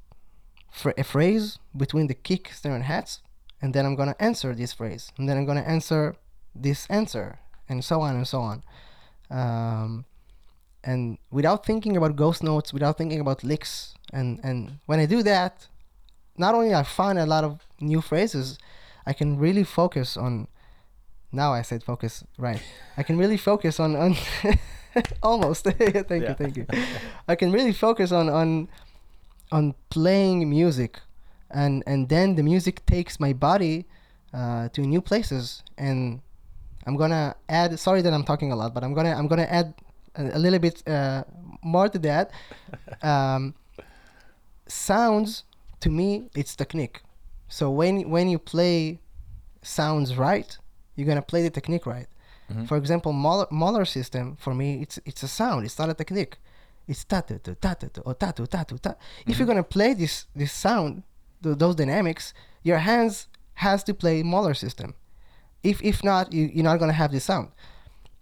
for 0.72 0.94
a 0.98 1.04
phrase 1.04 1.58
between 1.76 2.08
the 2.08 2.14
kick 2.14 2.54
snare 2.54 2.76
and 2.76 2.84
hats, 2.84 3.22
and 3.62 3.74
then 3.74 3.86
I'm 3.86 3.96
gonna 3.96 4.16
answer 4.20 4.54
this 4.54 4.74
phrase, 4.74 5.12
and 5.18 5.28
then 5.28 5.38
I'm 5.38 5.46
gonna 5.46 5.62
answer 5.62 6.16
this 6.54 6.86
answer, 6.90 7.40
and 7.68 7.84
so 7.84 8.02
on 8.02 8.16
and 8.16 8.28
so 8.28 8.42
on. 8.42 8.64
Um, 9.30 10.06
and 10.84 11.18
without 11.32 11.66
thinking 11.66 11.98
about 11.98 12.16
ghost 12.16 12.44
notes, 12.44 12.74
without 12.74 12.98
thinking 12.98 13.20
about 13.20 13.44
licks, 13.44 13.96
and 14.14 14.40
and 14.44 14.80
when 14.86 15.00
I 15.00 15.06
do 15.06 15.24
that, 15.24 15.68
not 16.38 16.56
only 16.56 16.74
I 16.74 16.84
find 16.84 17.20
a 17.20 17.26
lot 17.26 17.44
of 17.44 17.62
new 17.80 18.02
phrases, 18.02 18.58
I 19.06 19.14
can 19.14 19.38
really 19.38 19.64
focus 19.64 20.16
on. 20.16 20.48
Now 21.32 21.54
I 21.54 21.62
said 21.62 21.84
focus 21.84 22.24
right. 22.38 22.62
I 22.98 23.04
can 23.04 23.18
really 23.18 23.38
focus 23.38 23.80
on 23.80 23.96
on 23.96 24.16
almost. 25.24 25.64
thank 25.64 25.96
you, 26.28 26.34
thank 26.34 26.58
you. 26.58 26.66
I 27.28 27.36
can 27.36 27.52
really 27.52 27.74
focus 27.74 28.12
on 28.12 28.30
on 28.30 28.68
on 29.52 29.76
playing 29.90 30.50
music, 30.50 31.00
and 31.50 31.84
and 31.86 32.10
then 32.10 32.36
the 32.36 32.44
music 32.44 32.86
takes 32.86 33.20
my 33.20 33.34
body 33.34 33.86
uh, 34.34 34.70
to 34.70 34.82
new 34.82 35.02
places, 35.02 35.64
and 35.78 36.22
I'm 36.86 36.96
gonna 36.96 37.36
add. 37.48 37.78
Sorry 37.80 38.02
that 38.02 38.14
I'm 38.14 38.24
talking 38.24 38.52
a 38.52 38.56
lot, 38.56 38.74
but 38.74 38.84
I'm 38.84 38.94
gonna 38.94 39.16
I'm 39.16 39.28
gonna 39.28 39.50
add 39.50 39.74
a, 40.16 40.38
a 40.38 40.40
little 40.40 40.60
bit 40.60 40.88
uh, 40.88 41.24
more 41.62 41.90
to 41.90 42.00
that. 42.00 42.32
Um, 43.02 43.56
sounds 44.68 45.44
to 45.80 45.90
me 45.90 46.30
it's 46.36 46.56
technique. 46.56 47.02
So 47.48 47.72
when 47.72 48.10
when 48.10 48.30
you 48.30 48.40
play 48.40 49.00
sounds 49.62 50.16
right, 50.16 50.58
you're 50.96 51.08
gonna 51.08 51.22
play 51.22 51.42
the 51.44 51.50
technique 51.50 51.86
right. 51.86 52.08
Mm-hmm. 52.50 52.66
For 52.66 52.78
example, 52.78 53.14
Moeller, 53.14 53.48
Moeller 53.52 53.86
system 53.86 54.36
for 54.38 54.54
me 54.54 54.82
it's 54.82 55.00
it's 55.06 55.24
a 55.24 55.28
sound. 55.28 55.66
It's 55.66 55.78
not 55.78 55.90
a 55.90 55.94
technique. 55.94 56.38
It's 56.88 57.04
ta 57.04 57.22
ta 57.22 57.36
ta 57.44 57.54
ta 57.62 57.74
ta 57.74 57.88
ta 57.88 58.02
or 58.06 58.16
ta 58.16 58.32
ta 58.32 58.46
ta. 58.64 58.96
If 59.28 59.38
you're 59.38 59.46
mm-hmm. 59.46 59.46
gonna 59.46 59.64
play 59.64 59.94
this 59.94 60.26
this 60.36 60.52
sound, 60.52 61.04
th- 61.44 61.58
those 61.58 61.76
dynamics, 61.76 62.34
your 62.64 62.80
hands 62.80 63.28
has 63.56 63.84
to 63.84 63.94
play 63.94 64.24
Moeller 64.24 64.56
system. 64.56 64.96
If 65.64 65.82
if 65.84 66.04
not, 66.04 66.34
you, 66.34 66.50
you're 66.54 66.64
not 66.64 66.80
gonna 66.80 66.94
have 66.94 67.12
this 67.12 67.26
sound. 67.26 67.50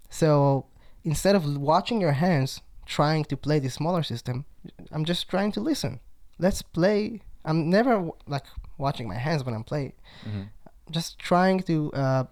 So 0.10 0.66
instead 1.04 1.36
of 1.36 1.58
watching 1.58 2.02
your 2.02 2.14
hands 2.14 2.62
trying 2.86 3.26
to 3.26 3.38
play 3.38 3.60
the 3.60 3.70
smaller 3.70 4.04
system, 4.04 4.46
I'm 4.92 5.06
just 5.06 5.30
trying 5.30 5.52
to 5.54 5.62
listen. 5.62 6.00
Let's 6.40 6.62
play. 6.62 7.22
I'm 7.46 7.70
never 7.70 8.10
like 8.28 8.46
watching 8.78 9.08
my 9.08 9.16
hands 9.16 9.44
when 9.44 9.56
I'm 9.56 9.64
playing. 9.64 9.94
Mm-hmm. 10.28 10.44
Just 10.92 11.20
trying 11.20 11.62
to 11.64 11.92
uh, 11.94 12.24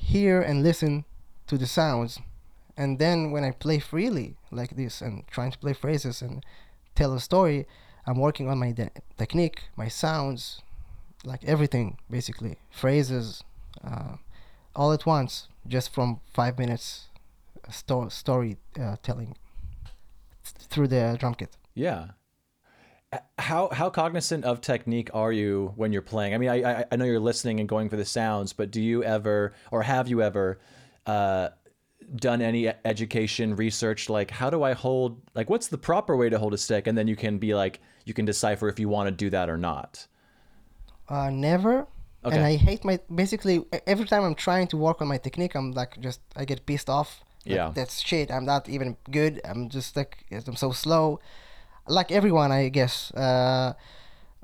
hear 0.00 0.40
and 0.40 0.62
listen 0.62 1.04
to 1.46 1.58
the 1.58 1.66
sounds, 1.66 2.18
and 2.76 2.98
then 2.98 3.30
when 3.30 3.44
I 3.44 3.50
play 3.52 3.78
freely 3.78 4.36
like 4.50 4.76
this 4.76 5.00
and 5.00 5.24
trying 5.30 5.52
to 5.52 5.58
play 5.58 5.72
phrases 5.72 6.22
and 6.22 6.44
tell 6.94 7.12
a 7.12 7.20
story, 7.20 7.66
I'm 8.06 8.18
working 8.18 8.48
on 8.48 8.58
my 8.58 8.72
de- 8.72 8.90
technique, 9.16 9.62
my 9.76 9.88
sounds, 9.88 10.62
like 11.24 11.44
everything 11.44 11.98
basically, 12.10 12.56
phrases, 12.70 13.44
uh, 13.84 14.16
all 14.74 14.92
at 14.92 15.04
once, 15.06 15.48
just 15.66 15.92
from 15.92 16.20
five 16.32 16.58
minutes 16.58 17.08
sto- 17.70 18.08
story 18.08 18.56
uh, 18.80 18.96
telling 19.02 19.36
th- 20.44 20.66
through 20.70 20.88
the 20.88 21.16
drum 21.20 21.34
kit. 21.34 21.56
Yeah. 21.74 22.12
How 23.38 23.68
how 23.72 23.90
cognizant 23.90 24.44
of 24.44 24.60
technique 24.60 25.10
are 25.12 25.32
you 25.32 25.72
when 25.74 25.92
you're 25.92 26.00
playing? 26.02 26.32
I 26.32 26.38
mean, 26.38 26.48
I 26.48 26.84
I, 26.92 26.96
know 26.96 27.04
you're 27.04 27.18
listening 27.18 27.58
and 27.58 27.68
going 27.68 27.88
for 27.88 27.96
the 27.96 28.04
sounds, 28.04 28.52
but 28.52 28.70
do 28.70 28.80
you 28.80 29.02
ever 29.02 29.52
or 29.72 29.82
have 29.82 30.06
you 30.06 30.22
ever 30.22 30.60
uh, 31.06 31.48
done 32.14 32.40
any 32.40 32.68
education 32.84 33.56
research? 33.56 34.08
Like, 34.08 34.30
how 34.30 34.48
do 34.48 34.62
I 34.62 34.74
hold? 34.74 35.20
Like, 35.34 35.50
what's 35.50 35.66
the 35.66 35.78
proper 35.78 36.16
way 36.16 36.28
to 36.28 36.38
hold 36.38 36.54
a 36.54 36.58
stick? 36.58 36.86
And 36.86 36.96
then 36.96 37.08
you 37.08 37.16
can 37.16 37.38
be 37.38 37.52
like, 37.52 37.80
you 38.04 38.14
can 38.14 38.24
decipher 38.26 38.68
if 38.68 38.78
you 38.78 38.88
want 38.88 39.08
to 39.08 39.12
do 39.12 39.28
that 39.30 39.48
or 39.50 39.56
not. 39.56 40.06
Uh, 41.08 41.30
never. 41.30 41.88
Okay. 42.24 42.36
And 42.36 42.44
I 42.44 42.56
hate 42.56 42.84
my 42.84 43.00
basically 43.12 43.64
every 43.86 44.06
time 44.06 44.22
I'm 44.24 44.34
trying 44.36 44.68
to 44.68 44.76
work 44.76 45.00
on 45.02 45.08
my 45.08 45.18
technique, 45.18 45.56
I'm 45.56 45.72
like 45.72 45.98
just 46.00 46.20
I 46.36 46.44
get 46.44 46.64
pissed 46.66 46.88
off. 46.88 47.24
Like, 47.48 47.56
Yeah. 47.56 47.72
that's 47.74 48.00
shit. 48.00 48.30
I'm 48.30 48.44
not 48.44 48.68
even 48.68 48.96
good. 49.10 49.40
I'm 49.44 49.68
just 49.68 49.96
like 49.96 50.26
I'm 50.30 50.56
so 50.56 50.70
slow, 50.72 51.18
like 51.90 52.10
everyone, 52.12 52.52
I 52.52 52.68
guess. 52.68 53.10
Uh, 53.12 53.74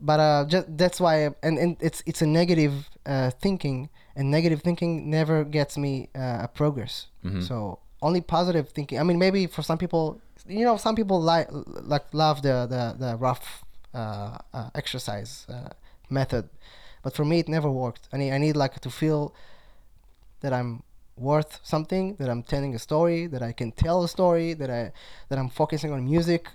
but 0.00 0.20
uh, 0.20 0.44
just 0.46 0.66
that's 0.76 1.00
why, 1.00 1.30
and, 1.42 1.58
and 1.58 1.76
it's 1.80 2.02
it's 2.06 2.22
a 2.22 2.26
negative 2.26 2.90
uh, 3.06 3.30
thinking, 3.30 3.88
and 4.14 4.30
negative 4.30 4.60
thinking 4.60 5.08
never 5.10 5.44
gets 5.44 5.78
me 5.78 6.08
uh, 6.14 6.46
a 6.46 6.48
progress. 6.48 7.06
So 7.40 7.78
only 8.02 8.20
positive 8.20 8.68
thinking. 8.68 9.00
I 9.00 9.02
mean, 9.02 9.18
maybe 9.18 9.46
for 9.46 9.62
some 9.62 9.78
people, 9.78 10.20
you 10.46 10.64
know, 10.64 10.76
some 10.76 10.94
people 10.94 11.18
like 11.20 11.48
like 11.92 12.04
love 12.12 12.42
the 12.42 12.66
the 12.66 12.94
the 12.98 13.16
rough 13.16 13.64
uh, 13.94 14.38
uh, 14.52 14.70
exercise 14.74 15.46
uh, 15.48 15.70
method, 16.10 16.48
but 17.02 17.14
for 17.14 17.24
me, 17.24 17.38
it 17.38 17.48
never 17.48 17.70
worked. 17.70 18.08
I 18.12 18.16
need 18.18 18.32
I 18.32 18.38
need 18.38 18.56
like 18.56 18.78
to 18.80 18.90
feel 18.90 19.34
that 20.40 20.52
I'm 20.52 20.82
worth 21.16 21.60
something, 21.62 22.16
that 22.16 22.28
I'm 22.28 22.42
telling 22.42 22.74
a 22.74 22.78
story, 22.78 23.26
that 23.28 23.42
I 23.42 23.52
can 23.52 23.72
tell 23.72 24.04
a 24.04 24.08
story, 24.08 24.54
that 24.54 24.70
I 24.70 24.92
that 25.28 25.38
I'm 25.38 25.48
focusing 25.48 25.90
on 25.92 26.04
music, 26.04 26.48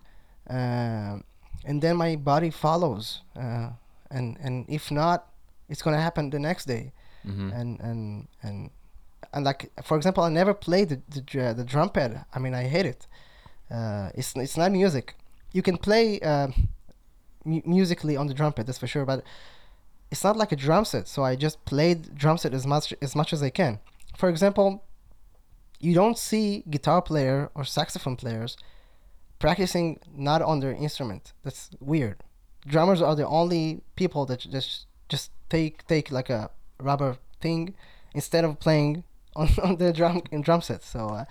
um, 0.55 1.23
and 1.67 1.81
then 1.81 1.95
my 1.97 2.15
body 2.15 2.49
follows, 2.51 3.21
uh, 3.35 3.69
and 4.09 4.37
and 4.45 4.65
if 4.67 4.91
not, 4.91 5.19
it's 5.69 5.81
gonna 5.81 6.01
happen 6.07 6.29
the 6.29 6.39
next 6.39 6.65
day, 6.67 6.91
Mhm. 7.25 7.49
and 7.59 7.79
and 7.89 8.27
and 8.43 8.69
and 9.33 9.45
like 9.45 9.61
for 9.83 9.95
example, 9.97 10.23
I 10.23 10.29
never 10.29 10.53
played 10.53 10.87
the 10.89 10.97
the, 11.15 11.53
the 11.53 11.63
drum 11.73 11.89
pad. 11.89 12.11
I 12.35 12.39
mean, 12.39 12.53
I 12.53 12.63
hate 12.75 12.85
it. 12.93 13.07
Uh, 13.69 14.09
it's 14.19 14.35
it's 14.35 14.57
not 14.57 14.71
music. 14.71 15.15
You 15.53 15.61
can 15.61 15.77
play 15.77 16.19
uh, 16.31 16.47
mu- 17.45 17.61
musically 17.65 18.17
on 18.17 18.27
the 18.27 18.33
drum 18.33 18.53
pad, 18.53 18.65
that's 18.67 18.79
for 18.79 18.87
sure, 18.87 19.05
but 19.05 19.23
it's 20.11 20.23
not 20.23 20.35
like 20.41 20.51
a 20.51 20.57
drum 20.57 20.83
set. 20.85 21.07
So 21.07 21.23
I 21.23 21.35
just 21.35 21.57
played 21.65 21.99
drum 22.15 22.37
set 22.37 22.53
as 22.53 22.65
much 22.65 22.93
as 23.01 23.15
much 23.15 23.33
as 23.33 23.41
I 23.43 23.49
can. 23.51 23.79
For 24.17 24.29
example, 24.29 24.83
you 25.79 25.93
don't 25.93 26.17
see 26.17 26.63
guitar 26.69 27.01
player 27.01 27.49
or 27.55 27.63
saxophone 27.65 28.15
players 28.17 28.57
practicing 29.41 29.99
not 30.15 30.41
on 30.41 30.59
their 30.59 30.71
instrument. 30.71 31.33
That's 31.43 31.69
weird. 31.79 32.17
Drummers 32.65 33.01
are 33.01 33.15
the 33.15 33.27
only 33.27 33.81
people 33.95 34.25
that 34.27 34.39
just 34.39 34.85
just 35.09 35.31
take 35.49 35.85
take 35.87 36.11
like 36.11 36.29
a 36.29 36.49
rubber 36.79 37.17
thing 37.41 37.73
instead 38.13 38.45
of 38.45 38.59
playing 38.59 39.03
on, 39.35 39.49
on 39.63 39.77
the 39.77 39.91
drum 39.91 40.21
in 40.31 40.41
drum 40.41 40.61
set. 40.61 40.83
So 40.83 40.99
uh, 41.07 41.25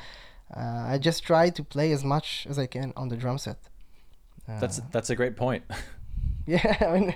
uh, 0.56 0.94
I 0.94 0.98
just 0.98 1.22
try 1.22 1.50
to 1.50 1.62
play 1.64 1.92
as 1.92 2.04
much 2.04 2.46
as 2.50 2.58
I 2.58 2.66
can 2.66 2.92
on 2.96 3.08
the 3.08 3.16
drum 3.16 3.38
set. 3.38 3.58
Uh, 4.48 4.58
That's 4.60 4.80
that's 4.90 5.10
a 5.10 5.16
great 5.16 5.36
point. 5.36 5.62
yeah. 6.46 6.76
I 6.88 6.98
mean, 6.98 7.14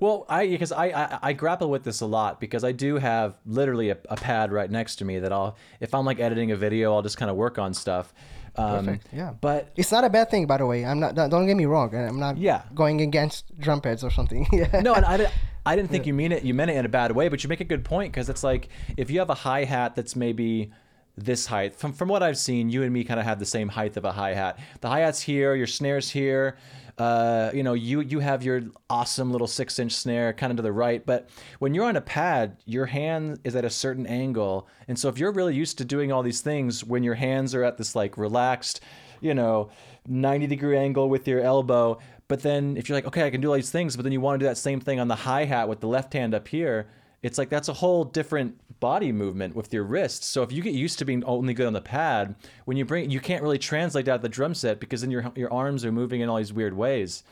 Well, 0.00 0.24
I 0.28 0.46
because 0.46 0.72
I, 0.72 0.86
I 0.86 1.18
I 1.22 1.32
grapple 1.34 1.68
with 1.68 1.84
this 1.84 2.00
a 2.00 2.06
lot 2.06 2.40
because 2.40 2.64
I 2.64 2.72
do 2.72 2.96
have 2.96 3.36
literally 3.44 3.90
a, 3.90 3.98
a 4.08 4.16
pad 4.16 4.50
right 4.52 4.70
next 4.70 4.96
to 4.96 5.04
me 5.04 5.18
that 5.20 5.32
I'll 5.32 5.56
if 5.80 5.92
I'm 5.94 6.06
like 6.06 6.20
editing 6.20 6.50
a 6.52 6.56
video 6.56 6.94
I'll 6.94 7.02
just 7.02 7.18
kind 7.18 7.30
of 7.30 7.36
work 7.36 7.58
on 7.58 7.74
stuff. 7.74 8.14
Um, 8.56 8.84
Perfect, 8.84 9.06
yeah. 9.12 9.32
But 9.40 9.72
it's 9.76 9.90
not 9.90 10.04
a 10.04 10.10
bad 10.10 10.30
thing, 10.30 10.46
by 10.46 10.58
the 10.58 10.66
way. 10.66 10.84
I'm 10.84 11.00
not. 11.00 11.14
Don't 11.14 11.46
get 11.46 11.56
me 11.56 11.64
wrong. 11.64 11.94
I'm 11.94 12.18
not. 12.18 12.36
Yeah. 12.36 12.62
Going 12.74 13.00
against 13.00 13.58
drum 13.58 13.80
pads 13.80 14.04
or 14.04 14.10
something. 14.10 14.46
yeah. 14.52 14.80
no, 14.82 14.94
and 14.94 15.04
I 15.04 15.16
didn't. 15.16 15.32
I 15.64 15.76
didn't 15.76 15.90
think 15.90 16.06
you 16.06 16.14
mean 16.14 16.32
it. 16.32 16.42
You 16.42 16.54
meant 16.54 16.70
it 16.70 16.76
in 16.76 16.84
a 16.84 16.88
bad 16.88 17.12
way, 17.12 17.28
but 17.28 17.44
you 17.44 17.48
make 17.48 17.60
a 17.60 17.64
good 17.64 17.84
point 17.84 18.12
because 18.12 18.28
it's 18.28 18.42
like 18.42 18.68
if 18.96 19.10
you 19.10 19.20
have 19.20 19.30
a 19.30 19.34
hi 19.34 19.64
hat 19.64 19.94
that's 19.94 20.16
maybe 20.16 20.72
this 21.16 21.46
height. 21.46 21.74
From 21.74 21.92
from 21.92 22.08
what 22.08 22.22
I've 22.22 22.38
seen, 22.38 22.70
you 22.70 22.82
and 22.82 22.92
me 22.92 23.04
kind 23.04 23.20
of 23.20 23.26
have 23.26 23.38
the 23.38 23.46
same 23.46 23.68
height 23.68 23.96
of 23.96 24.04
a 24.04 24.12
hi 24.12 24.34
hat. 24.34 24.58
The 24.80 24.88
hi 24.88 25.00
hat's 25.00 25.20
here, 25.20 25.54
your 25.54 25.66
snare's 25.66 26.10
here. 26.10 26.56
Uh, 26.98 27.50
you 27.54 27.62
know, 27.62 27.72
you 27.72 28.00
you 28.00 28.20
have 28.20 28.42
your 28.42 28.62
awesome 28.90 29.32
little 29.32 29.46
six 29.46 29.78
inch 29.78 29.92
snare 29.92 30.32
kind 30.32 30.50
of 30.50 30.56
to 30.56 30.62
the 30.62 30.72
right, 30.72 31.04
but 31.04 31.28
when 31.58 31.74
you're 31.74 31.86
on 31.86 31.96
a 31.96 32.00
pad, 32.00 32.56
your 32.66 32.86
hand 32.86 33.40
is 33.44 33.56
at 33.56 33.64
a 33.64 33.70
certain 33.70 34.06
angle, 34.06 34.68
and 34.88 34.98
so 34.98 35.08
if 35.08 35.18
you're 35.18 35.32
really 35.32 35.54
used 35.54 35.78
to 35.78 35.84
doing 35.84 36.12
all 36.12 36.22
these 36.22 36.40
things 36.40 36.84
when 36.84 37.02
your 37.02 37.14
hands 37.14 37.54
are 37.54 37.64
at 37.64 37.78
this 37.78 37.94
like 37.96 38.18
relaxed, 38.18 38.80
you 39.20 39.34
know, 39.34 39.70
90 40.06 40.46
degree 40.46 40.76
angle 40.76 41.08
with 41.08 41.26
your 41.26 41.40
elbow, 41.40 41.98
but 42.28 42.42
then 42.42 42.76
if 42.76 42.88
you're 42.88 42.96
like, 42.96 43.06
okay, 43.06 43.26
I 43.26 43.30
can 43.30 43.40
do 43.40 43.48
all 43.48 43.54
these 43.54 43.70
things, 43.70 43.96
but 43.96 44.02
then 44.02 44.12
you 44.12 44.20
want 44.20 44.38
to 44.40 44.44
do 44.44 44.48
that 44.48 44.58
same 44.58 44.80
thing 44.80 45.00
on 45.00 45.08
the 45.08 45.16
hi 45.16 45.44
hat 45.44 45.68
with 45.68 45.80
the 45.80 45.88
left 45.88 46.12
hand 46.12 46.34
up 46.34 46.48
here, 46.48 46.88
it's 47.22 47.38
like 47.38 47.48
that's 47.48 47.68
a 47.68 47.72
whole 47.72 48.04
different 48.04 48.58
body 48.80 49.12
movement 49.12 49.54
with 49.54 49.72
your 49.72 49.84
wrists. 49.84 50.26
So 50.26 50.42
if 50.42 50.50
you 50.50 50.62
get 50.62 50.74
used 50.74 50.98
to 50.98 51.04
being 51.04 51.22
only 51.24 51.54
good 51.54 51.66
on 51.66 51.72
the 51.72 51.80
pad, 51.80 52.34
when 52.64 52.76
you 52.76 52.84
bring, 52.84 53.10
you 53.10 53.20
can't 53.20 53.42
really 53.42 53.58
translate 53.58 54.06
that 54.06 54.16
to 54.16 54.22
the 54.22 54.28
drum 54.28 54.54
set 54.54 54.80
because 54.80 55.02
then 55.02 55.10
your 55.10 55.30
your 55.36 55.52
arms 55.52 55.84
are 55.84 55.92
moving 55.92 56.20
in 56.20 56.28
all 56.28 56.38
these 56.38 56.52
weird 56.52 56.74
ways. 56.74 57.22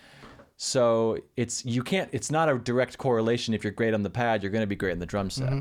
So 0.56 1.18
it's 1.36 1.64
you 1.64 1.82
can't. 1.82 2.08
It's 2.12 2.30
not 2.30 2.48
a 2.48 2.58
direct 2.58 2.98
correlation. 2.98 3.54
If 3.54 3.64
you're 3.64 3.72
great 3.72 3.94
on 3.94 4.02
the 4.02 4.10
pad, 4.10 4.42
you're 4.42 4.52
going 4.52 4.62
to 4.62 4.66
be 4.66 4.76
great 4.76 4.92
in 4.92 4.98
the 4.98 5.06
drum 5.06 5.30
set. 5.30 5.52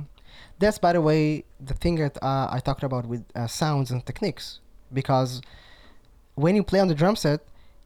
That's 0.60 0.78
by 0.78 0.94
the 0.94 1.02
way 1.02 1.46
the 1.60 1.74
thing 1.74 1.96
that 1.96 2.22
uh, 2.22 2.50
I 2.52 2.60
talked 2.60 2.84
about 2.84 3.06
with 3.06 3.24
uh, 3.36 3.48
sounds 3.48 3.92
and 3.92 4.06
techniques 4.06 4.60
because 4.94 5.42
when 6.36 6.56
you 6.56 6.64
play 6.64 6.80
on 6.80 6.88
the 6.88 6.96
drum 6.96 7.16
set, 7.16 7.42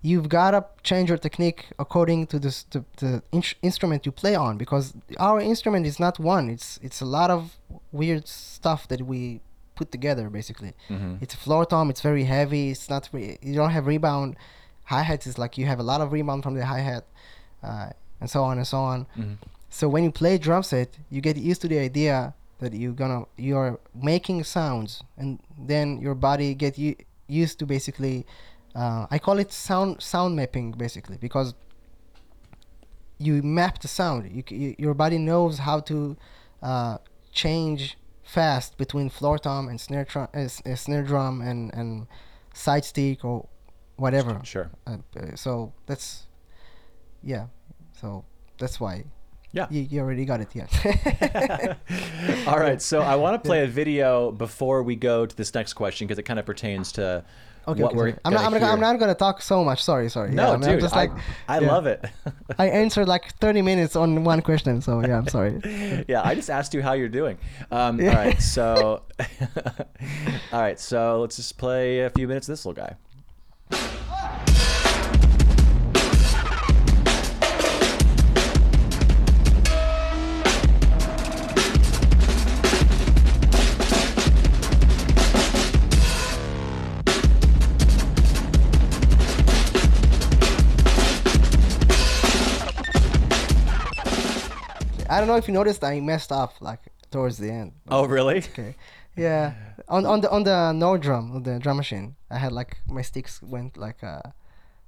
you've 0.10 0.28
gotta 0.40 0.62
change 0.90 1.08
your 1.12 1.18
technique 1.28 1.62
according 1.80 2.28
to 2.28 2.38
this 2.46 2.58
the, 2.74 2.84
the 2.98 3.12
in- 3.32 3.58
instrument 3.70 4.06
you 4.06 4.12
play 4.12 4.36
on 4.36 4.58
because 4.58 4.86
our 5.18 5.40
instrument 5.40 5.86
is 5.92 5.98
not 6.06 6.20
one. 6.20 6.46
It's 6.56 6.70
it's 6.88 7.00
a 7.02 7.06
lot 7.18 7.30
of 7.38 7.42
weird 7.92 8.28
stuff 8.28 8.82
that 8.90 9.02
we 9.12 9.40
put 9.80 9.88
together 9.92 10.30
basically. 10.30 10.74
It's 11.24 11.34
a 11.34 11.38
floor 11.46 11.66
tom. 11.66 11.90
It's 11.90 12.02
very 12.02 12.26
heavy. 12.26 12.66
It's 12.74 12.90
not 12.90 13.04
re- 13.14 13.38
you 13.42 13.56
don't 13.56 13.72
have 13.78 13.86
rebound. 13.88 14.36
Hi 14.92 15.02
hats 15.10 15.26
is 15.26 15.38
like 15.44 15.58
you 15.60 15.66
have 15.72 15.80
a 15.80 15.88
lot 15.92 16.00
of 16.02 16.08
rebound 16.18 16.44
from 16.44 16.54
the 16.56 16.66
hi 16.74 16.82
hat, 16.90 17.04
uh, 17.70 17.90
and 18.22 18.30
so 18.30 18.40
on 18.50 18.58
and 18.58 18.68
so 18.68 18.80
on. 18.94 19.08
So 19.70 19.84
when 19.94 20.04
you 20.04 20.12
play 20.12 20.38
drum 20.38 20.64
set, 20.64 20.90
you 21.10 21.20
get 21.22 21.36
used 21.38 21.62
to 21.62 21.68
the 21.74 21.80
idea 21.80 22.34
that 22.60 22.74
you're 22.74 22.98
gonna 23.04 23.22
you're 23.48 23.80
making 24.12 24.44
sounds, 24.44 25.02
and 25.18 25.40
then 25.72 25.86
your 26.06 26.16
body 26.16 26.54
get 26.56 26.78
u- 26.78 26.98
used 27.42 27.58
to 27.60 27.66
basically. 27.66 28.26
Uh, 28.76 29.06
I 29.12 29.20
call 29.20 29.38
it 29.40 29.52
sound 29.52 30.02
sound 30.02 30.36
mapping 30.36 30.72
basically 30.72 31.18
because 31.18 31.54
you 33.20 33.42
map 33.44 33.80
the 33.82 33.88
sound. 33.88 34.32
You, 34.32 34.44
you 34.50 34.76
your 34.78 34.94
body 34.94 35.18
knows 35.18 35.60
how 35.60 35.80
to 35.82 36.18
uh, 36.62 36.98
change 37.32 37.98
fast 38.24 38.78
between 38.78 39.10
floor 39.10 39.38
tom 39.38 39.68
and 39.68 39.80
snare 39.80 40.06
trum, 40.06 40.28
uh, 40.34 40.40
uh, 40.66 40.76
snare 40.76 41.04
drum 41.04 41.42
and 41.42 41.74
and 41.74 42.08
side 42.54 42.86
stick 42.86 43.24
or 43.24 43.48
whatever. 43.98 44.40
Sure. 44.44 44.72
Uh, 44.88 44.98
uh, 45.18 45.36
so 45.36 45.74
that's 45.86 46.28
yeah. 47.22 47.48
So 48.02 48.26
that's 48.58 48.80
why 48.80 49.06
Yeah. 49.52 49.68
you, 49.70 49.82
you 49.82 50.00
already 50.02 50.26
got 50.26 50.42
it. 50.42 50.50
Yeah. 50.56 51.76
All 52.48 52.60
right, 52.60 52.82
so 52.82 53.02
I 53.02 53.16
want 53.16 53.42
to 53.42 53.48
play 53.48 53.64
a 53.64 53.68
video 53.68 54.32
before 54.32 54.82
we 54.84 54.96
go 54.96 55.26
to 55.26 55.36
this 55.36 55.54
next 55.54 55.74
question 55.74 56.08
because 56.08 56.18
it 56.20 56.24
kind 56.24 56.40
of 56.40 56.46
pertains 56.46 56.92
to 56.94 57.24
Okay, 57.66 57.82
what 57.82 57.92
okay, 57.92 57.98
we're 57.98 58.10
sorry. 58.10 58.20
I'm 58.26 58.34
not. 58.34 58.44
I'm, 58.44 58.52
gonna 58.52 58.66
not 58.66 58.74
I'm 58.74 58.80
not 58.80 59.00
gonna 59.00 59.16
talk 59.16 59.42
so 59.42 59.64
much. 59.64 59.82
Sorry, 59.84 60.10
sorry. 60.10 60.32
No, 60.32 60.44
yeah, 60.44 60.50
I 60.50 60.58
mean, 60.58 60.64
I'm 60.66 60.72
dude, 60.72 60.82
just 60.82 60.96
I, 60.96 61.06
like, 61.06 61.12
I 61.48 61.60
yeah. 61.60 61.72
love 61.72 61.88
it. 61.88 62.04
I 62.60 62.68
answered 62.68 63.08
like 63.08 63.34
30 63.36 63.62
minutes 63.62 63.96
on 63.96 64.26
one 64.26 64.42
question, 64.42 64.82
so 64.82 65.00
yeah, 65.00 65.18
I'm 65.18 65.28
sorry. 65.28 65.62
yeah, 66.10 66.22
I 66.24 66.36
just 66.36 66.50
asked 66.50 66.74
you 66.74 66.82
how 66.82 66.94
you're 66.94 67.08
doing. 67.08 67.38
Um, 67.72 68.02
All 68.02 68.08
right, 68.08 68.42
so 68.42 69.04
all 70.52 70.62
right, 70.62 70.80
so 70.80 71.22
let's 71.22 71.38
just 71.38 71.58
play 71.58 72.02
a 72.02 72.10
few 72.10 72.28
minutes 72.28 72.50
of 72.50 72.54
this 72.54 72.66
little 72.66 72.84
guy. 72.84 72.96
Don't 95.26 95.36
know 95.36 95.38
if 95.38 95.48
you 95.48 95.54
noticed, 95.54 95.84
I 95.84 96.00
messed 96.00 96.32
up 96.32 96.56
like 96.60 96.80
towards 97.12 97.38
the 97.38 97.50
end. 97.50 97.74
Oh, 97.90 98.06
really? 98.06 98.38
Okay. 98.54 98.76
Yeah. 99.16 99.54
On 99.88 100.06
on 100.06 100.22
the 100.22 100.30
on 100.32 100.44
the 100.44 100.72
no 100.74 100.98
drum, 100.98 101.36
on 101.36 101.44
the 101.44 101.60
drum 101.60 101.78
machine, 101.78 102.16
I 102.32 102.40
had 102.40 102.52
like 102.52 102.78
my 102.88 103.02
sticks 103.02 103.42
went 103.42 103.78
like 103.78 104.04
uh. 104.04 104.22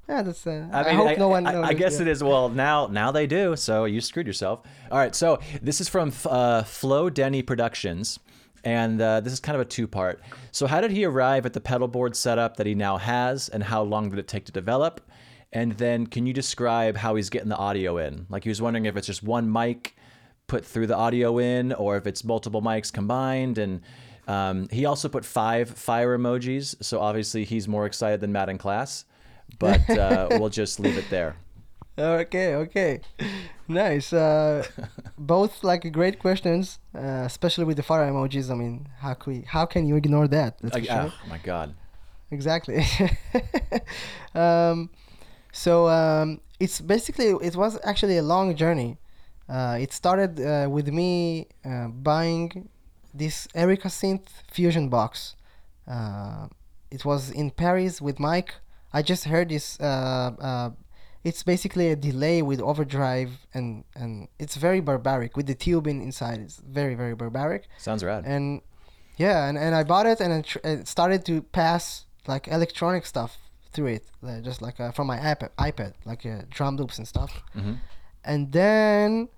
Yeah, 0.09 0.21
that's. 0.21 0.45
Uh, 0.45 0.67
I, 0.71 0.89
I 0.89 0.93
hope 0.93 1.09
I, 1.09 1.15
no 1.15 1.29
one. 1.29 1.47
I- 1.47 1.69
I, 1.69 1.73
guess 1.73 1.95
yeah. 1.95 2.03
it 2.03 2.07
is. 2.07 2.23
Well, 2.23 2.49
now 2.49 2.87
now 2.87 3.11
they 3.11 3.27
do. 3.27 3.55
So 3.55 3.85
you 3.85 4.01
screwed 4.01 4.27
yourself. 4.27 4.61
All 4.91 4.97
right. 4.97 5.15
So 5.15 5.39
this 5.61 5.79
is 5.81 5.89
from 5.89 6.11
uh, 6.25 6.63
Flo 6.63 7.09
Denny 7.09 7.41
Productions, 7.43 8.19
and 8.63 8.99
uh, 9.01 9.21
this 9.21 9.33
is 9.33 9.39
kind 9.39 9.55
of 9.55 9.61
a 9.61 9.65
two 9.65 9.87
part. 9.87 10.21
So 10.51 10.67
how 10.67 10.81
did 10.81 10.91
he 10.91 11.05
arrive 11.05 11.45
at 11.45 11.53
the 11.53 11.61
pedal 11.61 11.87
board 11.87 12.15
setup 12.15 12.57
that 12.57 12.67
he 12.67 12.75
now 12.75 12.97
has, 12.97 13.49
and 13.49 13.63
how 13.63 13.83
long 13.83 14.09
did 14.09 14.19
it 14.19 14.27
take 14.27 14.45
to 14.45 14.51
develop? 14.51 15.01
And 15.53 15.71
then 15.73 16.07
can 16.07 16.25
you 16.25 16.33
describe 16.33 16.97
how 16.97 17.15
he's 17.15 17.29
getting 17.29 17.49
the 17.49 17.57
audio 17.57 17.97
in? 17.97 18.25
Like 18.29 18.43
he 18.43 18.49
was 18.49 18.61
wondering 18.61 18.85
if 18.85 18.97
it's 18.97 19.07
just 19.07 19.23
one 19.23 19.51
mic 19.51 19.95
put 20.47 20.65
through 20.65 20.87
the 20.87 20.95
audio 20.95 21.37
in, 21.39 21.73
or 21.73 21.97
if 21.97 22.07
it's 22.07 22.23
multiple 22.23 22.61
mics 22.61 22.91
combined, 22.91 23.57
and. 23.57 23.81
Um, 24.27 24.67
he 24.69 24.85
also 24.85 25.07
put 25.07 25.23
five 25.23 25.69
fire 25.69 26.17
emojis, 26.17 26.83
so 26.83 26.99
obviously 26.99 27.43
he's 27.43 27.67
more 27.67 27.85
excited 27.85 28.21
than 28.21 28.31
Matt 28.31 28.49
in 28.49 28.57
class. 28.57 29.05
But 29.59 29.87
uh, 29.87 30.29
we'll 30.39 30.49
just 30.49 30.79
leave 30.79 30.97
it 30.97 31.07
there. 31.11 31.35
Okay, 31.97 32.55
okay, 32.55 33.01
nice. 33.67 34.11
Uh, 34.11 34.65
both 35.17 35.63
like 35.63 35.89
great 35.91 36.17
questions, 36.17 36.79
uh, 36.95 37.23
especially 37.25 37.65
with 37.65 37.77
the 37.77 37.83
fire 37.83 38.11
emojis. 38.11 38.49
I 38.49 38.55
mean, 38.55 38.87
how 38.97 39.13
can 39.13 39.31
we, 39.33 39.41
how 39.47 39.65
can 39.65 39.85
you 39.85 39.95
ignore 39.95 40.27
that? 40.27 40.57
That's 40.59 40.73
Like, 40.73 40.85
sure. 40.85 41.13
oh 41.13 41.29
my 41.29 41.37
god. 41.37 41.75
exactly 42.31 42.83
um, 44.35 44.89
so 45.51 45.87
um, 45.87 46.41
it's 46.59 46.81
basically 46.81 47.27
it 47.41 47.55
was 47.55 47.77
actually 47.83 48.17
a 48.17 48.23
long 48.23 48.55
journey 48.55 48.97
uh, 49.49 49.77
it 49.79 49.91
started 49.93 50.39
uh, 50.39 50.67
with 50.69 50.87
me 50.87 51.47
uh, 51.63 51.87
buying 51.87 52.69
this 53.13 53.47
Erica 53.55 53.87
synth 53.89 54.27
fusion 54.51 54.89
box 54.89 55.35
uh, 55.87 56.47
it 56.91 57.05
was 57.05 57.29
in 57.31 57.49
paris 57.51 58.01
with 58.01 58.19
mike 58.19 58.55
i 58.93 59.01
just 59.01 59.25
heard 59.25 59.49
this 59.49 59.79
uh, 59.79 60.31
uh, 60.41 60.69
it's 61.23 61.43
basically 61.43 61.89
a 61.89 61.95
delay 61.95 62.41
with 62.41 62.59
overdrive 62.61 63.31
and 63.53 63.83
and 63.95 64.27
it's 64.39 64.55
very 64.55 64.79
barbaric 64.81 65.35
with 65.37 65.45
the 65.47 65.55
tubing 65.55 66.01
inside 66.01 66.39
it's 66.39 66.57
very 66.79 66.95
very 66.95 67.15
barbaric 67.15 67.67
Sounds 67.77 68.03
rad. 68.03 68.23
and 68.25 68.61
yeah 69.17 69.47
and, 69.47 69.57
and 69.57 69.73
i 69.75 69.83
bought 69.83 70.05
it 70.05 70.19
and 70.19 70.31
it, 70.33 70.45
tr- 70.45 70.59
it 70.63 70.87
started 70.87 71.23
to 71.25 71.41
pass 71.41 72.05
like 72.27 72.47
electronic 72.47 73.05
stuff 73.05 73.37
through 73.71 73.87
it, 73.87 74.05
just 74.41 74.61
like 74.61 74.79
uh, 74.79 74.89
from 74.93 75.05
my 75.05 75.17
iPad, 75.17 75.49
iPad, 75.59 75.93
like 76.05 76.25
uh, 76.25 76.41
drum 76.49 76.77
loops 76.77 76.97
and 76.97 77.05
stuff. 77.05 77.31
Mhm. 77.53 77.77
And 78.25 78.51
then 78.51 79.29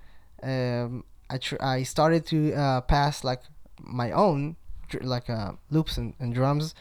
um, 0.41 1.03
I 1.29 1.37
tr- 1.37 1.61
I 1.61 1.83
started 1.83 2.25
to 2.27 2.53
uh, 2.53 2.81
pass 2.81 3.23
like 3.23 3.41
my 3.79 4.11
own 4.11 4.55
like 5.01 5.29
uh, 5.29 5.51
loops 5.69 5.97
and, 5.97 6.13
and 6.19 6.33
drums, 6.33 6.73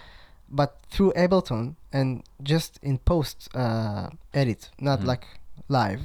but 0.49 0.79
through 0.91 1.13
Ableton 1.17 1.75
and 1.93 2.23
just 2.43 2.79
in 2.83 2.99
post 2.99 3.49
uh, 3.55 4.09
edit, 4.33 4.71
not 4.81 5.01
Mhm. 5.01 5.07
like 5.07 5.27
live. 5.69 6.03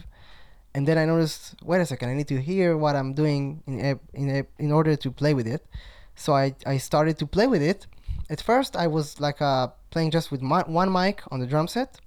And 0.73 0.87
then 0.87 0.97
I 0.97 1.05
noticed, 1.05 1.55
wait 1.63 1.81
a 1.81 1.85
second, 1.85 2.09
I 2.09 2.13
need 2.15 2.27
to 2.29 2.41
hear 2.41 2.75
what 2.77 2.95
I'm 2.95 3.13
doing 3.13 3.61
in 3.67 3.79
Ab- 3.81 4.01
in 4.13 4.29
Ab- 4.29 4.47
in 4.57 4.71
order 4.71 4.95
to 4.95 5.11
play 5.11 5.33
with 5.35 5.45
it. 5.45 5.61
So 6.15 6.33
I, 6.33 6.55
I 6.65 6.77
started 6.77 7.17
to 7.19 7.27
play 7.27 7.45
with 7.47 7.61
it. 7.61 7.85
At 8.29 8.41
first, 8.41 8.75
I 8.75 8.87
was 8.87 9.19
like 9.19 9.41
uh, 9.41 9.67
playing 9.91 10.11
just 10.11 10.31
with 10.31 10.41
my, 10.41 10.61
one 10.65 10.91
mic 10.91 11.21
on 11.31 11.39
the 11.39 11.45
drum 11.45 11.67
set, 11.67 11.99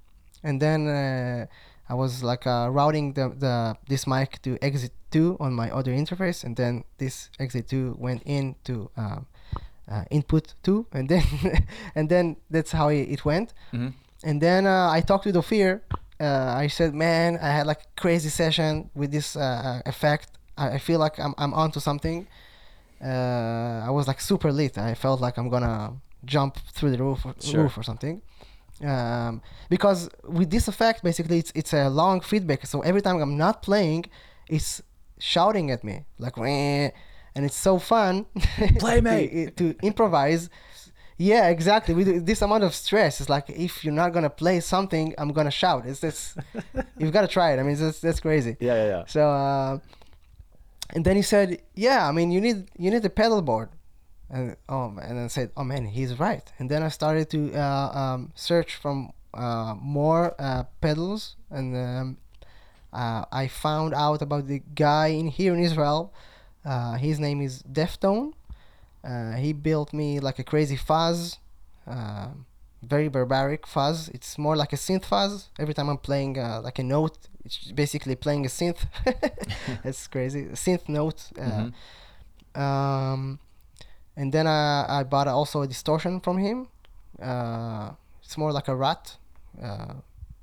and 0.42 0.60
then 0.60 0.88
uh, 0.88 1.46
I 1.88 1.94
was 1.94 2.22
like 2.22 2.46
uh, 2.46 2.68
routing 2.70 3.12
the, 3.14 3.28
the 3.38 3.76
this 3.88 4.06
mic 4.06 4.40
to 4.42 4.56
exit 4.62 4.92
two 5.10 5.36
on 5.40 5.52
my 5.54 5.70
audio 5.70 5.94
interface, 5.94 6.44
and 6.44 6.56
then 6.56 6.84
this 6.98 7.28
exit 7.38 7.68
two 7.68 7.94
went 7.98 8.22
into 8.24 8.90
um, 8.96 9.26
uh, 9.90 10.04
input 10.10 10.54
two, 10.62 10.86
and 10.92 11.08
then 11.08 11.22
and 11.94 12.08
then 12.08 12.36
that's 12.50 12.72
how 12.72 12.88
it, 12.88 13.08
it 13.10 13.24
went. 13.24 13.52
Mhm. 13.72 13.92
And 14.24 14.40
then 14.40 14.66
uh, 14.66 14.90
I 14.90 15.02
talked 15.02 15.26
with 15.26 15.36
Ophir. 15.36 15.82
Uh, 16.20 16.54
I 16.64 16.68
said, 16.68 16.94
"Man, 16.94 17.36
I 17.42 17.48
had 17.50 17.66
like 17.66 17.80
a 17.82 18.00
crazy 18.00 18.30
session 18.30 18.88
with 18.94 19.10
this 19.10 19.36
uh, 19.36 19.82
effect. 19.84 20.28
I, 20.56 20.76
I 20.76 20.78
feel 20.78 20.98
like 20.98 21.18
I'm 21.18 21.34
I'm 21.36 21.52
onto 21.52 21.80
something." 21.80 22.26
Uh, 23.02 23.82
I 23.86 23.90
was 23.90 24.06
like 24.08 24.20
super 24.20 24.50
lit. 24.52 24.78
I 24.78 24.94
felt 24.94 25.20
like 25.20 25.36
I'm 25.36 25.48
gonna 25.50 25.92
jump 26.24 26.56
through 26.72 26.92
the 26.92 26.98
roof 26.98 27.26
or, 27.26 27.34
Sure. 27.40 27.62
roof 27.64 27.76
or 27.76 27.82
something. 27.82 28.22
Um, 28.82 29.40
because 29.70 30.08
with 30.24 30.50
this 30.50 30.68
effect, 30.68 31.04
basically, 31.04 31.38
it's 31.38 31.52
it's 31.54 31.72
a 31.72 31.88
long 31.88 32.20
feedback. 32.20 32.66
So 32.66 32.80
every 32.80 33.02
time 33.02 33.20
I'm 33.20 33.36
not 33.36 33.62
playing, 33.62 34.06
it's 34.48 34.82
shouting 35.18 35.70
at 35.70 35.84
me 35.84 36.04
like, 36.18 36.36
"Wah," 36.36 36.44
and 36.46 37.44
it's 37.44 37.56
so 37.56 37.78
fun. 37.78 38.26
Play, 38.78 39.00
mate. 39.00 39.56
to, 39.56 39.74
to 39.74 39.86
improvise. 39.86 40.50
Yeah, 41.16 41.48
exactly. 41.48 41.94
With 41.94 42.26
this 42.26 42.42
amount 42.42 42.64
of 42.64 42.74
stress, 42.74 43.20
it's 43.20 43.30
like 43.30 43.48
if 43.48 43.84
you're 43.84 43.94
not 43.94 44.12
gonna 44.12 44.30
play 44.30 44.58
something, 44.58 45.14
I'm 45.16 45.32
gonna 45.32 45.50
shout. 45.50 45.86
It's 45.86 46.00
this. 46.00 46.36
you've 46.98 47.12
got 47.12 47.22
to 47.22 47.28
try 47.28 47.52
it. 47.52 47.60
I 47.60 47.62
mean, 47.62 47.76
that's 47.76 48.00
that's 48.00 48.18
crazy. 48.18 48.56
Yeah, 48.58 48.74
yeah, 48.74 48.86
yeah. 48.86 49.04
So, 49.06 49.30
uh, 49.30 49.78
and 50.90 51.04
then 51.04 51.14
he 51.14 51.22
said, 51.22 51.62
"Yeah, 51.74 52.08
I 52.08 52.10
mean, 52.10 52.32
you 52.32 52.40
need 52.40 52.68
you 52.76 52.90
need 52.90 53.04
a 53.04 53.10
pedal 53.10 53.40
board." 53.42 53.68
And 54.30 54.56
oh, 54.68 54.96
and 55.00 55.18
I 55.20 55.26
said, 55.28 55.50
"Oh 55.56 55.64
man, 55.64 55.86
he's 55.86 56.18
right." 56.18 56.50
And 56.58 56.70
then 56.70 56.82
I 56.82 56.88
started 56.88 57.28
to 57.30 57.52
uh, 57.54 57.90
um, 58.00 58.32
search 58.34 58.74
from 58.76 59.12
uh, 59.34 59.74
more 59.80 60.34
uh, 60.40 60.64
pedals, 60.80 61.36
and 61.50 61.76
um, 61.76 62.16
uh, 62.92 63.24
I 63.30 63.48
found 63.48 63.92
out 63.94 64.22
about 64.22 64.46
the 64.48 64.60
guy 64.74 65.08
in 65.08 65.28
here 65.28 65.52
in 65.54 65.60
Israel. 65.60 66.12
Uh, 66.64 66.94
his 66.94 67.20
name 67.20 67.42
is 67.42 67.62
Deftone. 67.62 68.32
Uh, 69.04 69.32
he 69.32 69.52
built 69.52 69.92
me 69.92 70.18
like 70.20 70.38
a 70.38 70.44
crazy 70.44 70.76
fuzz, 70.76 71.38
very 72.82 73.08
barbaric 73.08 73.66
fuzz. 73.66 74.08
It's 74.10 74.38
more 74.38 74.56
like 74.56 74.72
a 74.72 74.76
synth 74.76 75.04
fuzz. 75.04 75.50
Every 75.58 75.74
time 75.74 75.88
I'm 75.88 75.98
playing 75.98 76.38
uh, 76.38 76.60
like 76.62 76.78
a 76.78 76.82
note, 76.82 77.18
it's 77.44 77.70
basically 77.72 78.14
playing 78.16 78.46
a 78.46 78.48
synth. 78.48 78.86
It's 79.84 80.06
crazy. 80.06 80.42
A 80.44 80.56
synth 80.56 80.88
note. 80.88 81.30
Mhm. 81.36 81.72
um, 82.54 83.38
and 84.16 84.32
then 84.32 84.46
I, 84.46 85.00
I 85.00 85.02
bought 85.04 85.28
also 85.28 85.62
a 85.62 85.66
distortion 85.66 86.20
from 86.20 86.38
him. 86.38 86.68
Uh, 87.22 87.90
it's 88.22 88.36
more 88.38 88.52
like 88.52 88.68
a 88.68 88.74
rat 88.76 89.16
uh, 89.62 89.94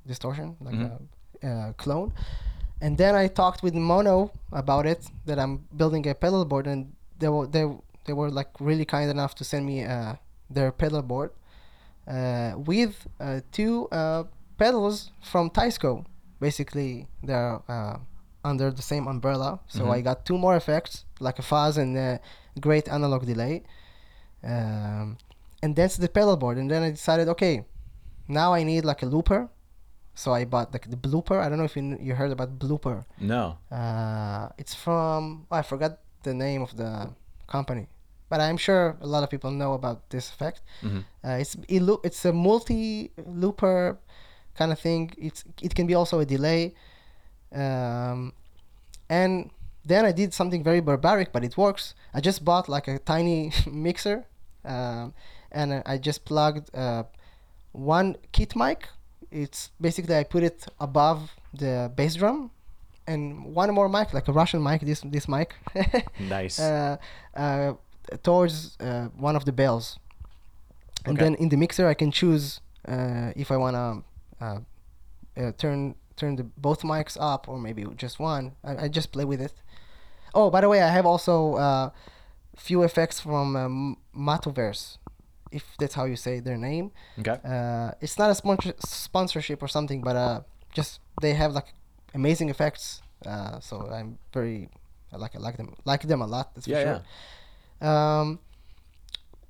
distortion, 0.06 0.56
like 0.60 0.74
Mhm. 0.74 0.90
a, 1.42 1.48
a 1.70 1.74
clone. 1.74 2.12
And 2.80 2.96
then 2.98 3.14
I 3.14 3.28
talked 3.28 3.62
with 3.62 3.74
Mono 3.74 4.30
about 4.52 4.86
it 4.86 5.06
that 5.26 5.38
I'm 5.38 5.64
building 5.76 6.06
a 6.08 6.14
pedal 6.14 6.44
board, 6.44 6.66
and 6.66 6.92
they 7.18 7.28
were 7.28 7.46
they 7.46 7.64
they 8.06 8.12
were 8.12 8.30
like 8.30 8.50
really 8.60 8.84
kind 8.84 9.08
enough 9.10 9.34
to 9.36 9.44
send 9.44 9.64
me 9.66 9.84
uh, 9.84 10.14
their 10.50 10.72
pedal 10.72 11.02
board 11.02 11.30
uh, 12.08 12.52
with 12.56 13.06
uh, 13.20 13.40
two 13.52 13.88
uh, 13.92 14.24
pedals 14.58 15.10
from 15.22 15.50
Tysco. 15.50 16.04
Basically, 16.40 17.06
they're 17.22 17.60
uh, 17.68 17.98
under 18.44 18.70
the 18.72 18.82
same 18.82 19.06
umbrella. 19.06 19.60
So 19.68 19.84
Mhm. 19.84 19.94
I 19.96 20.00
got 20.02 20.24
two 20.24 20.36
more 20.38 20.56
effects, 20.56 21.04
like 21.20 21.38
a 21.38 21.42
fuzz 21.42 21.76
and 21.78 21.96
a 21.96 22.20
great 22.60 22.88
analog 22.88 23.26
delay. 23.26 23.62
Um, 24.44 25.18
and 25.62 25.76
that's 25.76 25.96
the 25.96 26.08
pedal 26.08 26.36
board. 26.36 26.58
And 26.58 26.70
then 26.70 26.82
I 26.82 26.90
decided, 26.90 27.28
okay, 27.28 27.64
now 28.28 28.52
I 28.54 28.62
need 28.64 28.84
like 28.84 29.02
a 29.02 29.06
looper. 29.06 29.48
So 30.14 30.32
I 30.34 30.44
bought 30.44 30.72
like 30.72 30.90
the 30.90 30.96
blooper. 30.96 31.40
I 31.40 31.48
don't 31.48 31.58
know 31.58 31.64
if 31.64 31.76
you, 31.76 31.96
you 32.00 32.14
heard 32.14 32.32
about 32.32 32.58
blooper. 32.58 33.04
No. 33.18 33.56
Uh, 33.70 34.48
it's 34.58 34.74
from 34.74 35.46
oh, 35.50 35.56
I 35.56 35.62
forgot 35.62 35.98
the 36.22 36.34
name 36.34 36.60
of 36.62 36.76
the 36.76 37.08
company, 37.46 37.86
but 38.28 38.38
I'm 38.40 38.58
sure 38.58 38.96
a 39.00 39.06
lot 39.06 39.22
of 39.22 39.30
people 39.30 39.50
know 39.50 39.72
about 39.72 40.10
this 40.10 40.28
effect. 40.28 40.60
Mhm. 40.82 41.04
Uh, 41.24 41.38
it's 41.40 41.56
it 41.66 41.80
loo- 41.80 42.00
it's 42.04 42.24
a 42.26 42.32
multi 42.32 43.10
looper 43.26 43.98
kind 44.54 44.70
of 44.70 44.78
thing. 44.78 45.12
It's 45.16 45.44
it 45.62 45.74
can 45.74 45.86
be 45.86 45.94
also 45.94 46.20
a 46.20 46.26
delay, 46.26 46.74
um, 47.54 48.32
and 49.08 49.50
then 49.84 50.04
I 50.04 50.12
did 50.12 50.32
something 50.32 50.62
very 50.62 50.80
barbaric, 50.80 51.32
but 51.32 51.44
it 51.44 51.56
works. 51.56 51.94
I 52.14 52.20
just 52.20 52.44
bought 52.44 52.68
like 52.68 52.88
a 52.88 52.98
tiny 52.98 53.52
mixer, 53.70 54.24
um, 54.64 55.12
and 55.50 55.82
I- 55.86 55.98
just 55.98 56.24
plugged 56.24 56.74
uh, 56.74 57.04
one 57.72 58.16
kit 58.32 58.54
mic. 58.56 58.88
It's 59.30 59.70
basically 59.80 60.14
I 60.16 60.24
put 60.24 60.42
it 60.42 60.66
above 60.78 61.32
the 61.54 61.90
bass 61.96 62.14
drum, 62.16 62.50
and 63.06 63.54
one 63.54 63.72
more 63.74 63.88
mic, 63.88 64.12
like 64.12 64.28
a 64.28 64.32
Russian 64.32 64.62
mic. 64.62 64.82
This 64.82 65.00
this 65.00 65.26
mic. 65.28 65.54
Nice. 66.20 66.60
uh, 66.60 66.96
uh, 67.34 67.72
towards 68.22 68.76
uh, 68.80 69.08
one 69.16 69.36
of 69.36 69.44
the 69.44 69.52
bells. 69.52 69.98
And 71.06 71.16
Okay. 71.16 71.24
then 71.24 71.34
in 71.36 71.48
the 71.48 71.56
mixer, 71.56 71.88
I 71.88 71.94
can 71.94 72.10
choose 72.12 72.60
uh, 72.86 73.32
if 73.34 73.50
I 73.50 73.56
want 73.56 73.74
to 73.74 74.44
uh, 74.44 74.58
uh, 75.36 75.52
turn 75.58 75.94
turn 76.16 76.36
the 76.36 76.44
both 76.44 76.82
mics 76.82 77.16
up 77.18 77.48
or 77.48 77.58
maybe 77.58 77.84
just 77.96 78.20
one. 78.20 78.52
I, 78.62 78.84
I 78.84 78.88
just 78.88 79.10
play 79.12 79.24
with 79.24 79.40
it. 79.40 79.52
Oh, 80.34 80.50
by 80.50 80.60
the 80.60 80.68
way, 80.68 80.80
I 80.82 80.88
have 80.88 81.06
also 81.06 81.54
uh, 81.56 81.90
few 82.56 82.82
effects 82.82 83.20
from 83.20 83.56
um, 83.56 83.96
Mattoverse, 84.16 84.98
if 85.50 85.64
that's 85.78 85.94
how 85.94 86.04
you 86.06 86.16
say 86.16 86.40
their 86.40 86.56
name. 86.56 86.90
okay. 87.18 87.38
Uh, 87.44 87.90
it's 88.00 88.18
not 88.18 88.30
a 88.30 88.34
sponsor- 88.34 88.74
sponsorship 88.84 89.62
or 89.62 89.68
something, 89.68 90.00
but 90.02 90.16
uh, 90.16 90.40
just 90.72 91.00
they 91.20 91.34
have 91.34 91.52
like 91.52 91.74
amazing 92.14 92.48
effects. 92.50 93.02
Uh, 93.26 93.60
so 93.60 93.88
I'm 93.92 94.18
very 94.32 94.68
I 95.12 95.16
like 95.18 95.36
I 95.36 95.38
like 95.38 95.56
them 95.56 95.74
like 95.84 96.02
them 96.08 96.22
a 96.22 96.26
lot. 96.26 96.54
That's 96.54 96.66
for 96.66 96.72
Yeah, 96.72 97.00
sure. 97.80 97.88
Um, 97.88 98.38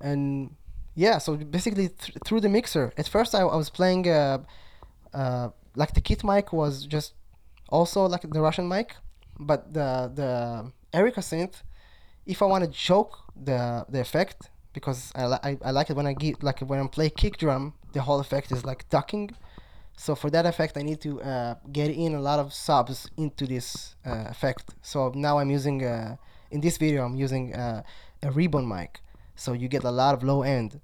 and 0.01 0.55
yeah, 0.95 1.19
so 1.19 1.37
basically 1.37 1.89
th- 1.89 2.19
through 2.27 2.41
the 2.41 2.49
mixer. 2.49 2.93
At 2.97 3.09
first, 3.09 3.35
I, 3.35 3.41
I 3.43 3.57
was 3.57 3.71
playing 3.71 4.09
uh, 4.09 4.39
uh, 5.15 5.49
like 5.77 5.95
the 5.95 6.01
kit 6.01 6.25
mic 6.25 6.53
was 6.53 6.85
just 6.87 7.15
also 7.69 8.07
like 8.07 8.23
the 8.29 8.41
Russian 8.41 8.69
mic, 8.69 8.97
but 9.39 9.73
the 9.73 10.11
the 10.15 10.73
Erica 10.93 11.21
synth. 11.21 11.63
If 12.25 12.41
I 12.41 12.45
want 12.47 12.65
to 12.65 12.71
choke 12.71 13.19
the 13.37 13.85
the 13.89 14.01
effect 14.01 14.51
because 14.73 15.13
I, 15.15 15.27
li- 15.27 15.43
I, 15.43 15.59
I 15.65 15.71
like 15.71 15.91
it 15.91 15.97
when 15.97 16.07
I 16.07 16.13
get 16.13 16.43
like 16.43 16.61
when 16.61 16.81
I 16.81 16.87
play 16.87 17.11
kick 17.11 17.37
drum, 17.39 17.75
the 17.93 18.03
whole 18.03 18.21
effect 18.21 18.53
is 18.53 18.65
like 18.65 18.89
ducking. 18.89 19.31
So 19.97 20.15
for 20.15 20.31
that 20.31 20.47
effect, 20.47 20.77
I 20.77 20.83
need 20.83 21.01
to 21.03 21.21
uh, 21.21 21.55
get 21.71 21.91
in 21.91 22.15
a 22.15 22.21
lot 22.21 22.39
of 22.39 22.53
subs 22.53 23.11
into 23.17 23.47
this 23.47 23.95
uh, 24.07 24.25
effect. 24.31 24.75
So 24.83 25.13
now 25.15 25.39
I'm 25.39 25.51
using 25.51 25.85
uh, 25.85 26.17
in 26.51 26.61
this 26.61 26.77
video 26.79 27.05
I'm 27.05 27.17
using 27.17 27.55
uh, 27.55 27.83
a 28.23 28.31
ribbon 28.31 28.67
mic. 28.67 29.01
So 29.37 29.53
you 29.53 29.69
get 29.69 29.85
a 29.85 29.91
lot 29.91 30.15
of 30.15 30.23
low 30.23 30.43
end 30.43 30.81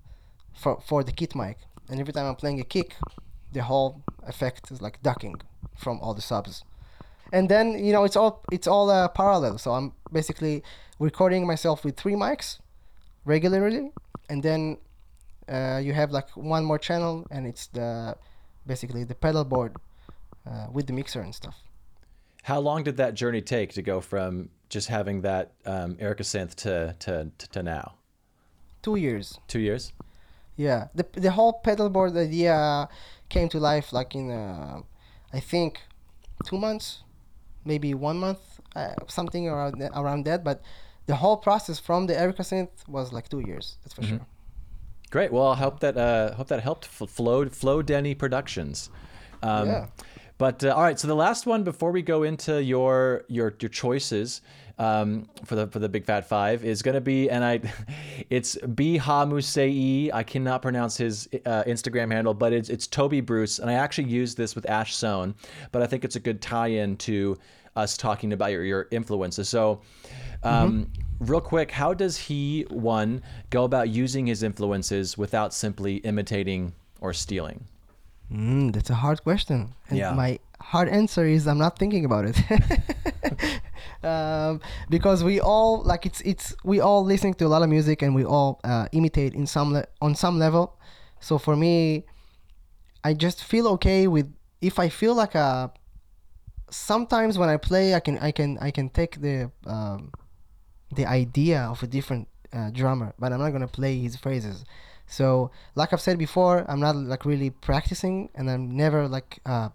for 0.54 0.80
for 0.80 1.04
the 1.04 1.12
kit 1.12 1.34
mic, 1.34 1.58
and 1.88 2.00
every 2.00 2.12
time 2.12 2.26
I'm 2.26 2.36
playing 2.36 2.60
a 2.60 2.64
kick, 2.64 2.96
the 3.52 3.62
whole 3.62 4.02
effect 4.26 4.70
is 4.70 4.82
like 4.82 5.02
ducking 5.02 5.40
from 5.76 6.00
all 6.00 6.14
the 6.14 6.22
subs. 6.22 6.64
And 7.32 7.48
then 7.48 7.84
you 7.84 7.92
know 7.92 8.04
it's 8.04 8.16
all 8.16 8.42
it's 8.52 8.66
all 8.66 8.90
uh, 8.90 9.08
parallel. 9.08 9.58
So 9.58 9.72
I'm 9.72 9.92
basically 10.12 10.62
recording 10.98 11.46
myself 11.46 11.84
with 11.84 11.96
three 11.96 12.14
mics 12.14 12.58
regularly, 13.24 13.92
and 14.28 14.42
then 14.42 14.78
uh, 15.48 15.80
you 15.82 15.92
have 15.92 16.10
like 16.10 16.28
one 16.36 16.64
more 16.64 16.78
channel, 16.78 17.26
and 17.30 17.46
it's 17.46 17.66
the 17.68 18.16
basically 18.66 19.04
the 19.04 19.14
pedal 19.14 19.44
board 19.44 19.76
uh, 20.46 20.66
with 20.72 20.86
the 20.86 20.92
mixer 20.92 21.20
and 21.20 21.34
stuff. 21.34 21.56
How 22.42 22.60
long 22.60 22.82
did 22.82 22.96
that 22.96 23.14
journey 23.14 23.42
take 23.42 23.72
to 23.74 23.82
go 23.82 24.00
from 24.00 24.50
just 24.68 24.88
having 24.88 25.22
that 25.22 25.52
um, 25.66 25.96
Erica 25.98 26.22
synth 26.22 26.54
to, 26.56 26.94
to, 27.00 27.30
to, 27.36 27.48
to 27.50 27.62
now? 27.62 27.94
Two 28.82 28.96
years. 28.96 29.38
Two 29.48 29.58
years? 29.58 29.92
Yeah, 30.56 30.88
the 30.94 31.06
the 31.12 31.30
whole 31.30 31.52
pedal 31.52 31.88
board 31.88 32.16
idea 32.16 32.88
came 33.28 33.48
to 33.50 33.58
life 33.60 33.92
like 33.92 34.14
in 34.14 34.30
uh, 34.30 34.80
I 35.32 35.40
think 35.40 35.80
two 36.44 36.58
months, 36.58 37.04
maybe 37.72 37.90
one 38.10 38.18
month, 38.26 38.42
uh, 38.80 38.94
something 39.18 39.44
around 39.52 39.74
tha- 39.80 39.92
around 40.00 40.20
that. 40.28 40.40
But 40.48 40.58
the 41.10 41.16
whole 41.22 41.36
process 41.48 41.78
from 41.88 42.00
the 42.08 42.14
Erica 42.24 42.42
synth 42.50 42.74
was 42.96 43.06
like 43.16 43.26
two 43.28 43.42
years. 43.50 43.66
That's 43.82 43.94
for 43.94 44.02
Mhm. 44.02 44.08
sure. 44.08 44.26
Great. 45.10 45.30
Well, 45.32 45.48
I 45.56 45.56
hope 45.64 45.76
that 45.84 45.96
uh, 45.96 46.34
hope 46.38 46.48
that 46.52 46.60
helped. 46.68 46.84
F- 46.86 47.08
Flow 47.18 47.38
Flow 47.48 47.78
Denny 47.82 48.14
Productions. 48.14 48.90
Um, 49.42 49.68
Yeah. 49.68 49.86
But 50.44 50.62
uh, 50.62 50.68
all 50.76 50.84
right. 50.88 50.98
So 51.00 51.08
the 51.08 51.16
last 51.26 51.46
one 51.46 51.64
before 51.64 51.90
we 51.98 52.02
go 52.14 52.18
into 52.30 52.52
your 52.62 53.24
your 53.28 53.48
your 53.62 53.70
choices 53.82 54.40
um, 54.78 55.08
for 55.44 55.56
the 55.56 55.66
for 55.66 55.80
the 55.80 55.88
Big 55.88 56.04
Fat 56.04 56.28
Five 56.28 56.64
is 56.64 56.82
going 56.82 56.94
to 56.94 57.00
be, 57.14 57.28
and 57.34 57.42
I, 57.52 57.54
it's 58.30 58.54
Biha 58.78 59.26
Musei. 59.32 60.10
I 60.14 60.22
cannot 60.22 60.62
pronounce 60.62 60.96
his 60.96 61.28
uh, 61.44 61.64
Instagram 61.66 62.12
handle, 62.12 62.34
but 62.34 62.52
it's 62.52 62.68
it's 62.68 62.86
Toby 62.86 63.20
Bruce, 63.20 63.58
and 63.58 63.68
I 63.68 63.74
actually 63.84 64.08
used 64.20 64.36
this 64.36 64.54
with 64.54 64.64
Ash 64.70 64.94
Soan, 64.94 65.34
but 65.72 65.82
I 65.82 65.86
think 65.86 66.04
it's 66.04 66.14
a 66.16 66.20
good 66.28 66.40
tie-in 66.40 66.96
to 67.08 67.36
us 67.78 67.96
talking 67.96 68.32
about 68.32 68.50
your 68.52 68.64
your 68.64 68.88
influences. 68.90 69.48
So. 69.48 69.80
Um, 70.42 70.90
Real 71.20 71.40
quick, 71.40 71.72
how 71.72 71.94
does 71.94 72.16
he 72.16 72.64
one 72.70 73.22
go 73.50 73.64
about 73.64 73.88
using 73.88 74.28
his 74.28 74.44
influences 74.44 75.18
without 75.18 75.52
simply 75.52 75.96
imitating 75.96 76.74
or 77.00 77.12
stealing? 77.12 77.64
Mm, 78.32 78.72
that's 78.72 78.88
a 78.88 78.94
hard 78.94 79.24
question. 79.24 79.74
And 79.88 79.98
Yeah. 79.98 80.14
my 80.14 80.38
hard 80.60 80.88
answer 80.88 81.26
is 81.26 81.48
I'm 81.48 81.58
not 81.58 81.76
thinking 81.76 82.04
about 82.04 82.24
it. 82.30 82.36
um, 84.04 84.60
because 84.88 85.24
we 85.24 85.40
all 85.40 85.82
like 85.82 86.06
it's 86.06 86.20
it's 86.20 86.54
we 86.64 86.78
all 86.78 87.02
listening 87.04 87.34
to 87.34 87.46
a 87.46 87.50
lot 87.54 87.62
of 87.62 87.68
music 87.68 88.00
and 88.02 88.14
we 88.14 88.24
all 88.24 88.60
uh, 88.62 88.86
imitate 88.92 89.34
in 89.34 89.46
some 89.46 89.72
le- 89.72 89.86
on 90.00 90.14
some 90.14 90.38
level. 90.38 90.78
So 91.18 91.36
for 91.38 91.56
me, 91.56 92.04
I 93.02 93.12
just 93.14 93.42
feel 93.42 93.66
okay 93.74 94.06
with 94.06 94.32
if 94.60 94.78
I 94.78 94.88
feel 94.88 95.14
like 95.14 95.34
a. 95.34 95.72
Sometimes 96.70 97.38
when 97.38 97.48
I 97.48 97.56
play, 97.56 97.94
I 97.94 98.00
can 98.00 98.18
I 98.18 98.30
can 98.32 98.58
I 98.58 98.70
can 98.70 98.88
take 98.90 99.20
the 99.20 99.50
um, 99.66 100.12
the 100.94 101.06
idea 101.06 101.60
of 101.62 101.82
a 101.82 101.86
different 101.86 102.28
uh, 102.52 102.70
drummer, 102.70 103.14
but 103.18 103.32
I'm 103.32 103.40
not 103.40 103.50
gonna 103.50 103.68
play 103.68 103.98
his 103.98 104.16
phrases. 104.16 104.64
So, 105.06 105.50
like 105.74 105.92
I've 105.92 106.00
said 106.00 106.18
before, 106.18 106.64
I'm 106.68 106.80
not 106.80 106.94
like 106.96 107.24
really 107.24 107.50
practicing, 107.50 108.28
and 108.34 108.50
I'm 108.50 108.76
never 108.76 109.08
like 109.08 109.40
uh, 109.46 109.70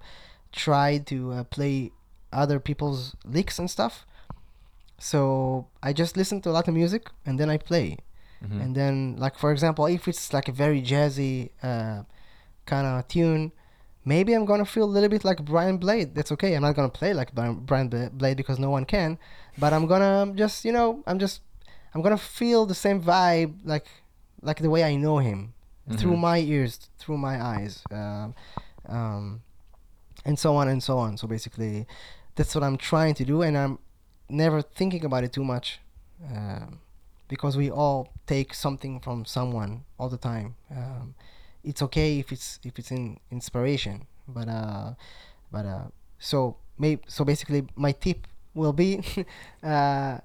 tried 0.51 1.07
to 1.07 1.31
uh, 1.31 1.43
play 1.45 1.91
other 2.31 2.59
people's 2.59 3.15
licks 3.25 3.57
and 3.59 3.69
stuff. 3.69 4.05
So 4.99 5.67
I 5.81 5.91
just 5.93 6.15
listen 6.15 6.41
to 6.41 6.49
a 6.49 6.53
lot 6.53 6.67
of 6.67 6.73
music, 6.73 7.09
and 7.25 7.39
then 7.39 7.49
I 7.49 7.57
play. 7.57 7.97
And 8.61 8.75
then, 8.75 9.15
like 9.17 9.37
for 9.37 9.51
example, 9.51 9.85
if 9.87 10.07
it's 10.07 10.33
like 10.33 10.47
a 10.49 10.51
very 10.51 10.81
jazzy 10.81 11.49
uh, 11.63 12.03
kind 12.65 12.85
of 12.85 13.07
tune, 13.07 13.51
maybe 14.05 14.33
I'm 14.33 14.45
gonna 14.45 14.65
feel 14.65 14.85
a 14.85 14.93
little 14.95 15.09
bit 15.09 15.23
like 15.23 15.43
Brian 15.43 15.77
Blade. 15.77 16.15
That's 16.15 16.31
okay. 16.31 16.55
I'm 16.55 16.61
not 16.61 16.75
gonna 16.75 16.89
play 16.89 17.13
like 17.13 17.33
Brian 17.33 17.87
Blade 18.13 18.37
because 18.37 18.59
no 18.59 18.69
one 18.69 18.85
can, 18.85 19.17
but 19.57 19.73
I'm 19.73 19.87
gonna 19.87 20.33
just 20.35 20.65
you 20.65 20.71
know 20.71 21.03
I'm 21.07 21.19
just 21.19 21.41
I'm 21.93 22.01
gonna 22.01 22.17
feel 22.17 22.65
the 22.65 22.75
same 22.75 23.01
vibe 23.01 23.59
like 23.63 23.87
like 24.41 24.59
the 24.59 24.69
way 24.69 24.83
I 24.83 24.95
know 24.95 25.19
him 25.19 25.53
through 25.97 26.17
my 26.17 26.39
ears, 26.39 26.79
through 26.97 27.17
my 27.17 27.41
eyes, 27.41 27.83
um, 27.91 28.33
um, 28.87 29.41
and 30.25 30.39
so 30.39 30.55
on 30.55 30.67
and 30.69 30.81
so 30.81 30.97
on. 30.97 31.17
So 31.17 31.27
basically, 31.27 31.85
that's 32.35 32.55
what 32.55 32.63
I'm 32.63 32.77
trying 32.77 33.13
to 33.15 33.25
do, 33.25 33.41
and 33.41 33.57
I'm 33.57 33.79
never 34.29 34.61
thinking 34.61 35.03
about 35.05 35.23
it 35.23 35.33
too 35.33 35.43
much. 35.43 35.79
Um, 36.33 36.79
because 37.27 37.57
we 37.57 37.69
all 37.71 38.13
take 38.27 38.53
something 38.53 38.99
from 38.99 39.25
someone 39.25 39.83
all 39.97 40.07
the 40.09 40.17
time. 40.17 40.55
Um, 40.69 41.15
it's 41.63 41.81
okay 41.81 42.19
if 42.19 42.31
it's 42.31 42.59
if 42.63 42.77
it's 42.77 42.91
in 42.91 43.19
inspiration, 43.31 44.07
but 44.27 44.47
uh, 44.47 44.93
but 45.51 45.65
uh, 45.65 45.85
so 46.19 46.57
maybe 46.77 47.01
so 47.07 47.23
basically 47.23 47.65
my 47.75 47.91
tip 47.91 48.27
will 48.53 48.73
be, 48.73 49.01
uh, 49.63 50.17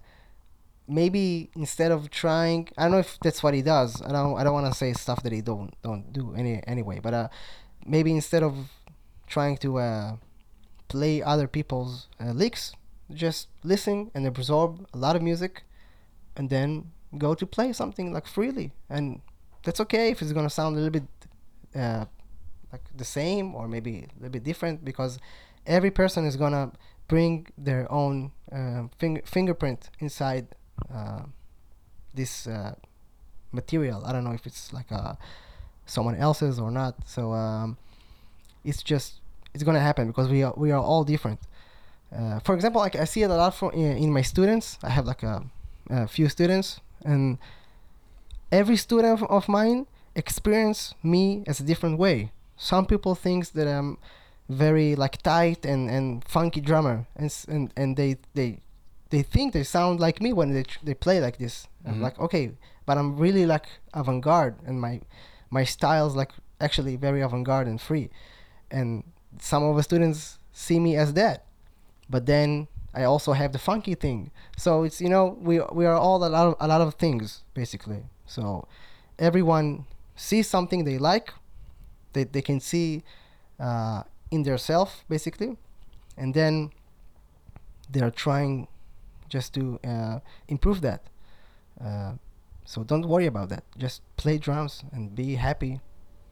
maybe 0.87 1.51
instead 1.57 1.93
of 1.93 2.11
trying, 2.11 2.69
I 2.77 2.83
don't 2.83 2.93
know 2.93 2.99
if 2.99 3.19
that's 3.23 3.43
what 3.43 3.55
he 3.55 3.63
does. 3.63 4.03
I 4.03 4.13
don't 4.13 4.39
I 4.39 4.45
don't 4.45 4.53
want 4.53 4.67
to 4.67 4.79
say 4.79 4.93
stuff 4.93 5.23
that 5.23 5.33
he 5.33 5.41
don't 5.41 5.75
don't 5.83 6.13
do 6.13 6.35
any 6.35 6.63
anyway, 6.67 7.01
but 7.03 7.15
uh, 7.15 7.29
maybe 7.87 8.11
instead 8.13 8.43
of 8.43 8.55
trying 9.27 9.57
to 9.59 9.79
uh, 9.79 10.17
play 10.89 11.23
other 11.23 11.47
people's 11.47 12.09
uh, 12.21 12.33
licks, 12.33 12.73
just 13.13 13.49
listen 13.63 14.11
and 14.15 14.27
absorb 14.27 14.87
a 14.93 14.99
lot 14.99 15.17
of 15.17 15.23
music 15.23 15.65
and 16.37 16.51
then 16.51 16.91
go 17.17 17.35
to 17.35 17.47
play 17.47 17.73
something 17.73 18.13
like 18.13 18.27
freely 18.27 18.71
and 18.91 19.23
that's 19.65 19.81
okay 19.81 20.11
if 20.11 20.21
it's 20.21 20.33
gonna 20.33 20.51
sound 20.51 20.77
a 20.77 20.79
little 20.79 20.91
bit 20.91 21.05
uh, 21.75 22.05
like 22.73 22.83
the 22.97 23.05
same 23.05 23.55
or 23.55 23.69
maybe 23.69 23.99
a 23.99 24.15
little 24.17 24.31
bit 24.31 24.45
different 24.45 24.85
because 24.85 25.19
every 25.67 25.91
person 25.91 26.25
is 26.25 26.37
gonna 26.37 26.73
bring 27.09 27.47
their 27.57 27.91
own 27.91 28.33
uh, 28.53 28.85
finger 28.99 29.23
fingerprint 29.25 29.91
inside 30.01 30.47
uh, 30.93 31.23
this 32.15 32.47
uh, 32.47 32.75
material. 33.53 34.05
I 34.05 34.13
don't 34.13 34.25
know 34.25 34.33
if 34.33 34.47
it's 34.47 34.73
like 34.73 34.91
uh, 34.93 35.15
someone 35.87 36.15
else's 36.15 36.59
or 36.59 36.71
not. 36.71 37.09
So 37.09 37.33
um, 37.33 37.77
it's 38.65 38.83
just 38.83 39.21
it's 39.55 39.65
gonna 39.65 39.81
happen 39.81 40.07
because 40.09 40.29
we 40.29 40.43
are 40.43 40.55
we 40.57 40.71
are 40.71 40.83
all 40.83 41.05
different. 41.05 41.41
Uh, 42.11 42.39
for 42.39 42.55
example 42.55 42.81
like 42.81 42.97
i 42.97 43.05
see 43.05 43.23
it 43.23 43.29
a 43.29 43.35
lot 43.35 43.55
from 43.55 43.71
in, 43.73 43.97
in 43.97 44.13
my 44.13 44.23
students. 44.23 44.79
I 44.83 44.91
have 44.91 45.07
like 45.07 45.23
a, 45.23 45.45
a 45.91 46.07
few 46.07 46.29
students 46.29 46.81
and 47.05 47.39
every 48.51 48.77
student 48.77 49.23
of 49.23 49.49
mine 49.49 49.87
experience 50.19 50.81
me 51.15 51.23
as 51.51 51.57
a 51.61 51.65
different 51.71 51.97
way 52.05 52.17
some 52.57 52.85
people 52.93 53.15
think 53.15 53.41
that 53.59 53.69
i'm 53.77 53.91
very 54.67 54.89
like 54.97 55.17
tight 55.23 55.61
and, 55.73 55.83
and 55.97 56.25
funky 56.37 56.61
drummer 56.69 56.97
and, 57.21 57.29
and 57.55 57.65
and 57.81 57.97
they 58.01 58.11
they 58.39 58.51
they 59.11 59.23
think 59.23 59.53
they 59.53 59.63
sound 59.77 59.95
like 60.07 60.17
me 60.25 60.31
when 60.39 60.49
they 60.55 60.63
tr- 60.71 60.85
they 60.89 60.95
play 61.07 61.19
like 61.27 61.37
this 61.45 61.55
i'm 61.87 61.97
Mhm. 61.97 62.03
like 62.07 62.17
okay 62.27 62.45
but 62.87 62.95
i'm 62.99 63.11
really 63.25 63.45
like 63.55 63.67
avant-garde 64.01 64.55
and 64.67 64.77
my 64.87 64.95
my 65.57 65.65
style's 65.65 66.15
like 66.21 66.33
actually 66.67 66.97
very 66.97 67.21
avant-garde 67.29 67.69
and 67.73 67.81
free 67.89 68.07
and 68.77 68.89
some 69.51 69.63
of 69.69 69.77
the 69.77 69.83
students 69.91 70.39
see 70.53 70.79
me 70.87 70.93
as 70.97 71.13
that 71.21 71.39
but 72.11 72.25
then 72.27 72.67
I 73.01 73.05
also 73.05 73.33
have 73.35 73.53
the 73.53 73.59
funky 73.71 73.95
thing. 73.95 74.31
So 74.57 74.83
it's 74.87 74.99
you 75.05 75.11
know 75.15 75.25
we 75.49 75.55
we 75.79 75.85
are 75.91 75.95
all 76.07 76.19
a 76.25 76.31
lot 76.37 76.47
of 76.51 76.55
a 76.59 76.67
lot 76.73 76.81
of 76.81 76.95
things 77.05 77.45
basically. 77.61 78.03
So 78.27 78.67
everyone 79.19 79.85
sees 80.19 80.49
something 80.49 80.85
they 80.85 80.99
like, 80.99 81.33
they 82.13 82.25
they 82.25 82.43
can 82.43 82.61
see 82.61 83.03
uh, 83.61 84.03
in 84.31 84.43
their 84.43 84.59
self 84.59 85.05
basically, 85.09 85.57
and 86.17 86.35
then 86.35 86.71
they 87.91 88.01
are 88.01 88.11
trying 88.11 88.69
just 89.29 89.55
to 89.55 89.79
uh, 89.85 90.19
improve 90.49 90.81
that. 90.81 91.03
Uh, 91.81 92.13
so 92.65 92.85
don't 92.85 93.07
worry 93.07 93.27
about 93.27 93.49
that. 93.49 93.65
Just 93.79 94.03
play 94.17 94.37
drums 94.39 94.83
and 94.93 95.15
be 95.15 95.37
happy, 95.37 95.81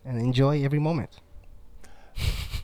and 0.04 0.18
enjoy 0.18 0.64
every 0.64 0.80
moment. 0.80 1.20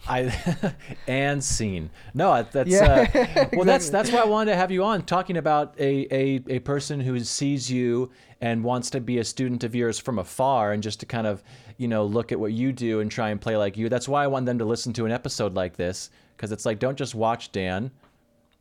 I 0.07 0.75
and 1.07 1.43
scene. 1.43 1.91
No, 2.15 2.43
that's 2.51 2.69
Yeah, 2.69 3.09
uh, 3.15 3.49
well. 3.53 3.65
That's 3.65 3.91
that's 3.91 4.11
why 4.11 4.21
I 4.21 4.25
wanted 4.25 4.53
to 4.53 4.57
have 4.57 4.71
you 4.71 4.85
on 4.85 5.03
talking 5.03 5.37
about 5.37 5.75
a, 5.79 6.07
a 6.15 6.43
a 6.49 6.59
person 6.61 7.01
who 7.01 7.19
sees 7.21 7.71
you 7.71 8.11
and 8.41 8.65
wants 8.65 8.91
to 8.91 9.01
be 9.01 9.19
a 9.19 9.25
student 9.25 9.63
of 9.65 9.75
yours 9.75 9.99
from 9.99 10.19
afar 10.19 10.73
and 10.73 10.83
just 10.83 11.01
to 11.01 11.07
kind 11.07 11.27
of 11.27 11.43
you 11.77 11.89
know 11.89 12.05
look 12.05 12.33
at 12.33 12.41
what 12.41 12.53
you 12.53 12.73
do 12.73 13.01
and 13.01 13.11
try 13.11 13.31
and 13.31 13.41
play 13.41 13.57
like 13.57 13.77
you. 13.77 13.89
That's 13.89 14.09
why 14.09 14.25
I 14.25 14.27
want 14.27 14.47
them 14.47 14.59
to 14.59 14.65
listen 14.65 14.93
to 14.95 15.07
an 15.07 15.13
episode 15.13 15.55
like 15.55 15.77
this 15.77 16.11
because 16.37 16.53
it's 16.53 16.67
like 16.67 16.79
don't 16.79 16.99
just 16.99 17.15
watch 17.15 17.53
Dan, 17.53 17.91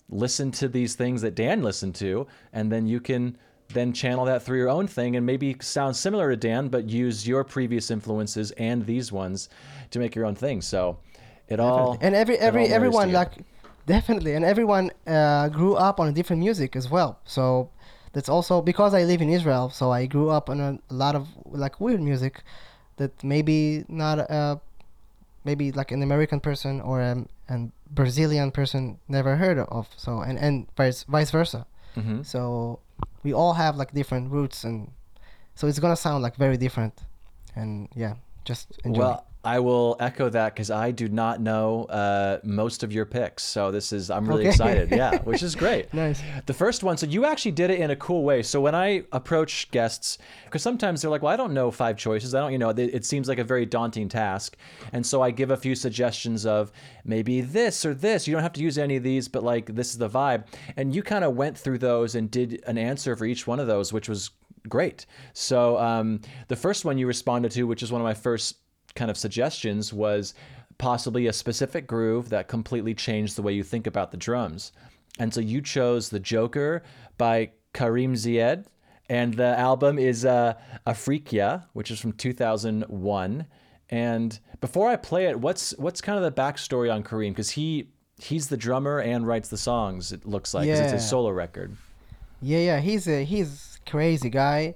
listen 0.09 0.51
to 0.51 0.67
these 0.67 0.95
things 0.95 1.21
that 1.23 1.35
Dan 1.35 1.63
listened 1.63 1.95
to, 1.95 2.27
and 2.53 2.71
then 2.71 2.85
you 2.85 2.99
can 2.99 3.37
then 3.73 3.93
channel 3.93 4.25
that 4.25 4.43
through 4.43 4.57
your 4.57 4.69
own 4.69 4.85
thing 4.85 5.15
and 5.15 5.25
maybe 5.25 5.55
sound 5.61 5.95
similar 5.95 6.29
to 6.29 6.37
Dan, 6.37 6.67
but 6.67 6.89
use 6.89 7.27
your 7.27 7.43
previous 7.43 7.89
influences 7.89 8.51
and 8.51 8.85
these 8.85 9.11
ones 9.11 9.49
to 9.91 9.99
make 9.99 10.13
your 10.13 10.25
own 10.25 10.35
thing. 10.35 10.61
So 10.61 10.97
it 11.51 11.59
all. 11.59 11.97
And 12.01 12.15
every 12.15 12.37
every 12.37 12.65
everyone 12.67 13.07
together. 13.07 13.31
like 13.35 13.45
definitely. 13.85 14.33
And 14.35 14.43
everyone 14.45 14.91
uh, 15.07 15.49
grew 15.49 15.75
up 15.75 15.99
on 15.99 16.07
a 16.07 16.11
different 16.11 16.41
music 16.41 16.75
as 16.75 16.89
well. 16.89 17.19
So 17.25 17.69
that's 18.13 18.27
also 18.27 18.61
because 18.61 18.93
i 18.93 19.03
live 19.05 19.21
in 19.21 19.29
israel 19.29 19.69
so 19.69 19.89
i 19.89 20.05
grew 20.05 20.29
up 20.29 20.49
on 20.49 20.59
a, 20.59 20.77
a 20.89 20.93
lot 20.93 21.15
of 21.15 21.23
like 21.45 21.79
weird 21.79 22.01
music 22.01 22.43
that 22.97 23.11
maybe 23.23 23.85
not 23.87 24.19
uh 24.29 24.57
maybe 25.45 25.71
like 25.71 25.93
an 25.93 26.03
american 26.03 26.39
person 26.41 26.81
or 26.81 27.01
um, 27.01 27.29
an 27.47 27.71
brazilian 27.89 28.51
person 28.51 28.97
never 29.07 29.35
heard 29.37 29.57
of. 29.59 29.87
So 29.97 30.19
and 30.27 30.37
and 30.39 30.67
vice, 30.75 31.03
vice 31.03 31.31
versa. 31.31 31.65
Mhm. 31.95 32.25
so 32.25 32.79
we 33.23 33.33
all 33.33 33.53
have 33.53 33.75
like 33.77 33.91
different 33.93 34.31
roots 34.31 34.63
and 34.63 34.91
so 35.55 35.67
it's 35.67 35.79
gonna 35.79 35.95
sound 35.95 36.23
like 36.23 36.35
very 36.35 36.57
different. 36.57 36.95
And 37.55 37.87
yeah 37.95 38.15
just 38.45 38.67
enjoy 38.83 39.01
Well, 39.01 39.25
I 39.43 39.59
will 39.59 39.95
echo 39.99 40.29
that 40.29 40.53
because 40.53 40.69
I 40.69 40.91
do 40.91 41.07
not 41.09 41.41
know 41.41 41.85
uh, 41.85 42.39
most 42.43 42.83
of 42.83 42.93
your 42.93 43.05
picks. 43.05 43.41
So 43.43 43.71
this 43.71 43.91
is 43.91 44.11
I'm 44.11 44.27
really 44.27 44.41
Okay. 44.41 44.49
excited. 44.49 44.91
Yeah, 45.01 45.19
which 45.23 45.41
is 45.41 45.55
great. 45.55 45.91
Nice. 45.93 46.21
The 46.45 46.53
first 46.53 46.83
one, 46.83 46.97
so 46.97 47.07
you 47.07 47.25
actually 47.25 47.51
did 47.53 47.71
it 47.71 47.79
in 47.79 47.89
a 47.89 47.95
cool 47.95 48.23
way. 48.23 48.43
So 48.43 48.61
when 48.61 48.75
I 48.75 49.03
approach 49.11 49.71
guests, 49.71 50.17
because 50.45 50.61
sometimes 50.61 51.01
they're 51.01 51.09
like, 51.09 51.21
"Well, 51.23 51.33
I 51.33 51.37
don't 51.37 51.53
know 51.53 51.71
five 51.71 51.97
choices. 51.97 52.35
I 52.35 52.39
don't, 52.39 52.51
you 52.51 52.57
know, 52.59 52.69
it, 52.69 52.79
it 52.79 53.05
seems 53.05 53.27
like 53.27 53.39
a 53.39 53.43
very 53.43 53.65
daunting 53.65 54.09
task." 54.09 54.57
And 54.93 55.03
so 55.05 55.21
I 55.23 55.31
give 55.31 55.49
a 55.49 55.57
few 55.57 55.73
suggestions 55.75 56.45
of 56.45 56.71
maybe 57.03 57.41
this 57.41 57.83
or 57.85 57.93
this. 57.95 58.27
You 58.27 58.33
don't 58.33 58.43
have 58.43 58.53
to 58.53 58.61
use 58.61 58.77
any 58.77 58.97
of 58.97 59.03
these, 59.03 59.27
but 59.27 59.43
like 59.43 59.73
this 59.73 59.89
is 59.91 59.97
the 59.97 60.09
vibe. 60.09 60.45
And 60.77 60.93
you 60.93 61.01
kind 61.01 61.23
of 61.23 61.35
went 61.35 61.57
through 61.57 61.79
those 61.79 62.13
and 62.15 62.29
did 62.29 62.63
an 62.67 62.77
answer 62.77 63.15
for 63.15 63.25
each 63.25 63.47
one 63.47 63.59
of 63.59 63.65
those, 63.67 63.91
which 63.91 64.07
was 64.07 64.29
great. 64.69 65.07
So 65.33 65.77
um, 65.79 66.21
the 66.47 66.55
first 66.55 66.85
one 66.85 66.99
you 66.99 67.07
responded 67.07 67.51
to, 67.53 67.63
which 67.63 67.81
is 67.81 67.91
one 67.91 68.01
of 68.01 68.05
my 68.05 68.13
first 68.13 68.57
kind 68.95 69.09
of 69.11 69.17
suggestions, 69.17 69.93
was 69.93 70.33
possibly 70.77 71.27
a 71.27 71.33
specific 71.33 71.87
groove 71.87 72.29
that 72.29 72.47
completely 72.47 72.93
changed 72.93 73.35
the 73.35 73.41
way 73.41 73.53
you 73.53 73.63
think 73.63 73.87
about 73.87 74.11
the 74.11 74.17
drums. 74.17 74.71
And 75.19 75.33
so 75.33 75.41
you 75.41 75.61
chose 75.61 76.09
The 76.09 76.19
Joker 76.19 76.83
by 77.17 77.51
Karim 77.73 78.13
Ziad. 78.15 78.65
And 79.09 79.33
the 79.33 79.59
album 79.59 79.99
is 79.99 80.23
uh, 80.23 80.53
Afrikia, 80.87 81.65
which 81.73 81.91
is 81.91 81.99
from 81.99 82.13
2001. 82.13 83.45
And 83.89 84.39
before 84.61 84.87
I 84.89 84.95
play 84.95 85.25
it, 85.25 85.37
what's 85.39 85.71
what's 85.77 85.99
kind 85.99 86.17
of 86.17 86.23
the 86.23 86.41
backstory 86.41 86.93
on 86.93 87.03
Karim? 87.03 87.33
Because 87.33 87.49
he 87.51 87.89
he's 88.21 88.47
the 88.47 88.55
drummer 88.55 88.99
and 88.99 89.27
writes 89.27 89.49
the 89.49 89.57
songs. 89.57 90.13
It 90.13 90.25
looks 90.25 90.53
like 90.53 90.69
'cause 90.69 90.79
it's 90.79 90.91
his 90.93 91.03
Yeah. 91.03 91.07
solo 91.09 91.29
record. 91.31 91.75
Yeah, 92.41 92.59
yeah, 92.59 92.79
he's 92.79 93.05
a 93.07 93.25
he's 93.25 93.79
crazy 93.85 94.29
guy, 94.29 94.75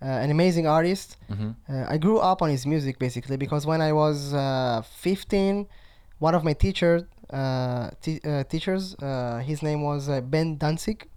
an 0.00 0.30
amazing 0.30 0.66
artist. 0.66 1.16
Mm-hmm. 1.30 1.50
Uh, 1.68 1.84
I 1.88 1.98
grew 1.98 2.18
up 2.18 2.42
on 2.42 2.50
his 2.50 2.66
music 2.66 2.98
basically 2.98 3.36
because 3.36 3.66
when 3.66 3.80
I 3.80 3.92
was 3.92 4.34
uh, 4.34 4.82
15, 4.98 5.66
one 6.18 6.34
of 6.34 6.44
my 6.44 6.52
teacher 6.52 7.06
uh, 7.30 7.90
t- 8.00 8.20
uh, 8.24 8.44
teachers, 8.44 8.94
uh, 8.96 9.38
his 9.38 9.62
name 9.62 9.82
was 9.82 10.08
uh, 10.08 10.20
Ben 10.20 10.56
Danzig. 10.56 11.08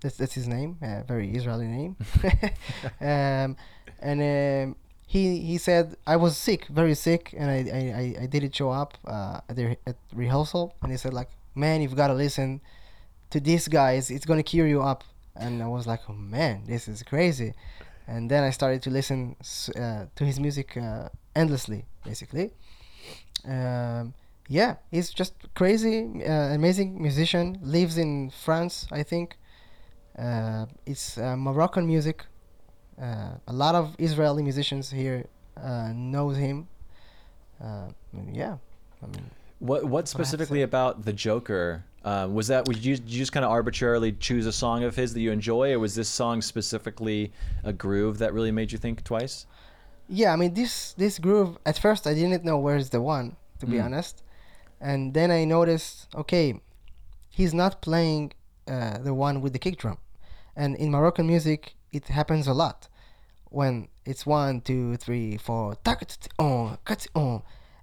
That's 0.00 0.16
that's 0.16 0.34
his 0.34 0.46
name, 0.46 0.78
uh, 0.82 1.02
very 1.02 1.30
Israeli 1.30 1.66
name. 1.66 1.96
um, 3.00 3.56
and 3.98 4.20
um, 4.20 4.76
he 5.06 5.40
he 5.40 5.58
said 5.58 5.96
I 6.06 6.16
was 6.16 6.36
sick, 6.36 6.66
very 6.66 6.94
sick, 6.94 7.34
and 7.36 7.50
I 7.50 7.56
I, 7.56 8.22
I, 8.22 8.26
didn't 8.26 8.54
show 8.54 8.70
up 8.70 8.98
uh, 9.06 9.40
at 9.48 9.56
the 9.56 9.76
at 9.86 9.96
rehearsal, 10.14 10.74
and 10.82 10.92
he 10.92 10.98
said 10.98 11.14
like, 11.14 11.30
man, 11.54 11.80
you've 11.80 11.96
got 11.96 12.08
to 12.08 12.14
listen 12.14 12.60
to 13.30 13.40
these 13.40 13.68
guys. 13.68 14.10
It's 14.10 14.26
gonna 14.26 14.42
cure 14.42 14.66
you 14.66 14.82
up. 14.82 15.04
And 15.38 15.62
I 15.62 15.68
was 15.68 15.86
like, 15.86 16.00
oh 16.08 16.14
man, 16.14 16.62
this 16.66 16.88
is 16.88 17.02
crazy. 17.02 17.52
And 18.06 18.30
then 18.30 18.44
I 18.44 18.50
started 18.50 18.82
to 18.82 18.90
listen 18.90 19.36
uh, 19.74 20.06
to 20.14 20.24
his 20.24 20.38
music 20.38 20.76
uh, 20.76 21.08
endlessly, 21.34 21.84
basically. 22.04 22.52
Um, 23.44 24.14
yeah, 24.48 24.76
he's 24.90 25.10
just 25.10 25.34
crazy, 25.54 26.24
uh, 26.24 26.54
amazing 26.54 27.02
musician. 27.02 27.58
Lives 27.62 27.98
in 27.98 28.30
France, 28.30 28.86
I 28.92 29.02
think. 29.02 29.36
Uh, 30.16 30.66
it's 30.86 31.18
uh, 31.18 31.36
Moroccan 31.36 31.86
music. 31.86 32.24
Uh, 33.00 33.32
a 33.46 33.52
lot 33.52 33.74
of 33.74 33.94
Israeli 33.98 34.42
musicians 34.42 34.90
here 34.90 35.26
uh, 35.56 35.92
knows 35.94 36.36
him. 36.36 36.68
Uh, 37.62 37.88
yeah, 38.32 38.56
I 39.02 39.06
mean, 39.06 39.30
What 39.58 39.82
what 39.84 39.90
what 39.90 39.92
I 39.92 39.98
have 39.98 40.04
to 40.04 40.10
specifically 40.10 40.62
about 40.62 41.04
the 41.04 41.12
Joker? 41.12 41.84
Um, 42.06 42.34
was 42.34 42.46
that 42.48 42.66
would 42.68 42.84
you, 42.84 42.94
did 42.96 43.10
you 43.10 43.18
just 43.18 43.32
kind 43.32 43.44
of 43.44 43.50
arbitrarily 43.50 44.12
choose 44.12 44.46
a 44.46 44.52
song 44.52 44.84
of 44.84 44.94
his 44.94 45.12
that 45.14 45.20
you 45.20 45.32
enjoy, 45.32 45.72
or 45.74 45.78
was 45.80 45.94
this 45.96 46.08
song 46.08 46.40
specifically 46.40 47.32
a 47.64 47.72
groove 47.72 48.18
that 48.18 48.32
really 48.32 48.52
made 48.52 48.70
you 48.72 48.78
think 48.78 49.02
twice? 49.04 49.36
yeah 50.08 50.32
i 50.32 50.36
mean 50.36 50.54
this 50.54 50.92
this 51.02 51.18
groove 51.18 51.58
at 51.70 51.76
first 51.76 52.06
i 52.06 52.14
didn't 52.14 52.44
know 52.44 52.58
where's 52.66 52.90
the 52.90 53.02
one 53.16 53.34
to 53.58 53.66
be 53.66 53.76
Mm. 53.78 53.86
honest 53.86 54.14
and 54.80 55.00
then 55.14 55.28
i 55.32 55.44
noticed 55.44 56.06
okay 56.22 56.46
he's 57.38 57.52
not 57.62 57.72
playing 57.88 58.24
uh, 58.74 58.98
the 58.98 59.12
one 59.26 59.36
with 59.42 59.52
the 59.52 59.58
kick 59.58 59.76
drum 59.82 59.98
and 60.54 60.76
in 60.76 60.88
moroccan 60.92 61.26
music 61.26 61.60
it 61.98 62.04
happens 62.18 62.46
a 62.46 62.54
lot 62.54 62.78
when 63.58 63.88
it's 64.10 64.24
one 64.24 64.60
two 64.60 64.94
three 65.04 65.36
four 65.48 65.74
tak, 65.86 65.98
t- 66.06 66.14
t- 66.22 66.30
kat- 66.88 67.08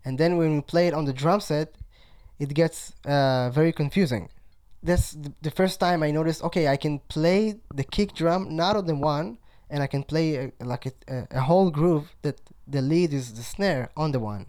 and 0.05 0.17
then 0.17 0.37
when 0.37 0.49
we 0.55 0.61
play 0.61 0.87
it 0.87 0.93
on 0.93 1.03
the 1.03 1.11
drum 1.23 1.41
set 1.41 1.75
it 2.43 2.51
gets 2.61 2.93
uh, 3.05 3.49
very 3.59 3.73
confusing. 3.81 4.29
That's 4.89 5.07
the, 5.47 5.53
first 5.59 5.79
time 5.79 5.99
i 6.07 6.11
noticed 6.19 6.43
okay 6.47 6.65
i 6.75 6.77
can 6.83 6.95
play 7.15 7.39
the 7.79 7.85
kick 7.95 8.09
drum 8.21 8.41
not 8.61 8.73
on 8.79 8.85
the 8.91 8.97
one 9.15 9.27
and 9.73 9.81
I 9.81 9.87
can 9.87 10.03
play 10.03 10.35
a, 10.35 10.63
like 10.63 10.85
a, 10.85 10.93
a, 11.07 11.27
a 11.39 11.41
whole 11.41 11.71
groove 11.71 12.15
that 12.21 12.39
the 12.67 12.81
lead 12.81 13.11
is 13.11 13.33
the 13.33 13.41
snare 13.41 13.89
on 13.97 14.11
the 14.11 14.19
one. 14.19 14.45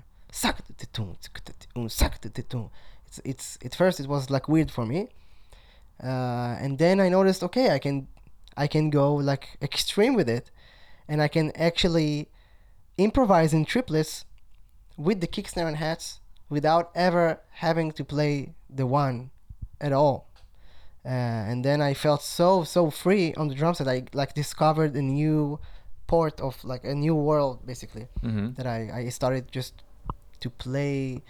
It's 3.06 3.20
it's 3.24 3.58
at 3.64 3.74
first 3.74 4.00
it 4.00 4.06
was 4.06 4.28
like 4.28 4.48
weird 4.48 4.70
for 4.70 4.84
me, 4.84 5.08
uh, 6.02 6.62
and 6.62 6.78
then 6.78 7.00
I 7.00 7.08
noticed 7.08 7.42
okay 7.42 7.70
I 7.70 7.78
can 7.78 8.08
I 8.56 8.66
can 8.66 8.90
go 8.90 9.14
like 9.14 9.56
extreme 9.62 10.14
with 10.14 10.28
it, 10.28 10.50
and 11.08 11.22
I 11.22 11.28
can 11.28 11.52
actually 11.52 12.28
improvise 12.98 13.54
in 13.54 13.64
triplets 13.64 14.26
with 14.96 15.20
the 15.22 15.26
kick 15.26 15.48
snare 15.48 15.68
and 15.68 15.78
hats 15.78 16.20
without 16.48 16.90
ever 16.94 17.40
having 17.50 17.92
to 17.92 18.04
play 18.04 18.54
the 18.68 18.86
one 18.86 19.30
at 19.80 19.92
all 19.92 20.26
uh, 21.04 21.08
and 21.50 21.64
then 21.64 21.80
I 21.80 21.94
felt 21.94 22.22
so 22.22 22.64
so 22.64 22.90
free 22.90 23.34
on 23.34 23.48
the 23.48 23.54
drums 23.54 23.78
that 23.78 23.88
I 23.88 24.04
like 24.12 24.34
discovered 24.34 24.94
a 24.96 25.02
new 25.02 25.58
port 26.06 26.40
of 26.40 26.62
like 26.64 26.84
a 26.84 26.94
new 26.94 27.14
world 27.14 27.64
basically 27.66 28.08
Mm-hmm. 28.22 28.54
that 28.56 28.66
I, 28.66 28.90
I 29.06 29.08
started 29.10 29.50
just 29.50 29.74
to 30.40 30.50
play 30.50 31.22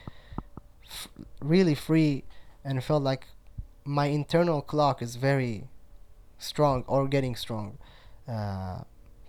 f- 0.86 1.08
really 1.40 1.74
free 1.74 2.24
and 2.64 2.82
felt 2.82 3.02
like 3.02 3.26
my 3.84 4.06
internal 4.06 4.62
clock 4.62 5.02
is 5.02 5.16
very 5.16 5.68
strong 6.38 6.84
or 6.86 7.06
getting 7.08 7.36
strong 7.36 7.78
uh, 8.28 8.80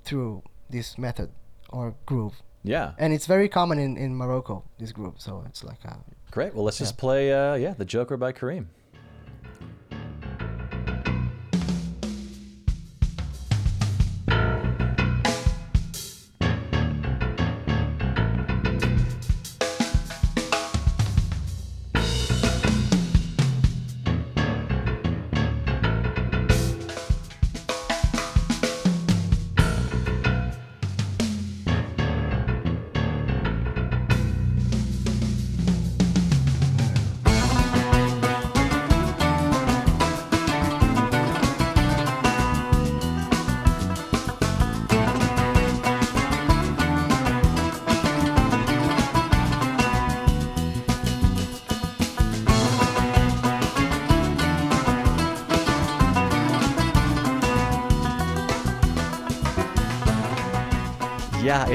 through 0.04 0.42
this 0.70 0.98
method 0.98 1.30
or 1.70 1.96
groove 2.06 2.42
Yeah, 2.68 2.94
and 2.98 3.14
it's 3.14 3.28
very 3.28 3.48
common 3.48 3.80
in, 3.80 3.98
in 3.98 4.16
Morocco 4.16 4.64
this 4.80 4.92
group. 4.92 5.20
so 5.20 5.44
it's 5.48 5.64
like 5.64 5.80
uh, 5.86 5.96
great. 6.32 6.54
Well, 6.54 6.64
let's 6.66 6.78
just 6.78 6.98
play. 6.98 7.32
Uh, 7.32 7.56
yeah, 7.56 7.74
the 7.74 7.86
Joker 7.86 8.18
by 8.18 8.32
Karim. 8.32 8.70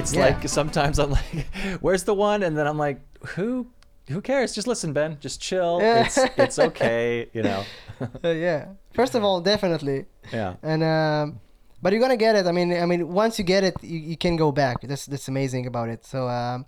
It's 0.00 0.12
Yeah. 0.14 0.26
like 0.26 0.48
sometimes 0.48 0.98
I'm 0.98 1.10
like, 1.18 1.46
"Where's 1.84 2.04
the 2.10 2.14
one?" 2.14 2.42
And 2.46 2.52
then 2.56 2.66
I'm 2.70 2.78
like, 2.86 2.98
"Who? 3.34 3.66
Who 4.12 4.20
cares? 4.20 4.54
Just 4.58 4.66
listen, 4.66 4.92
Ben. 4.92 5.18
Just 5.20 5.40
chill. 5.48 5.78
Yeah. 5.80 6.04
It's 6.06 6.18
it's 6.44 6.58
okay. 6.68 7.28
You 7.36 7.42
know." 7.48 7.60
uh, 8.24 8.28
yeah 8.46 8.62
first 8.92 9.14
of 9.14 9.22
all 9.22 9.40
definitely 9.40 10.06
yeah. 10.32 10.54
and 10.62 10.82
um, 10.82 11.40
but 11.82 11.92
you're 11.92 12.00
gonna 12.00 12.16
get 12.16 12.34
it. 12.36 12.46
I 12.46 12.52
mean, 12.52 12.72
I 12.72 12.86
mean, 12.86 13.08
once 13.08 13.38
you 13.38 13.44
get 13.44 13.62
it, 13.64 13.74
you, 13.82 13.98
you 14.10 14.16
can 14.16 14.36
go 14.36 14.52
back. 14.52 14.76
That's 14.82 15.06
that's 15.06 15.28
amazing 15.28 15.66
about 15.66 15.88
it. 15.88 16.04
So 16.04 16.28
um, 16.28 16.66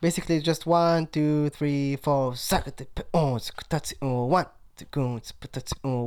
basically, 0.00 0.40
just 0.40 0.66
one, 0.66 1.06
two, 1.06 1.48
three, 1.50 1.96
four, 1.96 2.32
sakate, 2.32 2.86
p- 2.94 3.02
skutati, 3.14 3.94
one, 4.28 4.46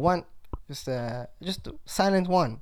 one. 0.01 0.23
Just 0.67 0.87
uh, 0.87 1.25
just 1.41 1.67
silent 1.85 2.27
one. 2.27 2.61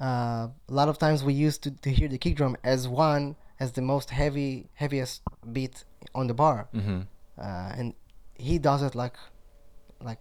Uh, 0.00 0.48
a 0.68 0.72
lot 0.80 0.88
of 0.88 0.98
times 0.98 1.24
we 1.24 1.32
used 1.34 1.62
to, 1.64 1.70
to 1.70 1.90
hear 1.90 2.08
the 2.08 2.18
kick 2.18 2.36
drum 2.36 2.56
as 2.62 2.86
one 2.86 3.34
as 3.60 3.72
the 3.72 3.82
most 3.82 4.10
heavy 4.10 4.68
heaviest 4.74 5.22
beat 5.52 5.84
on 6.14 6.26
the 6.28 6.34
bar, 6.34 6.68
Mm-hmm. 6.74 7.00
uh, 7.38 7.42
and 7.76 7.94
he 8.34 8.58
does 8.58 8.82
it 8.82 8.94
like 8.94 9.16
like 10.00 10.20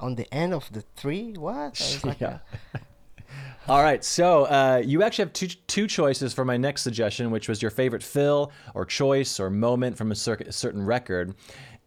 on 0.00 0.14
the 0.14 0.26
end 0.32 0.54
of 0.54 0.72
the 0.72 0.82
three. 0.96 1.32
What? 1.36 1.54
I 1.54 1.68
was 1.68 2.04
like, 2.10 2.20
yeah. 2.20 2.38
All 3.68 3.82
right, 3.82 4.04
so 4.04 4.44
uh, 4.44 4.82
you 4.84 5.02
actually 5.02 5.24
have 5.24 5.32
two 5.32 5.48
two 5.66 5.86
choices 5.86 6.32
for 6.34 6.44
my 6.44 6.56
next 6.56 6.82
suggestion, 6.82 7.30
which 7.30 7.48
was 7.48 7.60
your 7.62 7.70
favorite 7.70 8.02
fill 8.02 8.52
or 8.74 8.84
choice 8.84 9.40
or 9.40 9.50
moment 9.50 9.96
from 9.98 10.12
a, 10.12 10.14
cer- 10.14 10.42
a 10.46 10.52
certain 10.52 10.84
record, 10.84 11.34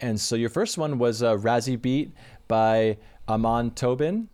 and 0.01 0.19
so 0.19 0.35
your 0.35 0.49
first 0.49 0.77
one 0.77 0.97
was 0.99 1.21
a 1.21 1.35
"Razzie 1.37 1.81
Beat" 1.81 2.11
by 2.47 2.97
Amon 3.29 3.71
Tobin. 3.71 4.29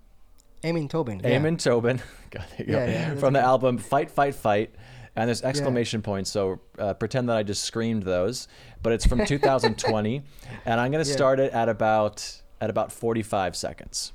Eamon 0.63 0.89
Tobin. 0.89 1.21
yeah. 1.23 1.31
Eamon 1.37 1.57
Tobin. 1.61 2.01
God, 2.31 2.45
there 2.57 2.65
you 2.67 2.71
go. 2.73 2.79
Yeah, 2.79 2.85
yeah, 2.85 3.15
From 3.15 3.33
the 3.33 3.39
good. 3.39 3.45
album 3.45 3.77
Fight, 3.77 4.09
Fight, 4.09 4.35
Fight. 4.35 4.73
And 5.15 5.27
there's 5.27 5.43
exclamation 5.43 6.01
points, 6.01 6.31
so 6.31 6.59
uh, 6.79 6.95
pretend 6.95 7.29
that 7.29 7.37
I 7.37 7.43
just 7.43 7.63
screamed 7.63 8.01
those. 8.01 8.47
But 8.81 8.93
it's 8.93 9.05
from 9.05 9.23
2020, 9.27 10.23
and 10.65 10.79
I'm 10.79 10.91
going 10.91 11.03
to 11.03 11.09
Yeah. 11.09 11.15
start 11.15 11.39
it 11.39 11.53
at 11.53 11.69
about 11.69 12.41
at 12.59 12.69
about 12.71 12.91
45 12.91 13.55
seconds. 13.55 14.11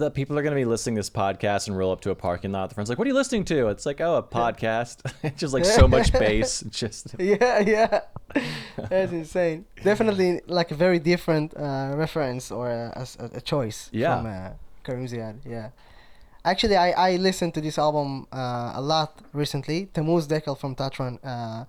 That 0.00 0.14
people 0.14 0.38
are 0.38 0.42
going 0.42 0.52
to 0.54 0.60
be 0.60 0.64
listening 0.64 0.94
to 0.96 1.00
this 1.00 1.10
podcast 1.10 1.68
and 1.68 1.76
roll 1.76 1.92
up 1.92 2.00
to 2.02 2.10
a 2.10 2.14
parking 2.14 2.52
lot. 2.52 2.68
The 2.68 2.74
friend's 2.74 2.88
like, 2.88 2.98
"What 2.98 3.06
are 3.06 3.10
you 3.10 3.14
listening 3.14 3.44
to?" 3.46 3.68
It's 3.68 3.86
like, 3.86 4.00
"Oh, 4.00 4.16
a 4.16 4.22
podcast." 4.22 4.96
it's 5.22 5.38
just 5.40 5.52
like 5.54 5.64
so 5.80 5.86
much 5.88 6.12
bass. 6.12 6.60
Just 6.70 7.14
yeah, 7.18 7.58
yeah. 7.60 8.00
That's 8.90 9.12
insane. 9.12 9.64
Definitely 9.82 10.40
like 10.46 10.70
a 10.70 10.74
very 10.74 10.98
different 10.98 11.56
uh, 11.56 11.92
reference 11.96 12.50
or 12.50 12.70
a, 12.70 13.06
a, 13.18 13.24
a 13.36 13.40
choice 13.40 13.88
Yeah. 13.92 14.16
from 14.16 14.26
uh, 14.26 14.50
Karim 14.84 15.06
Ziad. 15.06 15.36
Yeah. 15.44 15.70
Actually, 16.44 16.76
I, 16.76 16.90
I 16.92 17.16
listened 17.16 17.52
to 17.54 17.60
this 17.60 17.78
album 17.78 18.26
uh, 18.32 18.72
a 18.74 18.80
lot 18.80 19.20
recently. 19.32 19.86
Tamuz 19.92 20.26
Dekel 20.26 20.56
from 20.58 20.74
Tatran 20.76 21.18
uh, 21.24 21.64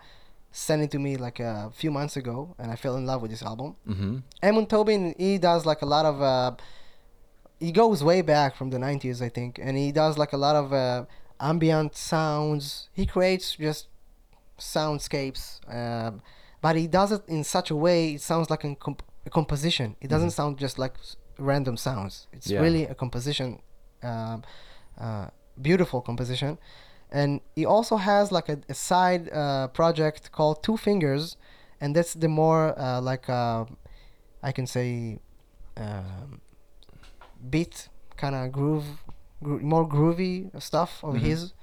sent 0.52 0.82
it 0.82 0.92
to 0.92 1.00
me 1.00 1.18
like 1.18 1.40
a 1.40 1.72
few 1.76 1.92
months 1.92 2.16
ago, 2.18 2.56
and 2.60 2.72
I 2.72 2.76
fell 2.76 2.96
in 2.96 3.06
love 3.06 3.22
with 3.22 3.32
this 3.32 3.42
album. 3.44 3.76
hmm 3.86 4.18
Eamon 4.44 4.68
Tobin, 4.70 5.16
he 5.18 5.38
does 5.38 5.66
like 5.66 5.82
a 5.82 5.86
lot 5.86 6.06
of. 6.06 6.22
Uh, 7.62 7.66
he 7.66 7.72
goes 7.72 8.04
way 8.04 8.22
back 8.22 8.56
from 8.56 8.70
the 8.70 8.78
90s, 8.78 9.22
I 9.22 9.30
think, 9.30 9.60
and 9.62 9.78
he 9.78 9.92
does 9.92 10.18
like 10.18 10.34
a 10.34 10.38
lot 10.38 10.56
of 10.56 10.74
uh, 10.74 11.06
ambient 11.40 11.96
sounds. 11.96 12.90
He 12.94 13.06
creates 13.06 13.56
just 13.56 13.88
soundscapes, 14.58 15.60
um, 15.74 16.22
but 16.62 16.76
he 16.76 16.88
does 16.88 17.12
it 17.12 17.22
in 17.28 17.44
such 17.44 17.72
a 17.72 17.76
way 17.76 18.14
it 18.14 18.22
sounds 18.22 18.50
like 18.50 18.64
a, 18.64 18.76
comp- 18.76 19.04
a 19.26 19.30
composition. 19.30 19.96
It 20.02 20.10
doesn't 20.10 20.32
sound 20.32 20.58
just 20.58 20.78
like 20.80 20.96
random 21.38 21.78
sounds. 21.78 22.28
It's 22.34 22.48
Yeah. 22.48 22.62
really 22.62 22.84
a 22.86 22.96
composition, 22.96 23.62
um, 24.04 24.44
uh, 25.00 25.28
beautiful 25.62 26.02
composition. 26.02 26.58
And 27.12 27.42
he 27.56 27.66
also 27.66 27.96
has 27.98 28.32
like 28.32 28.50
a, 28.50 28.60
a 28.70 28.74
side 28.74 29.30
uh, 29.32 29.68
project 29.70 30.32
called 30.32 30.62
Two 30.64 30.78
Fingers, 30.78 31.38
and 31.82 31.96
that's 31.96 32.14
the 32.14 32.28
more 32.28 32.78
uh, 32.78 33.02
like 33.02 33.30
uh, 33.30 33.66
I 34.44 34.52
can 34.52 34.68
say 34.68 35.20
um, 35.78 36.42
beat 37.50 37.90
kind 38.18 38.36
of 38.36 38.52
groove, 38.52 38.86
gro- 39.44 39.60
more 39.60 39.88
groovy 39.88 40.50
stuff 40.62 41.04
of 41.04 41.16
Mhm. 41.16 41.20
his. 41.22 41.54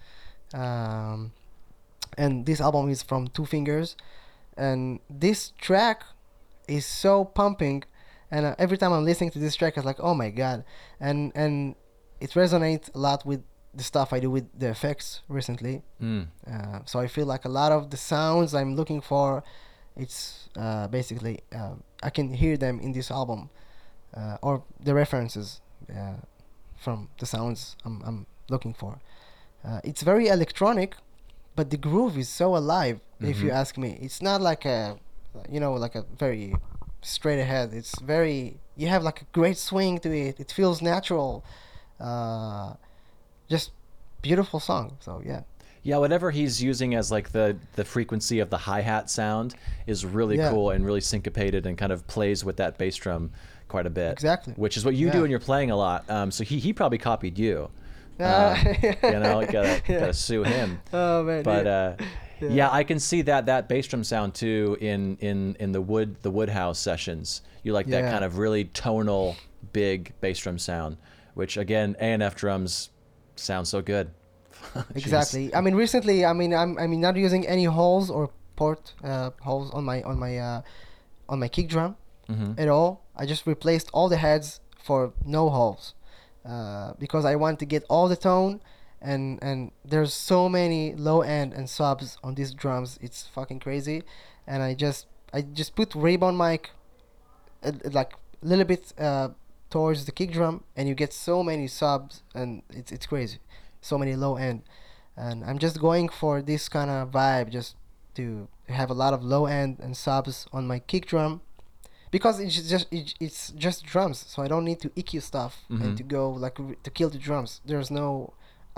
Um, 0.55 1.33
and 2.17 2.47
this 2.47 2.61
album 2.61 2.89
is 2.89 3.03
from 3.03 3.29
Two 3.29 3.45
Fingers, 3.45 3.97
and 4.57 5.01
this 5.11 5.53
track 5.59 6.03
is 6.69 6.87
so 6.87 7.25
pumping. 7.25 7.83
And 8.31 8.47
uh, 8.47 8.55
every 8.59 8.79
time 8.79 8.93
I'm 8.93 9.05
listening 9.05 9.31
to 9.33 9.39
this 9.39 9.55
track, 9.55 9.77
it's 9.77 9.85
like, 9.87 10.01
oh 10.01 10.15
my 10.15 10.31
god, 10.31 10.65
and 11.01 11.33
and 11.35 11.75
it 12.21 12.31
resonates 12.31 12.93
a 12.95 12.99
lot 12.99 13.27
with 13.27 13.43
the 13.75 13.83
stuff 13.83 14.13
I 14.13 14.21
do 14.21 14.31
with 14.31 14.47
the 14.59 14.69
effects 14.71 15.21
recently. 15.29 15.83
Mm. 16.01 16.29
Uh, 16.51 16.79
so 16.87 16.99
I 16.99 17.09
feel 17.09 17.27
like 17.27 17.45
a 17.45 17.51
lot 17.51 17.73
of 17.73 17.91
the 17.91 17.97
sounds 17.99 18.55
I'm 18.55 18.75
looking 18.75 19.03
for, 19.03 19.45
it's 19.97 20.49
uh, 20.57 20.89
basically 20.89 21.41
uh, 21.55 21.75
I 22.03 22.09
can 22.11 22.33
hear 22.33 22.57
them 22.57 22.81
in 22.81 22.93
this 22.93 23.11
album, 23.11 23.51
uh, 24.17 24.39
or 24.41 24.63
the 24.81 24.95
references 24.95 25.61
uh, 25.91 26.15
from 26.77 27.09
the 27.19 27.27
sounds 27.27 27.77
I'm, 27.85 28.03
I'm 28.05 28.27
looking 28.49 28.75
for. 28.75 28.99
Uh, 29.65 29.81
it's 29.85 30.03
very 30.03 30.29
electronic, 30.29 30.97
but 31.57 31.71
the 31.71 31.77
groove 31.77 32.17
is 32.19 32.29
so 32.29 32.57
alive. 32.57 33.01
If 33.21 33.43
you 33.43 33.51
Mhm. 33.51 33.55
ask 33.61 33.79
me, 33.79 33.99
it's 34.01 34.21
not 34.21 34.41
like 34.41 34.65
a, 34.67 34.99
you 35.51 35.59
know, 35.61 35.73
like 35.75 35.95
a 35.95 36.05
very 36.19 36.55
straight 37.03 37.41
ahead. 37.41 37.73
It's 37.73 37.99
very 38.01 38.59
you 38.77 38.89
have 38.89 39.03
like 39.03 39.23
a 39.23 39.27
great 39.33 39.57
swing 39.57 39.99
to 40.01 40.09
it. 40.11 40.39
It 40.39 40.53
feels 40.53 40.83
natural. 40.83 41.43
Uh, 41.99 42.75
just 43.49 43.71
beautiful 44.23 44.61
song. 44.61 44.97
So 45.01 45.23
yeah. 45.25 45.43
Yeah, 45.83 45.99
whatever 45.99 46.31
he's 46.33 46.61
using 46.63 46.95
as 46.95 47.11
like 47.11 47.31
the 47.31 47.57
the 47.77 47.85
frequency 47.85 48.41
of 48.41 48.51
the 48.51 48.59
hi 48.59 48.81
hat 48.83 49.09
sound 49.09 49.55
is 49.87 50.05
really 50.05 50.37
Yeah. 50.37 50.51
cool 50.51 50.71
and 50.71 50.85
really 50.85 51.01
syncopated 51.01 51.65
and 51.65 51.79
kind 51.79 51.93
of 51.93 52.07
plays 52.07 52.45
with 52.45 52.57
that 52.57 52.77
bass 52.77 52.97
drum 52.97 53.31
quite 53.69 53.87
a 53.87 53.91
bit. 53.91 54.13
Exactly. 54.13 54.55
Which 54.55 54.77
is 54.77 54.85
what 54.85 54.95
you 54.95 55.11
do 55.11 55.19
Yeah. 55.19 55.23
when 55.23 55.31
you're 55.31 55.41
playing 55.41 55.71
a 55.71 55.77
lot. 55.77 56.09
Um, 56.11 56.31
so 56.31 56.45
he 56.45 56.59
he 56.59 56.73
probably 56.73 56.99
copied 56.99 57.39
you. 57.39 57.71
Uh, 58.19 58.57
Um, 58.59 58.75
you 59.03 59.21
know, 59.21 59.45
gotta 59.45 59.83
Yeah. 59.89 60.01
gotta 60.01 60.15
sue 60.15 60.43
him. 60.43 60.81
Oh 60.93 61.23
man. 61.25 61.43
But 61.43 61.67
yeah. 61.67 61.97
uh, 62.01 62.05
yeah. 62.49 62.71
I 62.73 62.83
can 62.83 62.99
see 62.99 63.21
that 63.23 63.45
that 63.47 63.69
bass 63.69 63.87
drum 63.89 64.05
sound 64.05 64.35
too 64.35 64.79
in 64.81 65.19
in 65.21 65.55
in 65.61 65.73
the 65.73 65.83
wood 65.83 66.17
the 66.23 66.31
Woodhouse 66.31 66.79
sessions. 66.79 67.43
You 67.63 67.75
like 67.75 67.89
that 67.89 68.11
kind 68.11 68.25
of 68.25 68.39
really 68.39 68.65
tonal 68.73 69.37
big 69.73 70.15
bass 70.23 70.39
drum 70.39 70.59
sound, 70.59 70.97
which 71.35 71.59
again 71.59 71.95
A 72.01 72.05
and 72.15 72.23
F 72.23 72.35
drums 72.37 72.89
sound 73.35 73.69
so 73.69 73.83
good. 73.83 74.11
Exactly. 74.95 75.55
I 75.55 75.61
mean, 75.61 75.75
recently, 75.75 76.25
I 76.25 76.33
mean, 76.33 76.55
I'm 76.55 76.79
I 76.79 76.87
mean 76.87 77.01
not 77.03 77.17
using 77.17 77.47
any 77.47 77.65
holes 77.65 78.11
or 78.11 78.31
port 78.57 78.95
uh, 79.05 79.31
holes 79.43 79.71
on 79.73 79.85
my 79.85 80.03
on 80.05 80.19
my 80.19 80.39
uh, 80.39 80.63
on 81.29 81.39
my 81.41 81.49
kick 81.49 81.69
drum 81.69 81.97
Mhm. 82.31 82.59
at 82.59 82.69
all. 82.69 83.05
I 83.17 83.27
just 83.27 83.47
replaced 83.47 83.91
all 83.93 84.09
the 84.09 84.17
heads 84.17 84.61
for 84.83 85.13
no 85.25 85.51
holes 85.51 85.95
uh, 86.45 86.93
because 86.99 87.25
I 87.25 87.35
want 87.37 87.59
to 87.61 87.67
get 87.67 87.85
all 87.89 88.09
the 88.09 88.17
tone. 88.17 88.61
And 89.01 89.39
and 89.43 89.73
there's 89.85 90.15
so 90.15 90.49
many 90.49 90.95
low 90.95 91.21
end 91.21 91.53
and 91.53 91.69
subs 91.69 92.19
on 92.23 92.35
these 92.35 92.53
drums. 92.53 92.99
It's 93.01 93.27
fucking 93.27 93.61
crazy. 93.61 94.03
And 94.47 94.63
I 94.63 94.75
just 94.75 95.07
I 95.33 95.43
just 95.43 95.77
put 95.77 95.95
ribbon 95.95 96.37
mic 96.37 96.71
uh, 97.63 97.73
like 97.93 98.13
a 98.43 98.47
little 98.47 98.65
bit 98.65 98.93
uh, 98.99 99.29
towards 99.71 100.05
the 100.05 100.13
kick 100.13 100.31
drum, 100.33 100.65
and 100.77 100.89
you 100.89 100.95
get 100.95 101.13
so 101.13 101.43
many 101.43 101.67
subs, 101.67 102.23
and 102.35 102.63
it's 102.71 102.93
it's 102.93 103.07
crazy, 103.07 103.39
so 103.81 103.99
many 103.99 104.15
low 104.15 104.37
end, 104.37 104.63
and 105.17 105.45
I'm 105.45 105.59
just 105.59 105.81
going 105.81 106.09
for 106.09 106.43
this 106.43 106.69
kind 106.69 106.91
of 106.91 107.11
vibe, 107.11 107.51
just 107.51 107.77
to 108.15 108.49
have 108.69 108.91
a 108.91 108.95
lot 108.95 109.13
of 109.13 109.23
low 109.23 109.47
end 109.47 109.79
and 109.81 109.97
subs 109.97 110.47
on 110.53 110.67
my 110.67 110.79
kick 110.79 111.07
drum, 111.07 111.41
because 112.17 112.37
it's 112.45 112.57
just 112.75 112.87
it, 112.99 113.07
it's 113.27 113.41
just 113.65 113.79
drums, 113.93 114.19
so 114.33 114.37
I 114.45 114.49
don't 114.53 114.65
need 114.71 114.81
to 114.85 114.89
EQ 115.01 115.11
stuff 115.31 115.53
Mhm. 115.71 115.81
and 115.83 115.91
to 116.01 116.05
go 116.17 116.23
like 116.45 116.57
to 116.87 116.91
kill 116.99 117.11
the 117.15 117.21
drums. 117.29 117.51
There's 117.71 117.91
no 118.03 118.07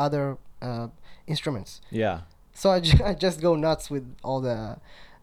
other 0.05 0.25
uh, 0.69 0.89
instruments, 1.33 1.73
Yeah. 2.03 2.17
so 2.61 2.67
I, 2.77 2.81
just 3.27 3.37
go 3.41 3.51
nuts 3.67 3.85
with 3.95 4.05
all 4.27 4.41
the 4.49 4.59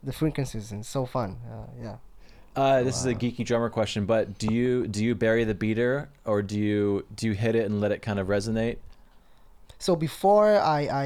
the 0.08 0.14
frequencies, 0.22 0.72
and 0.74 0.82
so 0.96 1.06
fun. 1.06 1.30
Uh, 1.54 1.68
yeah. 1.86 1.98
Uh, 2.62 2.84
this 2.88 2.96
is 3.02 3.06
a 3.06 3.16
geeky 3.22 3.44
drummer 3.50 3.70
question, 3.80 4.02
but 4.06 4.24
do 4.42 4.48
you 4.60 4.88
do 4.96 5.00
you 5.08 5.14
bury 5.26 5.44
the 5.52 5.58
beater 5.64 5.94
or 6.32 6.38
do 6.52 6.58
you 6.70 7.04
do 7.18 7.24
you 7.30 7.34
hit 7.44 7.54
it 7.60 7.66
and 7.70 7.76
let 7.84 7.92
it 7.96 8.02
kind 8.08 8.20
of 8.22 8.28
resonate? 8.36 8.78
so 9.86 9.92
before 10.08 10.50
I, 10.78 10.80
I 11.04 11.06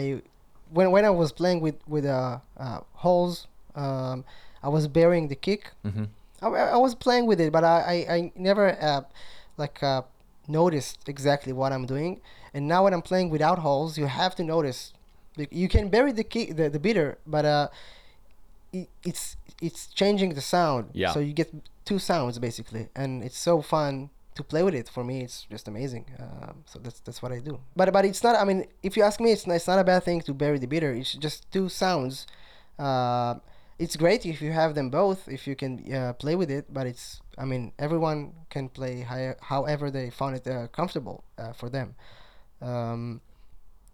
when 0.76 0.88
when 0.96 1.04
I 1.06 1.10
was 1.22 1.32
playing 1.40 1.60
with 1.66 1.78
with 1.88 2.06
uh, 2.06 2.38
uh 2.66 2.80
holes, 3.04 3.48
um, 3.76 4.18
I 4.62 4.70
was 4.76 4.84
burying 4.88 5.26
the 5.34 5.40
kick. 5.48 5.62
hmm 5.84 6.06
I, 6.42 6.48
I 6.48 6.78
was 6.78 6.96
playing 6.96 7.26
with 7.26 7.40
it, 7.40 7.52
but 7.52 7.64
I 7.64 8.06
I, 8.08 8.16
I 8.16 8.32
never 8.36 8.78
uh, 8.82 9.02
like 9.58 9.82
uh, 9.84 10.04
noticed 10.48 11.08
exactly 11.08 11.54
what 11.54 11.72
I'm 11.72 11.86
doing. 11.86 12.22
And 12.54 12.68
now 12.68 12.84
when 12.84 12.94
I'm 12.94 13.02
playing 13.02 13.30
without 13.30 13.60
holes, 13.60 13.98
you 13.98 14.08
have 14.08 14.36
to 14.36 14.44
notice. 14.44 14.94
You 15.52 15.70
can 15.70 15.90
bury 15.90 16.12
the 16.12 16.24
kick 16.24 16.58
the, 16.58 16.70
the 16.70 16.80
beater, 16.80 17.18
but 17.26 17.46
uh, 17.46 17.68
it, 18.74 18.90
it's 19.04 19.38
it's 19.62 19.88
changing 19.88 20.34
the 20.34 20.42
sound. 20.42 20.90
Yeah. 20.94 21.12
So 21.14 21.20
you 21.20 21.34
get 21.34 21.54
two 21.86 22.00
sounds 22.00 22.40
basically, 22.40 22.90
and 22.96 23.24
it's 23.24 23.38
so 23.38 23.62
fun 23.62 24.10
to 24.36 24.44
play 24.44 24.64
with 24.64 24.76
it. 24.76 24.90
For 24.90 25.04
me, 25.04 25.22
it's 25.22 25.46
just 25.50 25.68
amazing. 25.68 26.06
Um, 26.20 26.64
so 26.66 26.80
that's 26.80 27.00
that's 27.02 27.22
what 27.22 27.32
I 27.32 27.40
do. 27.40 27.60
But 27.76 27.94
but 27.94 28.04
it's 28.06 28.24
not. 28.24 28.36
I 28.36 28.44
mean, 28.44 28.66
if 28.84 28.98
you 28.98 29.04
ask 29.04 29.20
me, 29.20 29.32
it's 29.32 29.46
not, 29.48 29.56
it's 29.56 29.68
not 29.68 29.80
a 29.80 29.84
bad 29.84 30.04
thing 30.04 30.22
to 30.22 30.34
bury 30.34 30.60
the 30.60 30.68
beater. 30.68 30.92
It's 30.92 31.14
just 31.14 31.50
two 31.52 31.70
sounds. 31.70 32.26
Uh, 32.78 33.36
it's 33.80 33.96
great 33.96 34.26
if 34.26 34.42
you 34.42 34.52
have 34.52 34.76
them 34.76 34.90
both, 34.90 35.28
if 35.28 35.48
you 35.48 35.56
can 35.56 35.72
uh, 35.94 36.14
play 36.14 36.36
with 36.36 36.52
it. 36.52 36.66
But 36.74 36.86
it's. 36.88 37.22
I 37.38 37.46
mean, 37.46 37.72
everyone 37.80 38.34
can 38.50 38.70
play 38.70 39.02
hi- 39.02 39.36
however 39.42 39.90
they 39.90 40.10
found 40.10 40.36
it 40.36 40.46
uh, 40.48 40.68
comfortable 40.68 41.24
uh, 41.38 41.54
for 41.54 41.70
them. 41.70 41.96
Um, 42.62 43.22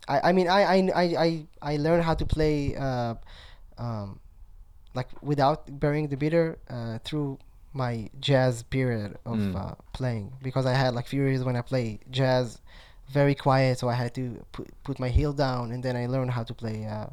I, 0.08 0.30
I 0.30 0.32
mean 0.34 0.48
I, 0.48 0.62
I, 0.64 0.76
I, 0.96 1.04
I, 1.26 1.48
I 1.74 1.78
learned 1.78 2.04
how 2.04 2.16
to 2.16 2.26
play 2.26 2.76
uh, 2.76 3.16
um, 3.78 4.20
like 4.94 5.10
without 5.22 5.80
burying 5.80 6.08
the 6.08 6.18
beater 6.18 6.58
uh, 6.70 6.98
through 7.04 7.38
my 7.74 8.10
jazz 8.20 8.64
period 8.64 9.18
of 9.26 9.38
Mm. 9.38 9.56
uh, 9.56 9.76
playing 9.94 10.32
because 10.42 10.66
I 10.66 10.74
had 10.74 10.96
like 10.96 11.08
few 11.08 11.22
years 11.24 11.44
when 11.44 11.56
I 11.56 11.62
play 11.62 12.00
jazz 12.10 12.60
very 13.10 13.36
quiet 13.36 13.78
so 13.80 13.90
I 13.90 13.94
had 13.94 14.14
to 14.16 14.44
put, 14.52 14.68
put 14.84 15.00
my 15.00 15.10
heel 15.10 15.34
down 15.34 15.72
and 15.72 15.84
then 15.84 15.96
I 15.96 16.06
learned 16.08 16.32
how 16.32 16.44
to 16.44 16.54
play 16.54 16.86
uh, 16.86 17.08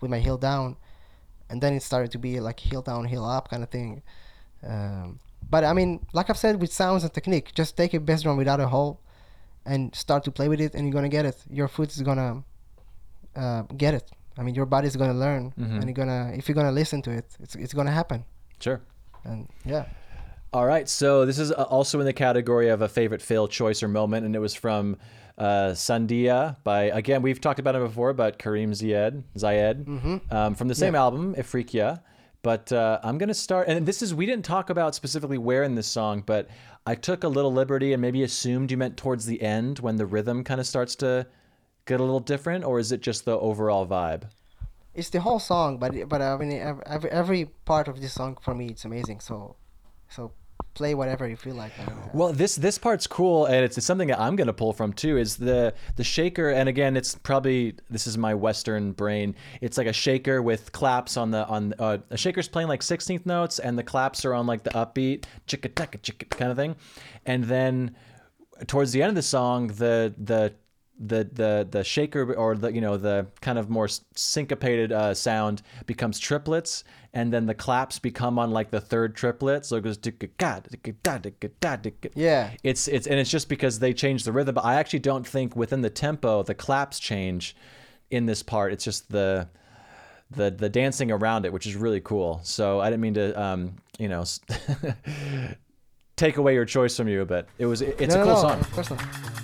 with 0.00 0.10
my 0.10 0.20
heel 0.20 0.38
down 0.38 0.76
and 1.50 1.60
then 1.62 1.72
it 1.74 1.82
started 1.82 2.10
to 2.12 2.18
be 2.18 2.40
like 2.40 2.58
heel 2.60 2.82
down 2.82 3.04
heel 3.04 3.24
up 3.24 3.48
kind 3.50 3.62
of 3.62 3.68
thing 3.70 4.02
um, 4.66 5.18
but 5.50 5.62
I 5.64 5.72
mean 5.72 6.04
like 6.12 6.30
I've 6.30 6.38
said 6.38 6.60
with 6.60 6.72
sounds 6.72 7.02
and 7.04 7.12
technique 7.12 7.52
just 7.54 7.76
take 7.76 7.92
a 7.94 8.00
bass 8.00 8.22
drum 8.22 8.36
without 8.36 8.60
a 8.60 8.68
hole 8.68 9.00
and 9.66 9.94
start 9.94 10.24
to 10.24 10.30
play 10.30 10.48
with 10.48 10.60
it 10.60 10.74
and 10.74 10.84
you're 10.86 10.92
gonna 10.94 11.08
get 11.08 11.24
it 11.26 11.36
your 11.50 11.68
foot 11.68 11.90
is 11.90 12.02
gonna 12.02 12.42
uh, 13.36 13.62
get 13.76 13.94
it 13.94 14.10
i 14.38 14.42
mean 14.42 14.54
your 14.54 14.66
body's 14.66 14.96
gonna 14.96 15.14
learn 15.26 15.52
Mhm. 15.58 15.74
and 15.80 15.84
you're 15.84 15.92
gonna 16.02 16.32
if 16.34 16.48
you're 16.48 16.54
gonna 16.54 16.72
listen 16.72 17.02
to 17.02 17.10
it 17.10 17.26
it's, 17.40 17.54
it's 17.56 17.74
gonna 17.74 17.90
happen 17.90 18.24
Sure. 18.60 18.80
and 19.24 19.48
yeah 19.64 19.86
All 20.54 20.66
right. 20.66 20.88
So 20.88 21.26
this 21.26 21.38
is 21.40 21.50
uh, 21.50 21.64
also 21.76 21.98
in 21.98 22.06
the 22.06 22.12
category 22.12 22.68
of 22.68 22.80
a 22.80 22.88
favorite 22.88 23.20
fail 23.30 23.48
choice 23.48 23.82
or 23.82 23.88
moment, 23.88 24.24
and 24.24 24.36
it 24.36 24.38
was 24.38 24.54
from 24.54 24.96
uh, 25.38 25.72
Sandia 25.72 26.56
by 26.64 26.84
again 26.84 27.22
we've 27.22 27.40
talked 27.40 27.58
about 27.58 27.74
him 27.74 27.82
before, 27.82 28.12
but 28.12 28.38
Karim 28.38 28.72
Ziad 28.72 29.22
Ziad 29.36 29.84
mm-hmm. 29.84 30.16
um, 30.34 30.54
from 30.54 30.68
the 30.68 30.74
same 30.74 30.94
Yeah. 30.94 31.00
album 31.00 31.34
Ifrikya. 31.34 32.00
But 32.42 32.70
uh, 32.72 33.00
I'm 33.02 33.16
gonna 33.16 33.32
start, 33.32 33.68
and 33.68 33.86
this 33.86 34.02
is 34.02 34.14
we 34.14 34.26
didn't 34.26 34.44
talk 34.44 34.68
about 34.68 34.94
specifically 34.94 35.38
where 35.38 35.62
in 35.62 35.74
this 35.76 35.86
song, 35.86 36.22
but 36.26 36.48
I 36.86 36.94
took 36.94 37.24
a 37.24 37.28
little 37.28 37.50
liberty 37.52 37.94
and 37.94 38.02
maybe 38.02 38.22
assumed 38.22 38.70
you 38.70 38.76
meant 38.76 38.98
towards 38.98 39.24
the 39.24 39.40
end 39.40 39.78
when 39.78 39.96
the 39.96 40.04
rhythm 40.04 40.44
kind 40.44 40.60
of 40.60 40.66
starts 40.66 40.94
to 40.96 41.26
get 41.86 42.00
a 42.00 42.02
little 42.02 42.20
different, 42.20 42.64
or 42.64 42.78
is 42.78 42.92
it 42.92 43.00
just 43.00 43.24
the 43.24 43.38
overall 43.38 43.86
vibe? 43.86 44.24
It's 44.94 45.08
the 45.08 45.20
whole 45.20 45.38
song, 45.40 45.78
but 45.78 45.94
but 46.08 46.20
I 46.20 46.36
mean 46.36 46.52
every 46.86 47.10
every 47.10 47.44
part 47.64 47.88
of 47.88 48.00
this 48.02 48.12
song 48.12 48.36
for 48.42 48.54
me 48.54 48.66
it's 48.66 48.84
amazing. 48.84 49.20
So 49.20 49.56
so 50.10 50.32
play 50.74 50.94
whatever 50.94 51.26
you 51.26 51.36
feel 51.36 51.54
like. 51.54 51.72
Well, 52.12 52.32
this 52.32 52.56
this 52.56 52.78
part's 52.78 53.06
cool, 53.06 53.46
and 53.46 53.64
it's, 53.64 53.78
it's 53.78 53.86
something 53.86 54.08
that 54.08 54.20
I'm 54.20 54.36
gonna 54.36 54.52
pull 54.52 54.72
from 54.72 54.92
too. 54.92 55.16
Is 55.16 55.36
the 55.36 55.72
the 55.96 56.04
shaker, 56.04 56.50
and 56.50 56.68
again, 56.68 56.96
it's 56.96 57.14
probably 57.14 57.74
this 57.88 58.06
is 58.06 58.18
my 58.18 58.34
Western 58.34 58.92
brain. 58.92 59.34
It's 59.60 59.78
like 59.78 59.86
a 59.86 59.92
shaker 59.92 60.42
with 60.42 60.72
claps 60.72 61.16
on 61.16 61.30
the 61.30 61.46
on 61.46 61.74
uh, 61.78 61.98
a 62.10 62.16
shaker's 62.16 62.48
playing 62.48 62.68
like 62.68 62.80
16th 62.80 63.24
notes, 63.24 63.58
and 63.58 63.78
the 63.78 63.84
claps 63.84 64.24
are 64.24 64.34
on 64.34 64.46
like 64.46 64.64
the 64.64 64.70
upbeat 64.70 65.24
chicka 65.46 65.70
chicka 65.70 66.00
chicka 66.00 66.28
kind 66.28 66.50
of 66.50 66.56
thing, 66.56 66.76
and 67.24 67.44
then 67.44 67.96
towards 68.66 68.92
the 68.92 69.02
end 69.02 69.10
of 69.10 69.16
the 69.16 69.22
song, 69.22 69.68
the 69.68 70.14
the 70.18 70.52
the 70.98 71.28
the 71.32 71.66
the 71.70 71.82
shaker 71.82 72.34
or 72.34 72.56
the 72.56 72.72
you 72.72 72.80
know 72.80 72.96
the 72.96 73.26
kind 73.40 73.58
of 73.58 73.68
more 73.68 73.88
syncopated 74.14 74.92
uh, 74.92 75.12
sound 75.12 75.62
becomes 75.86 76.18
triplets 76.20 76.84
and 77.12 77.32
then 77.32 77.46
the 77.46 77.54
claps 77.54 77.98
become 77.98 78.38
on 78.38 78.50
like 78.50 78.70
the 78.70 78.80
third 78.80 79.14
triplet. 79.16 79.64
So 79.64 79.76
it 79.76 79.82
goes 79.82 79.96
yeah. 82.14 82.50
It's 82.62 82.88
it's 82.88 83.06
and 83.06 83.18
it's 83.18 83.30
just 83.30 83.48
because 83.48 83.78
they 83.78 83.92
change 83.92 84.24
the 84.24 84.32
rhythm 84.32 84.54
but 84.54 84.64
i 84.64 84.74
actually 84.74 84.98
don't 85.00 85.26
think 85.26 85.56
within 85.56 85.80
the 85.80 85.90
tempo 85.90 86.42
the 86.42 86.54
claps 86.54 86.98
change 86.98 87.56
in 88.10 88.26
this 88.26 88.42
part. 88.42 88.72
It's 88.72 88.84
just 88.84 89.10
the 89.10 89.48
the 90.30 90.50
the 90.50 90.68
dancing 90.68 91.10
around 91.10 91.44
it 91.44 91.52
which 91.52 91.66
is 91.66 91.74
really 91.76 92.00
cool. 92.00 92.40
So 92.44 92.80
i 92.80 92.90
didn't 92.90 93.02
mean 93.02 93.14
to 93.14 93.40
um 93.40 93.76
you 93.98 94.08
know 94.08 94.24
take 96.16 96.36
away 96.36 96.54
your 96.54 96.64
choice 96.64 96.96
from 96.96 97.08
you 97.08 97.24
but 97.24 97.48
it 97.58 97.66
was 97.66 97.82
it's 97.82 98.14
no, 98.14 98.22
a 98.22 98.24
cool 98.24 98.34
no, 98.34 98.40
song. 98.40 98.60
of 98.60 98.72
course 98.72 98.90
not. 98.90 99.43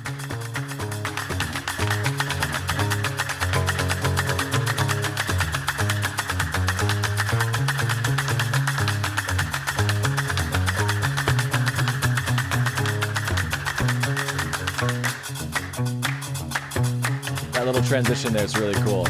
Transition 17.91 18.33
there 18.33 18.45
is 18.45 18.57
really 18.57 18.81
cool. 18.85 19.05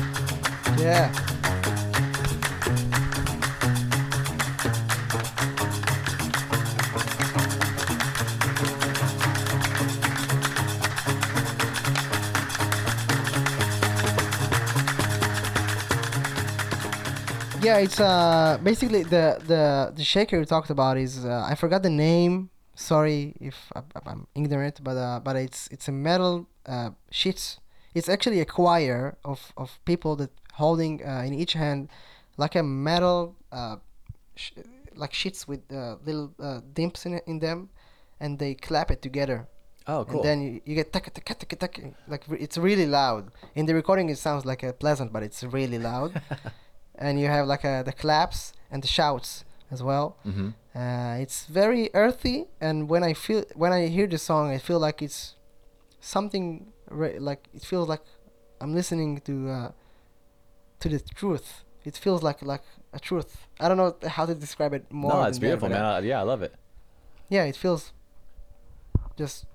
Yeah. 0.78 1.12
Yeah, 17.60 17.76
it's 17.80 18.00
uh 18.00 18.58
basically 18.62 19.02
the 19.02 19.36
the 19.46 19.92
the 19.94 20.02
shaker 20.02 20.38
you 20.38 20.46
talked 20.46 20.70
about 20.70 20.96
is 20.96 21.26
uh, 21.26 21.46
I 21.46 21.54
forgot 21.54 21.82
the 21.82 21.90
name. 21.90 22.48
Sorry 22.76 23.34
if 23.40 23.70
I, 23.76 23.82
I'm 24.06 24.26
ignorant, 24.34 24.82
but 24.82 24.96
uh, 24.96 25.20
but 25.22 25.36
it's 25.36 25.68
it's 25.70 25.86
a 25.86 25.92
metal 25.92 26.46
uh, 26.64 26.92
sheets 27.10 27.59
it's 27.94 28.08
actually 28.08 28.40
a 28.40 28.44
choir 28.44 29.16
of, 29.24 29.52
of 29.56 29.78
people 29.84 30.16
that 30.16 30.30
holding 30.54 31.04
uh, 31.06 31.22
in 31.26 31.34
each 31.34 31.54
hand 31.54 31.88
like 32.36 32.54
a 32.54 32.62
metal 32.62 33.36
uh, 33.52 33.76
sh- 34.34 34.52
like 34.94 35.12
sheets 35.14 35.46
with 35.48 35.60
uh, 35.72 35.96
little 36.04 36.32
uh, 36.40 36.60
dimps 36.74 37.06
in, 37.06 37.20
in 37.26 37.38
them 37.38 37.68
and 38.20 38.38
they 38.38 38.54
clap 38.54 38.90
it 38.90 39.00
together. 39.02 39.46
Oh 39.86 40.04
cool. 40.04 40.20
and 40.20 40.24
then 40.24 40.42
you, 40.42 40.60
you 40.66 40.74
get 40.74 40.92
taka 40.92 41.10
taka 41.10 41.34
taka 41.34 41.56
taka 41.56 41.80
like 42.06 42.24
it's 42.38 42.58
really 42.58 42.86
loud. 42.86 43.30
In 43.54 43.66
the 43.66 43.74
recording 43.74 44.08
it 44.10 44.18
sounds 44.18 44.44
like 44.44 44.62
a 44.62 44.72
pleasant 44.72 45.12
but 45.12 45.22
it's 45.22 45.42
really 45.42 45.78
loud. 45.78 46.20
And 47.02 47.18
you 47.18 47.28
have 47.28 47.46
like 47.46 47.64
a, 47.64 47.82
the 47.82 47.92
claps 47.94 48.52
and 48.70 48.82
the 48.82 48.86
shouts 48.86 49.44
as 49.70 49.82
well. 49.82 50.18
Mm-hmm. 50.26 50.48
uh, 50.76 51.14
it's 51.24 51.46
very 51.46 51.88
earthy 51.94 52.46
and 52.60 52.88
when 52.88 53.02
i 53.02 53.12
feel 53.14 53.42
when 53.54 53.72
i 53.72 53.86
hear 53.86 54.06
the 54.06 54.18
song 54.18 54.50
i 54.50 54.58
feel 54.58 54.78
like 54.78 55.00
it's 55.06 55.34
something 56.00 56.72
re- 56.90 57.18
like 57.18 57.48
it 57.54 57.62
feels 57.62 57.88
like 57.88 58.02
I'm 58.60 58.74
listening 58.74 59.20
to 59.22 59.48
uh, 59.48 59.70
to 60.80 60.88
the 60.88 61.00
truth. 61.00 61.64
It 61.84 61.96
feels 61.96 62.22
like 62.22 62.42
like 62.42 62.62
a 62.92 62.98
truth. 63.00 63.46
I 63.58 63.68
don't 63.68 63.76
know 63.78 63.94
how 64.08 64.26
to 64.26 64.34
describe 64.34 64.72
it 64.74 64.84
more. 64.92 65.12
No, 65.12 65.22
it's 65.22 65.38
beautiful, 65.38 65.68
that, 65.68 65.74
man. 65.74 65.84
uh, 65.84 65.92
I- 65.96 66.00
yeah, 66.00 66.20
I 66.20 66.22
love 66.22 66.42
it. 66.42 66.54
yeah, 67.28 67.44
it 67.44 67.56
feels 67.56 67.92
just 69.16 69.46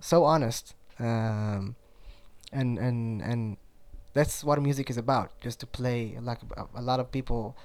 so 0.00 0.24
honest, 0.24 0.74
um, 0.98 1.76
and 2.52 2.78
and 2.78 3.22
and 3.22 3.56
that's 4.14 4.44
what 4.44 4.60
music 4.62 4.90
is 4.90 4.96
about. 4.98 5.28
Just 5.40 5.60
to 5.60 5.66
play 5.66 6.16
like 6.20 6.38
a, 6.56 6.66
a 6.76 6.82
lot 6.82 7.00
of 7.00 7.10
people 7.10 7.56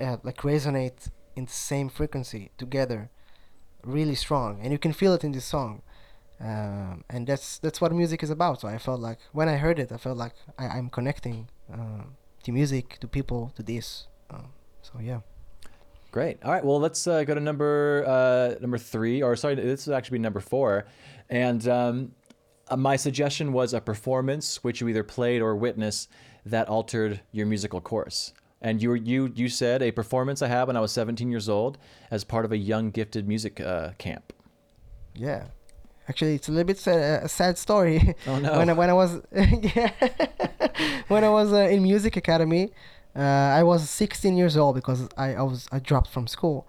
uh, 0.00 0.16
like 0.22 0.38
resonate 0.42 1.10
in 1.36 1.44
the 1.46 1.50
same 1.52 1.88
frequency 1.88 2.50
together, 2.58 3.10
really 3.84 4.14
strong, 4.14 4.60
and 4.62 4.72
you 4.72 4.78
can 4.78 4.92
feel 4.92 5.12
it 5.14 5.24
in 5.24 5.32
this 5.32 5.44
song 5.44 5.82
um, 6.42 7.04
and 7.08 7.26
that's 7.26 7.58
that's 7.58 7.80
what 7.80 7.92
music 7.92 8.22
is 8.22 8.30
about. 8.30 8.60
So 8.60 8.68
I 8.68 8.78
felt 8.78 9.00
like 9.00 9.18
when 9.32 9.48
I 9.48 9.56
heard 9.56 9.78
it, 9.78 9.92
I 9.92 9.96
felt 9.96 10.18
like 10.18 10.32
I, 10.58 10.66
I'm 10.66 10.90
connecting 10.90 11.48
uh, 11.72 12.04
to 12.42 12.52
music, 12.52 12.98
to 13.00 13.06
people, 13.06 13.52
to 13.54 13.62
this. 13.62 14.08
Um, 14.28 14.48
so 14.82 14.98
yeah. 15.00 15.20
Great. 16.10 16.42
All 16.44 16.50
right. 16.50 16.64
Well, 16.64 16.80
let's 16.80 17.06
uh, 17.06 17.24
go 17.24 17.34
to 17.34 17.40
number 17.40 18.04
uh, 18.06 18.60
number 18.60 18.76
three, 18.76 19.22
or 19.22 19.36
sorry, 19.36 19.54
this 19.54 19.86
would 19.86 19.94
actually 19.94 20.18
be 20.18 20.22
number 20.22 20.40
four. 20.40 20.84
And 21.30 21.66
um, 21.68 22.12
uh, 22.68 22.76
my 22.76 22.96
suggestion 22.96 23.52
was 23.52 23.72
a 23.72 23.80
performance 23.80 24.64
which 24.64 24.80
you 24.80 24.88
either 24.88 25.04
played 25.04 25.42
or 25.42 25.54
witnessed 25.54 26.10
that 26.44 26.68
altered 26.68 27.20
your 27.30 27.46
musical 27.46 27.80
course. 27.80 28.32
And 28.60 28.82
you 28.82 28.90
were, 28.90 28.96
you 28.96 29.32
you 29.34 29.48
said 29.48 29.80
a 29.80 29.92
performance 29.92 30.42
I 30.42 30.48
had 30.48 30.64
when 30.64 30.76
I 30.76 30.80
was 30.80 30.92
17 30.92 31.30
years 31.30 31.48
old 31.48 31.78
as 32.10 32.24
part 32.24 32.44
of 32.44 32.52
a 32.52 32.56
young 32.56 32.90
gifted 32.90 33.28
music 33.28 33.60
uh, 33.60 33.92
camp. 33.98 34.32
Yeah. 35.14 35.46
Actually, 36.08 36.34
it's 36.34 36.48
a 36.48 36.52
little 36.52 36.66
bit 36.66 36.78
sad, 36.78 37.22
a 37.24 37.28
sad 37.28 37.58
story. 37.58 38.14
Oh 38.26 38.38
no. 38.38 38.58
when 38.58 38.70
I, 38.70 38.72
when 38.72 38.90
I 38.90 38.92
was 38.92 39.20
yeah, 39.32 39.92
when 41.08 41.24
I 41.24 41.28
was 41.28 41.52
uh, 41.52 41.68
in 41.74 41.82
music 41.82 42.16
academy, 42.16 42.72
uh, 43.14 43.20
I 43.20 43.62
was 43.62 43.88
16 43.88 44.36
years 44.36 44.56
old 44.56 44.74
because 44.74 45.08
I, 45.16 45.34
I 45.34 45.42
was 45.42 45.68
I 45.70 45.78
dropped 45.78 46.10
from 46.10 46.26
school, 46.26 46.66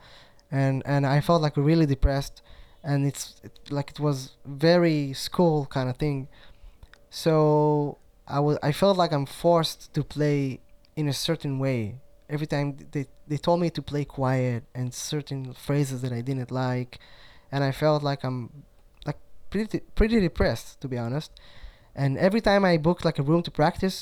and 0.52 0.84
and 0.86 1.06
I 1.06 1.22
felt 1.22 1.42
like 1.42 1.58
really 1.58 1.86
depressed, 1.86 2.42
and 2.84 3.06
it's 3.08 3.36
it, 3.44 3.72
like 3.72 3.90
it 3.92 4.00
was 4.00 4.32
very 4.46 5.14
school 5.14 5.66
kind 5.66 5.90
of 5.90 5.98
thing. 5.98 6.28
So 7.10 7.98
I 8.28 8.40
was 8.40 8.58
I 8.62 8.72
felt 8.72 8.98
like 8.98 9.12
I'm 9.12 9.26
forced 9.26 9.94
to 9.94 10.04
play 10.04 10.60
in 10.96 11.08
a 11.08 11.14
certain 11.14 11.60
way. 11.60 11.96
Every 12.30 12.48
time 12.48 12.78
they 12.92 13.08
they 13.28 13.38
told 13.38 13.60
me 13.62 13.70
to 13.72 13.82
play 13.82 14.06
quiet 14.06 14.64
and 14.76 14.94
certain 14.94 15.54
phrases 15.54 16.02
that 16.02 16.14
I 16.14 16.22
didn't 16.22 16.52
like, 16.52 17.00
and 17.52 17.64
I 17.64 17.72
felt 17.72 18.04
like 18.04 18.24
I'm 18.24 18.64
pretty 19.54 19.80
pretty 20.00 20.20
depressed 20.20 20.82
to 20.82 20.88
be 20.94 20.98
honest. 21.06 21.32
And 21.96 22.12
every 22.18 22.42
time 22.42 22.66
I 22.66 22.74
booked 22.88 23.06
like 23.06 23.20
a 23.20 23.26
room 23.32 23.44
to 23.44 23.52
practice, 23.52 23.98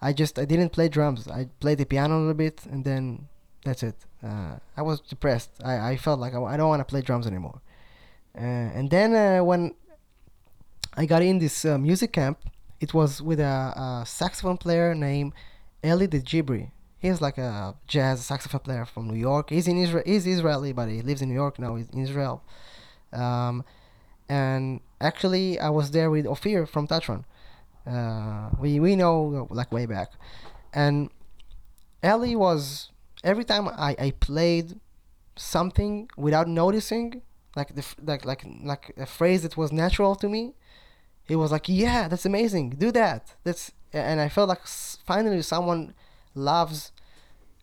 I 0.00 0.10
just 0.12 0.38
I 0.38 0.46
didn't 0.52 0.70
play 0.76 0.88
drums. 0.88 1.20
I 1.28 1.42
played 1.60 1.78
the 1.78 1.86
piano 1.92 2.14
a 2.18 2.20
little 2.20 2.40
bit, 2.46 2.56
and 2.72 2.80
then 2.88 3.28
that's 3.66 3.82
it. 3.82 3.98
Uh, 4.28 4.54
I 4.78 4.82
was 4.88 5.00
depressed. 5.00 5.50
I, 5.72 5.74
I 5.90 5.96
felt 5.96 6.18
like 6.24 6.34
I, 6.34 6.40
I 6.52 6.56
don't 6.56 6.70
want 6.74 6.80
to 6.80 6.90
play 6.92 7.02
drums 7.02 7.26
anymore. 7.26 7.58
Uh, 8.36 8.78
and 8.78 8.86
then 8.90 9.08
uh, 9.14 9.44
when 9.44 9.74
I 10.94 11.04
got 11.12 11.22
in 11.22 11.38
this 11.38 11.64
uh, 11.64 11.76
music 11.78 12.12
camp, 12.12 12.38
it 12.80 12.94
was 12.94 13.20
with 13.28 13.40
a, 13.40 13.56
a 13.86 14.04
saxophone 14.06 14.58
player 14.64 14.94
named 14.94 15.32
Eli 15.84 16.06
Degibri. 16.06 16.70
He's 16.98 17.20
like 17.20 17.36
a 17.36 17.74
jazz 17.86 18.24
saxophone 18.24 18.64
player 18.66 18.86
from 18.86 19.08
New 19.08 19.20
York. 19.30 19.50
He's 19.50 19.68
in 19.68 19.76
Israel. 19.84 20.04
He's 20.06 20.26
Israeli, 20.26 20.72
but 20.72 20.88
he 20.88 21.02
lives 21.02 21.20
in 21.22 21.28
New 21.28 21.40
York 21.44 21.58
now. 21.58 21.76
He's 21.76 21.90
in 21.90 22.00
Israel. 22.08 22.42
Um, 23.12 23.64
and 24.28 24.80
actually, 25.04 25.58
I 25.60 25.70
was 25.70 25.90
there 25.92 26.10
with 26.10 26.26
Ophir 26.26 26.66
from 26.66 26.86
TATRAN. 26.88 27.24
Uh, 27.86 28.50
we 28.58 28.80
we 28.80 28.96
know 28.96 29.46
like 29.50 29.70
way 29.70 29.86
back, 29.86 30.10
and 30.72 31.10
Eli 32.04 32.34
was 32.34 32.90
every 33.22 33.44
time 33.44 33.68
I, 33.68 33.96
I 33.98 34.10
played 34.12 34.80
something 35.36 36.08
without 36.16 36.48
noticing, 36.48 37.22
like 37.56 37.74
the 37.74 37.84
like 38.02 38.24
like 38.24 38.44
like 38.62 38.94
a 38.96 39.06
phrase 39.06 39.42
that 39.42 39.56
was 39.56 39.72
natural 39.72 40.14
to 40.16 40.28
me, 40.28 40.54
he 41.26 41.36
was 41.36 41.52
like, 41.52 41.68
"Yeah, 41.68 42.08
that's 42.08 42.26
amazing. 42.26 42.70
Do 42.70 42.90
that." 42.92 43.34
That's 43.44 43.72
and 43.92 44.20
I 44.20 44.28
felt 44.28 44.48
like 44.48 44.66
finally 44.66 45.42
someone 45.42 45.94
loves 46.34 46.92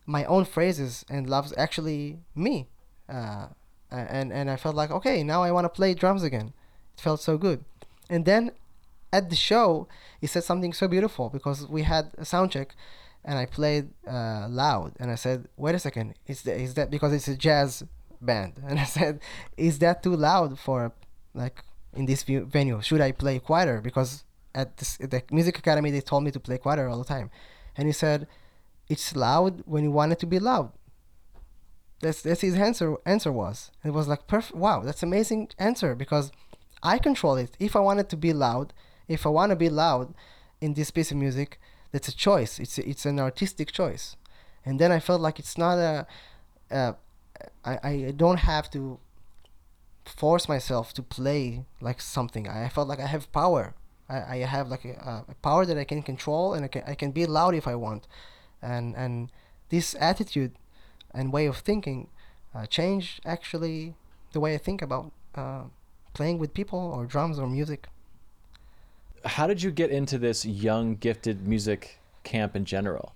my 0.05 0.25
own 0.25 0.45
phrases 0.45 1.05
and 1.09 1.29
loves 1.29 1.53
actually 1.57 2.19
me, 2.35 2.69
uh, 3.09 3.47
and 3.91 4.31
and 4.33 4.49
I 4.49 4.55
felt 4.55 4.75
like 4.75 4.91
okay, 4.91 5.23
now 5.23 5.43
I 5.43 5.51
want 5.51 5.65
to 5.65 5.69
play 5.69 5.93
drums 5.93 6.23
again. 6.23 6.53
Felt 7.01 7.21
so 7.21 7.37
good, 7.37 7.59
and 8.09 8.25
then 8.25 8.51
at 9.11 9.29
the 9.31 9.35
show 9.35 9.87
he 10.21 10.27
said 10.27 10.43
something 10.43 10.73
so 10.81 10.87
beautiful 10.87 11.29
because 11.29 11.67
we 11.67 11.81
had 11.93 12.05
a 12.17 12.25
sound 12.25 12.51
check 12.51 12.75
and 13.23 13.37
I 13.37 13.45
played 13.45 13.89
uh, 14.07 14.47
loud, 14.49 14.93
and 14.99 15.11
I 15.11 15.15
said, 15.15 15.47
"Wait 15.57 15.75
a 15.75 15.79
second, 15.79 16.15
is 16.27 16.41
that 16.43 16.59
is 16.59 16.73
that 16.75 16.89
because 16.89 17.13
it's 17.13 17.27
a 17.27 17.35
jazz 17.35 17.83
band?" 18.19 18.53
And 18.67 18.79
I 18.79 18.85
said, 18.85 19.19
"Is 19.57 19.79
that 19.79 20.01
too 20.03 20.15
loud 20.15 20.57
for 20.59 20.91
like 21.33 21.63
in 21.93 22.05
this 22.05 22.23
venue? 22.23 22.81
Should 22.81 23.01
I 23.01 23.11
play 23.11 23.39
quieter?" 23.39 23.81
Because 23.81 24.23
at, 24.55 24.77
this, 24.77 24.97
at 24.99 25.11
the 25.11 25.23
music 25.31 25.57
academy 25.57 25.91
they 25.91 26.01
told 26.01 26.23
me 26.23 26.31
to 26.31 26.39
play 26.39 26.57
quieter 26.57 26.87
all 26.89 26.97
the 26.97 27.13
time, 27.15 27.29
and 27.77 27.87
he 27.87 27.93
said, 27.93 28.27
"It's 28.87 29.15
loud 29.15 29.61
when 29.65 29.83
you 29.83 29.91
want 29.91 30.13
it 30.13 30.19
to 30.19 30.25
be 30.25 30.39
loud." 30.39 30.71
That's 32.01 32.23
that's 32.23 32.41
his 32.41 32.55
answer. 32.55 32.95
Answer 33.05 33.31
was 33.31 33.69
it 33.83 33.91
was 33.91 34.07
like 34.07 34.25
perfect. 34.25 34.55
Wow, 34.55 34.81
that's 34.81 35.03
amazing 35.03 35.49
answer 35.59 35.93
because 35.93 36.31
I 36.83 36.97
control 36.97 37.35
it. 37.35 37.55
If 37.59 37.75
I 37.75 37.79
want 37.79 37.99
it 37.99 38.09
to 38.09 38.17
be 38.17 38.33
loud, 38.33 38.73
if 39.07 39.25
I 39.25 39.29
want 39.29 39.51
to 39.51 39.55
be 39.55 39.69
loud 39.69 40.13
in 40.59 40.73
this 40.73 40.91
piece 40.91 41.11
of 41.11 41.17
music, 41.17 41.59
that's 41.91 42.07
a 42.07 42.15
choice. 42.15 42.59
It's 42.59 42.77
it's 42.77 43.05
an 43.05 43.19
artistic 43.19 43.71
choice, 43.71 44.15
and 44.65 44.79
then 44.79 44.91
I 44.91 44.99
felt 44.99 45.21
like 45.21 45.39
it's 45.39 45.57
not 45.57 45.77
a. 45.77 46.07
Uh, 46.69 46.93
I 47.65 47.77
I 47.83 48.13
don't 48.15 48.39
have 48.39 48.69
to 48.71 48.99
force 50.05 50.47
myself 50.47 50.93
to 50.93 51.03
play 51.03 51.65
like 51.81 52.01
something. 52.01 52.47
I 52.47 52.69
felt 52.69 52.87
like 52.87 52.99
I 52.99 53.07
have 53.07 53.31
power. 53.31 53.73
I, 54.09 54.35
I 54.35 54.37
have 54.37 54.67
like 54.69 54.85
a, 54.85 55.25
a 55.27 55.35
power 55.41 55.65
that 55.65 55.77
I 55.77 55.83
can 55.83 56.01
control, 56.01 56.53
and 56.53 56.65
I 56.65 56.67
can 56.67 56.83
I 56.87 56.95
can 56.95 57.11
be 57.11 57.25
loud 57.25 57.55
if 57.55 57.67
I 57.67 57.75
want, 57.75 58.07
and 58.61 58.95
and 58.95 59.31
this 59.69 59.95
attitude 59.99 60.53
and 61.13 61.33
way 61.33 61.45
of 61.45 61.57
thinking 61.57 62.07
uh, 62.55 62.65
changed 62.65 63.21
actually 63.25 63.95
the 64.31 64.39
way 64.39 64.55
I 64.55 64.57
think 64.57 64.81
about 64.81 65.11
uh, 65.35 65.63
playing 66.13 66.37
with 66.39 66.53
people 66.53 66.79
or 66.79 67.05
drums 67.05 67.39
or 67.39 67.47
music. 67.47 67.87
How 69.25 69.47
did 69.47 69.61
you 69.61 69.71
get 69.71 69.91
into 69.91 70.17
this 70.17 70.45
young 70.45 70.95
gifted 70.95 71.47
music 71.47 71.99
camp 72.23 72.55
in 72.55 72.65
general? 72.65 73.13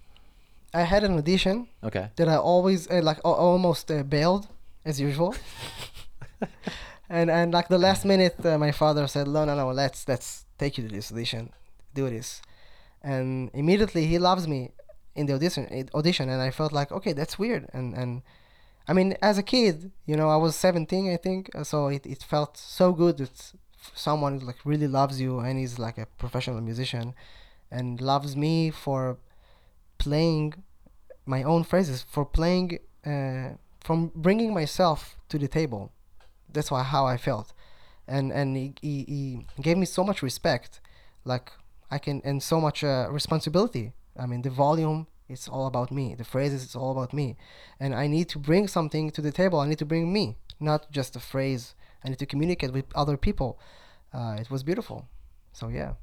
I 0.74 0.82
had 0.82 1.04
an 1.04 1.18
audition 1.18 1.68
Okay. 1.84 2.10
that 2.18 2.28
I 2.28 2.36
always 2.38 2.90
uh, 2.90 3.02
like 3.02 3.20
al- 3.26 3.34
almost 3.34 3.90
uh, 3.92 4.04
bailed 4.04 4.48
as 4.86 5.00
usual. 5.00 5.36
and 7.10 7.30
and 7.32 7.54
like 7.54 7.68
the 7.70 7.78
last 7.78 8.06
minute, 8.06 8.36
uh, 8.46 8.58
my 8.58 8.72
father 8.72 9.08
said, 9.08 9.28
"No, 9.28 9.46
no, 9.46 9.56
no, 9.56 9.70
let's 9.72 10.08
let's 10.08 10.46
take 10.58 10.78
you 10.78 10.88
to 10.88 10.94
this 10.96 11.12
audition, 11.12 11.52
do 11.94 12.10
this," 12.10 12.42
and 13.02 13.50
immediately 13.54 14.06
he 14.06 14.20
loves 14.20 14.48
me 14.48 14.72
in 15.16 15.26
the 15.28 15.34
audition 15.34 15.66
audition, 15.94 16.30
and 16.30 16.42
I 16.42 16.52
felt 16.52 16.72
like 16.74 16.92
okay, 16.92 17.14
that's 17.14 17.40
weird, 17.40 17.68
and 17.74 17.94
and 17.96 18.22
I 18.88 18.94
mean, 18.94 19.18
as 19.22 19.38
a 19.38 19.44
kid, 19.44 19.92
you 20.06 20.16
know, 20.16 20.30
I 20.30 20.36
was 20.36 20.56
17, 20.56 21.12
I 21.12 21.18
think, 21.18 21.50
uh, 21.56 21.64
so 21.64 21.88
it, 21.88 22.06
it 22.06 22.24
felt 22.24 22.58
so 22.58 22.92
good 22.92 23.18
that 23.18 23.54
someone 23.94 24.40
like 24.40 24.58
really 24.64 24.88
loves 24.88 25.20
you 25.20 25.40
and 25.40 25.60
is 25.60 25.80
like 25.80 25.98
a 25.98 26.06
professional 26.18 26.62
musician, 26.62 27.16
and 27.72 28.00
loves 28.00 28.36
me 28.36 28.70
for 28.70 29.18
playing 29.98 30.54
my 31.26 31.44
own 31.44 31.64
phrases 31.64 32.04
for 32.04 32.26
playing 32.26 32.80
uh, 33.06 33.50
from 33.84 34.12
bringing 34.16 34.54
myself 34.54 35.18
to 35.30 35.38
the 35.38 35.48
table. 35.48 35.92
That's 36.52 36.72
why 36.72 36.84
how 36.84 37.06
i 37.06 37.18
felt. 37.18 37.54
And 38.08 38.32
and 38.32 38.56
he, 38.56 38.74
he, 38.82 39.04
he 39.08 39.46
gave 39.62 39.78
me 39.78 39.86
so 39.86 40.04
much 40.04 40.22
respect 40.22 40.80
like 41.24 41.52
i 41.90 41.98
can 41.98 42.22
and 42.24 42.42
so 42.42 42.62
much 42.62 42.84
uh, 42.84 43.08
responsibility. 43.10 43.94
I 44.18 44.26
mean 44.28 44.42
the 44.44 44.50
volume 44.50 45.08
it's 45.28 45.48
all 45.48 45.68
about 45.68 45.92
me. 45.92 46.16
The 46.16 46.24
phrases 46.24 46.64
it's 46.64 46.76
all 46.76 46.92
about 46.92 47.14
me. 47.14 47.38
And 47.80 47.94
i 47.96 48.08
need 48.08 48.30
to 48.30 48.40
bring 48.40 48.68
something 48.68 49.12
to 49.12 49.22
the 49.22 49.32
table. 49.32 49.60
I 49.60 49.68
need 49.68 49.80
to 49.80 49.86
bring 49.86 50.12
me 50.12 50.38
not 50.60 50.92
just 50.92 51.16
a 51.16 51.20
phrase. 51.20 51.76
I 52.04 52.10
need 52.10 52.20
to 52.20 52.26
communicate 52.26 52.72
with 52.72 52.86
other 52.94 53.18
people. 53.18 53.60
Uh, 54.14 54.38
it 54.40 54.50
was 54.50 54.64
beautiful. 54.64 55.08
So 55.54 55.68
yeah. 55.68 55.94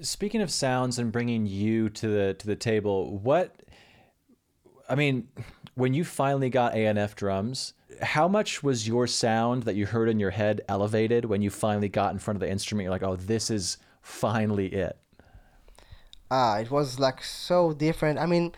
Speaking 0.00 0.40
of 0.40 0.50
sounds 0.50 0.98
and 0.98 1.12
bringing 1.12 1.46
you 1.46 1.88
to 1.90 2.08
the 2.08 2.34
to 2.34 2.46
the 2.46 2.56
table, 2.56 3.18
what 3.18 3.62
I 4.88 4.94
mean, 4.94 5.28
when 5.74 5.92
you 5.92 6.04
finally 6.04 6.50
got 6.50 6.74
A&F 6.74 7.14
drums, 7.14 7.74
how 8.00 8.26
much 8.28 8.62
was 8.62 8.88
your 8.88 9.06
sound 9.06 9.64
that 9.64 9.74
you 9.74 9.86
heard 9.86 10.08
in 10.08 10.18
your 10.18 10.30
head 10.30 10.62
elevated 10.68 11.24
when 11.24 11.42
you 11.42 11.50
finally 11.50 11.88
got 11.88 12.12
in 12.12 12.18
front 12.18 12.36
of 12.36 12.40
the 12.40 12.50
instrument? 12.50 12.84
You're 12.84 12.92
like, 12.92 13.02
"Oh, 13.02 13.16
this 13.16 13.50
is 13.50 13.78
finally 14.00 14.68
it." 14.68 14.96
Ah 16.30 16.58
it 16.58 16.70
was 16.70 16.98
like 16.98 17.22
so 17.24 17.72
different. 17.72 18.18
I 18.18 18.26
mean 18.26 18.52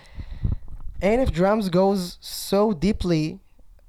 A&F 1.03 1.33
drums 1.33 1.69
goes 1.69 2.19
so 2.21 2.73
deeply 2.73 3.41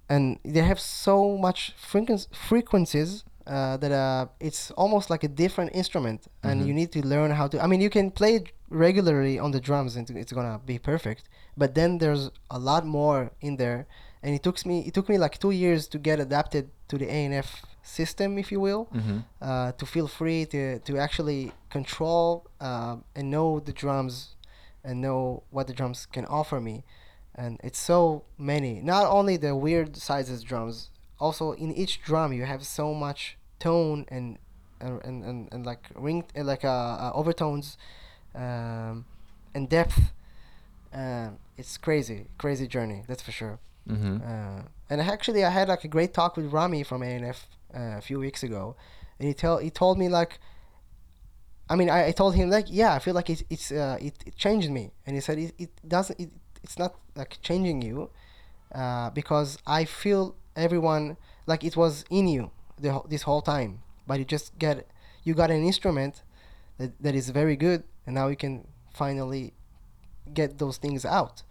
and 0.09 0.39
they 0.43 0.61
have 0.61 0.79
so 0.79 1.37
much 1.37 1.73
frequenc- 1.77 2.33
frequencies 2.35 3.23
uh, 3.47 3.77
that 3.77 3.91
uh, 3.91 4.27
it's 4.39 4.71
almost 4.71 5.09
like 5.09 5.23
a 5.23 5.27
different 5.27 5.71
instrument 5.73 6.27
and 6.43 6.65
you 6.67 6.73
need 6.73 6.91
to 6.91 7.05
learn 7.05 7.31
how 7.31 7.47
to 7.47 7.61
i 7.63 7.67
mean 7.67 7.81
you 7.81 7.89
can 7.89 8.11
play 8.11 8.35
it 8.35 8.51
regularly 8.69 9.39
on 9.39 9.51
the 9.51 9.59
drums 9.59 9.95
and 9.95 10.09
it's 10.11 10.31
gonna 10.31 10.59
be 10.65 10.77
perfect 10.77 11.27
but 11.57 11.75
then 11.75 11.97
there's 11.97 12.29
a 12.51 12.59
lot 12.59 12.85
more 12.85 13.31
in 13.41 13.57
there 13.57 13.87
and 14.23 14.35
it 14.35 14.43
took 14.43 14.63
me 14.65 14.81
it 14.87 14.93
took 14.93 15.09
me 15.09 15.17
like 15.17 15.37
two 15.39 15.51
years 15.51 15.87
to 15.87 15.97
get 15.97 16.19
adapted 16.19 16.69
to 16.87 16.97
the 16.97 17.07
A&F 17.07 17.63
system 17.83 18.37
if 18.37 18.51
you 18.51 18.59
will 18.59 18.89
uh, 19.41 19.71
to 19.73 19.85
feel 19.85 20.07
free 20.07 20.45
to, 20.45 20.79
to 20.79 20.97
actually 20.97 21.51
control 21.69 22.47
uh, 22.59 22.97
and 23.15 23.31
know 23.31 23.59
the 23.59 23.73
drums 23.73 24.35
and 24.83 25.01
know 25.01 25.43
what 25.49 25.67
the 25.67 25.73
drums 25.73 26.05
can 26.05 26.25
offer 26.25 26.59
me. 26.59 26.83
And 27.35 27.59
it's 27.63 27.79
so 27.79 28.23
many 28.37 28.81
not 28.81 29.07
only 29.07 29.37
the 29.37 29.55
weird 29.55 29.95
sizes 29.97 30.43
drums 30.43 30.89
also 31.19 31.53
in 31.53 31.71
each 31.73 32.01
drum 32.01 32.33
you 32.33 32.45
have 32.45 32.65
so 32.65 32.93
much 32.93 33.37
tone 33.59 34.05
and 34.09 34.37
and 34.79 34.99
and, 35.05 35.23
and, 35.23 35.49
and 35.51 35.65
like 35.65 35.87
ring 35.95 36.25
uh, 36.37 36.43
like 36.43 36.65
uh, 36.65 36.67
uh, 36.67 37.11
overtones 37.13 37.77
um, 38.35 39.05
and 39.53 39.69
depth. 39.69 40.11
Um, 40.93 41.37
it's 41.57 41.77
crazy 41.77 42.25
crazy 42.37 42.67
journey 42.67 43.03
that's 43.07 43.21
for 43.23 43.31
sure. 43.31 43.59
Mm-hmm. 43.89 44.17
uh, 44.23 44.61
and 44.91 44.99
actually, 44.99 45.45
I 45.45 45.49
had 45.49 45.69
like 45.69 45.85
a 45.85 45.87
great 45.87 46.13
talk 46.13 46.35
with 46.35 46.51
Rami 46.51 46.83
from 46.83 47.01
A&F 47.01 47.47
uh, 47.75 47.97
a 47.97 48.01
few 48.01 48.19
weeks 48.19 48.43
ago, 48.43 48.75
and 49.19 49.27
he 49.27 49.33
tell 49.33 49.57
he 49.57 49.69
told 49.69 49.97
me 49.97 50.09
like, 50.09 50.39
I 51.69 51.75
mean, 51.75 51.89
I, 51.89 52.07
I 52.07 52.11
told 52.11 52.35
him 52.35 52.49
like, 52.49 52.65
yeah, 52.69 52.93
I 52.93 52.99
feel 52.99 53.13
like 53.13 53.29
it, 53.29 53.43
it's 53.49 53.71
uh, 53.71 53.97
it, 54.01 54.15
it 54.25 54.35
changed 54.35 54.69
me, 54.69 54.91
and 55.05 55.15
he 55.15 55.21
said 55.21 55.37
it, 55.37 55.53
it 55.57 55.69
doesn't 55.87 56.19
it, 56.19 56.31
it's 56.63 56.77
not 56.77 56.95
like 57.15 57.37
changing 57.41 57.81
you, 57.81 58.09
uh, 58.73 59.09
because 59.11 59.57
I 59.65 59.85
feel 59.85 60.35
everyone 60.55 61.17
like 61.47 61.63
it 61.63 61.75
was 61.77 62.05
in 62.09 62.27
you 62.27 62.51
the, 62.79 63.01
this 63.07 63.23
whole 63.23 63.41
time, 63.41 63.81
but 64.07 64.19
you 64.19 64.25
just 64.25 64.57
get 64.59 64.87
you 65.23 65.33
got 65.33 65.51
an 65.51 65.63
instrument 65.63 66.23
that, 66.77 67.01
that 67.01 67.15
is 67.15 67.29
very 67.29 67.55
good, 67.55 67.83
and 68.05 68.15
now 68.15 68.27
you 68.27 68.35
can 68.35 68.67
finally 68.93 69.53
get 70.33 70.57
those 70.57 70.77
things 70.77 71.05
out. 71.05 71.43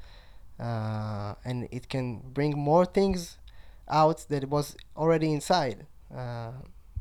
Uh, 0.58 1.34
and 1.42 1.68
it 1.70 1.88
can 1.88 2.20
bring 2.34 2.52
more 2.52 2.84
things 2.84 3.38
out 3.88 4.26
that 4.28 4.50
was 4.50 4.76
already 4.94 5.32
inside 5.32 5.86
uh, 6.16 6.52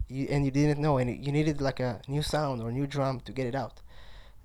you, 0.08 0.28
and 0.30 0.46
you 0.46 0.52
didn't 0.52 0.80
know 0.82 0.98
and 0.98 1.10
you 1.26 1.32
needed 1.32 1.62
like 1.62 1.80
a 1.80 2.02
new 2.08 2.22
sound 2.22 2.62
or 2.62 2.72
new 2.72 2.88
drum 2.88 3.20
to 3.22 3.32
get 3.32 3.46
it 3.48 3.56
out. 3.56 3.82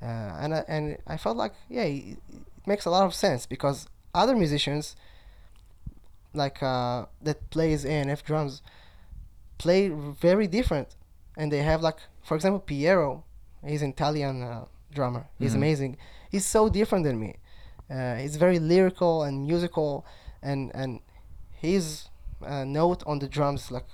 Uh, 0.02 0.06
and, 0.42 0.54
I, 0.54 0.64
and 0.68 0.98
I 1.06 1.16
felt 1.16 1.36
like 1.36 1.54
yeah 1.68 1.82
it, 1.84 2.18
it 2.32 2.66
makes 2.66 2.84
a 2.84 2.90
lot 2.90 3.04
of 3.04 3.14
sense 3.14 3.46
because 3.46 3.86
other 4.14 4.34
musicians 4.36 4.96
like 6.32 6.62
uh, 6.62 7.06
that 7.22 7.48
plays 7.50 7.84
A&F 7.84 8.24
drums 8.24 8.62
play 9.58 9.88
very 9.88 10.46
different. 10.46 10.96
And 11.36 11.50
they 11.52 11.62
have 11.62 11.80
like 11.82 11.98
for 12.22 12.34
example 12.34 12.60
Piero 12.60 13.24
he's 13.66 13.82
an 13.82 13.90
Italian 13.90 14.42
uh, 14.42 14.64
drummer. 14.92 15.26
He's 15.38 15.52
Mhm. 15.52 15.56
amazing. 15.56 15.96
He's 16.30 16.46
so 16.46 16.68
different 16.68 17.04
than 17.04 17.18
me. 17.18 17.36
Uh, 17.90 18.16
he's 18.16 18.36
very 18.36 18.58
lyrical 18.58 19.22
and 19.22 19.46
musical 19.46 20.04
and 20.42 20.70
and 20.74 21.00
his 21.52 22.08
uh, 22.44 22.64
note 22.64 23.02
on 23.06 23.18
the 23.20 23.28
drums 23.28 23.70
like 23.70 23.86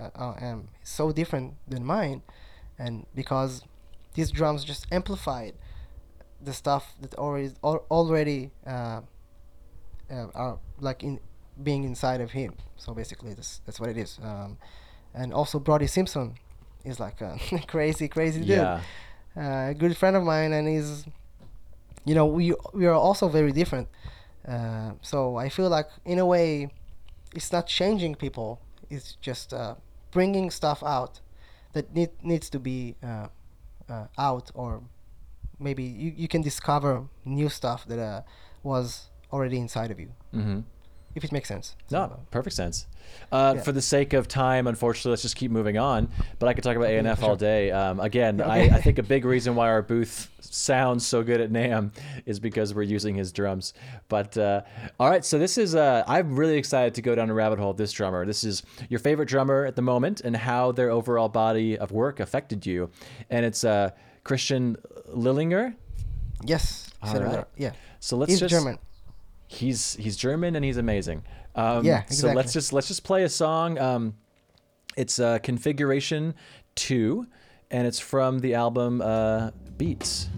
uh, 0.00 0.34
um, 0.40 0.68
so 0.82 1.12
different 1.12 1.54
than 1.66 1.84
mine 1.84 2.22
and 2.78 3.06
because 3.14 3.62
these 4.14 4.30
drums 4.30 4.64
just 4.64 4.86
amplified 4.92 5.54
the 6.40 6.52
stuff 6.52 6.94
that 7.00 7.14
already 7.14 7.50
already 7.62 8.50
uh, 8.66 9.00
uh, 10.10 10.26
are 10.34 10.58
like 10.80 11.02
in 11.02 11.18
being 11.62 11.84
inside 11.84 12.20
of 12.20 12.30
him 12.30 12.54
so 12.76 12.94
basically 12.94 13.34
that's 13.34 13.60
that's 13.66 13.80
what 13.80 13.88
it 13.90 13.96
is 13.96 14.18
um, 14.22 14.56
and 15.14 15.32
also 15.32 15.58
Brody 15.58 15.86
Simpson 15.86 16.34
is 16.84 17.00
like 17.00 17.20
a 17.20 17.38
crazy 17.66 18.06
crazy 18.08 18.40
dude 18.40 18.48
Yeah. 18.50 18.80
uh, 19.36 19.70
a 19.70 19.74
good 19.74 19.96
friend 19.96 20.16
of 20.16 20.22
mine, 20.24 20.52
and 20.52 20.66
he's, 20.66 21.04
you 22.04 22.14
know, 22.14 22.26
we 22.26 22.54
we 22.72 22.86
are 22.86 22.94
also 22.94 23.28
very 23.28 23.52
different. 23.52 23.88
Uh, 24.46 24.92
so 25.02 25.36
I 25.36 25.48
feel 25.48 25.68
like 25.68 25.86
in 26.04 26.18
a 26.18 26.26
way, 26.26 26.70
it's 27.34 27.52
not 27.52 27.66
changing 27.66 28.14
people. 28.16 28.58
It's 28.90 29.16
just 29.20 29.52
uh, 29.52 29.74
bringing 30.10 30.50
stuff 30.50 30.82
out 30.82 31.20
that 31.72 31.94
need, 31.94 32.10
needs 32.22 32.50
to 32.50 32.58
be 32.58 32.96
uh, 33.02 33.28
uh, 33.88 34.06
out, 34.18 34.50
or 34.54 34.82
maybe 35.58 35.82
you, 35.82 36.12
you 36.16 36.28
can 36.28 36.42
discover 36.42 37.04
new 37.24 37.48
stuff 37.48 37.86
that 37.86 37.98
uh, 37.98 38.22
was 38.62 39.10
already 39.32 39.58
inside 39.58 39.90
of 39.90 40.00
you. 40.00 40.12
Mm-hmm. 40.34 40.60
If 41.18 41.24
it 41.24 41.32
makes 41.32 41.48
sense. 41.48 41.74
No, 41.90 42.20
perfect 42.30 42.54
sense. 42.54 42.86
Uh, 43.32 43.54
Yeah. 43.56 43.62
For 43.62 43.72
the 43.72 43.82
sake 43.82 44.12
of 44.12 44.28
time, 44.28 44.68
unfortunately, 44.68 45.10
let's 45.10 45.22
just 45.22 45.34
keep 45.34 45.50
moving 45.50 45.76
on. 45.76 46.08
But 46.38 46.48
I 46.48 46.52
could 46.52 46.62
talk 46.62 46.76
about 46.76 46.90
Okay, 46.90 47.04
A&F 47.04 47.18
for 47.18 47.24
all 47.24 47.36
day. 47.36 47.72
Um, 47.72 47.98
again, 47.98 48.40
I, 48.40 48.66
Okay. 48.66 48.74
I 48.76 48.80
think 48.80 48.98
a 48.98 49.02
big 49.02 49.24
reason 49.24 49.56
why 49.56 49.66
our 49.66 49.82
booth 49.82 50.30
sounds 50.38 51.04
so 51.04 51.24
good 51.24 51.40
at 51.40 51.50
NAMM 51.50 51.90
is 52.24 52.38
because 52.38 52.72
we're 52.72 52.82
using 52.82 53.16
his 53.16 53.32
drums. 53.32 53.74
But 54.08 54.38
uh, 54.38 54.62
all 55.00 55.10
right, 55.10 55.24
so 55.24 55.40
this 55.40 55.58
is, 55.58 55.74
uh, 55.74 56.04
I'm 56.06 56.36
really 56.36 56.56
excited 56.56 56.94
to 56.94 57.02
go 57.02 57.16
down 57.16 57.30
a 57.30 57.34
rabbit 57.34 57.58
hole 57.58 57.72
this 57.72 57.90
drummer. 57.90 58.24
This 58.24 58.44
is 58.44 58.62
your 58.88 59.00
favorite 59.00 59.26
drummer 59.28 59.64
at 59.66 59.74
the 59.74 59.82
moment 59.82 60.20
and 60.20 60.36
how 60.36 60.70
their 60.70 60.90
overall 60.90 61.28
body 61.28 61.76
of 61.76 61.90
work 61.90 62.20
affected 62.20 62.64
you. 62.64 62.90
And 63.28 63.44
it's 63.44 63.64
uh, 63.64 63.90
Christian 64.22 64.76
Lillinger. 65.12 65.74
yes. 66.44 66.84
All 67.02 67.12
so, 67.12 67.20
right. 67.22 67.44
Yeah. 67.56 67.72
So 67.98 68.16
let's 68.16 68.30
He's 68.30 68.38
just 68.40 68.52
German. 68.54 68.78
He's 69.48 69.94
he's 69.94 70.16
German 70.16 70.54
and 70.54 70.64
he's 70.64 70.76
amazing. 70.76 71.24
Um, 71.56 71.84
Yeah, 71.84 72.04
So 72.06 72.28
let's 72.36 72.52
just 72.52 72.72
let's 72.72 72.86
just 72.86 73.02
play 73.02 73.24
a 73.24 73.28
song. 73.28 73.78
Um, 73.78 74.14
it's 74.96 75.18
uh, 75.18 75.38
Configuration 75.38 76.34
Two, 76.76 77.26
and 77.70 77.86
it's 77.86 77.98
from 77.98 78.38
the 78.40 78.54
album 78.54 79.00
uh, 79.00 79.50
Beats. 79.76 80.28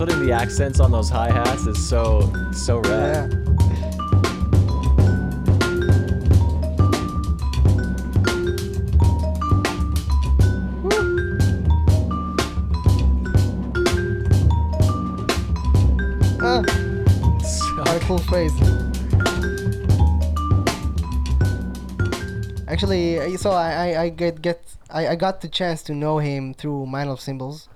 Putting 0.00 0.24
the 0.24 0.32
accents 0.32 0.80
on 0.80 0.92
those 0.92 1.10
hi 1.10 1.30
hats 1.30 1.66
is 1.66 1.78
so 1.78 2.32
so 2.54 2.78
rad. 2.78 3.30
Yeah. 3.30 3.36
Ah, 16.42 16.62
So- 17.44 17.76
what 17.76 17.96
a 17.96 18.00
cool 18.06 18.16
phrase. 18.20 18.52
Actually, 22.66 23.36
so 23.36 23.50
I, 23.50 23.68
I, 23.92 24.02
I 24.04 24.08
get 24.08 24.40
get 24.40 24.62
I, 24.88 25.08
I 25.08 25.16
got 25.16 25.42
the 25.42 25.48
chance 25.48 25.82
to 25.82 25.94
know 25.94 26.16
him 26.16 26.54
through 26.54 26.86
Meinl 26.86 27.20
Cymbals 27.20 27.68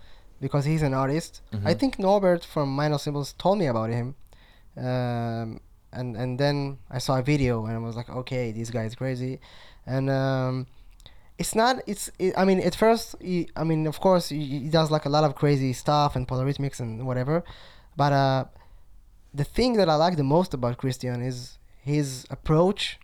because 0.45 0.65
he's 0.71 0.85
an 0.91 0.95
artist. 1.05 1.33
I 1.71 1.75
think 1.81 1.93
Norbert 1.99 2.43
from 2.45 2.67
Meinl 2.79 3.01
Cymbals 3.05 3.31
told 3.45 3.57
me 3.63 3.67
about 3.75 3.91
him. 3.99 4.07
Um, 4.77 5.49
and 5.99 6.09
and 6.23 6.31
then 6.43 6.57
I 6.97 6.99
saw 7.07 7.15
a 7.23 7.25
video 7.33 7.53
and 7.67 7.75
I 7.79 7.83
was 7.89 7.97
like, 8.01 8.11
okay, 8.21 8.45
this 8.59 8.71
guy 8.77 8.85
is 8.91 8.95
crazy. 9.03 9.35
And 9.95 10.05
um, 10.23 10.67
it's 11.39 11.55
not 11.55 11.75
it's 11.87 12.05
it, 12.19 12.33
i 12.37 12.45
mean 12.45 12.61
at 12.61 12.75
first 12.75 13.17
he, 13.21 13.49
i 13.57 13.65
mean 13.65 13.87
of 13.87 13.99
course 14.07 14.29
he, 14.29 14.41
he 14.65 14.69
does 14.79 14.89
like 14.91 15.05
a 15.05 15.09
lot 15.17 15.25
of 15.25 15.35
crazy 15.35 15.73
stuff 15.73 16.15
and 16.17 16.29
polyrhythmics 16.29 16.79
and 16.79 17.07
whatever 17.09 17.43
but 17.97 18.13
uh 18.13 18.45
the 19.41 19.47
thing 19.57 19.73
that 19.75 19.89
i 19.89 19.97
like 20.05 20.17
the 20.17 20.29
most 20.37 20.55
about 20.55 20.77
christian 20.83 21.21
is 21.31 21.59
his 21.83 22.25
approach 22.31 23.01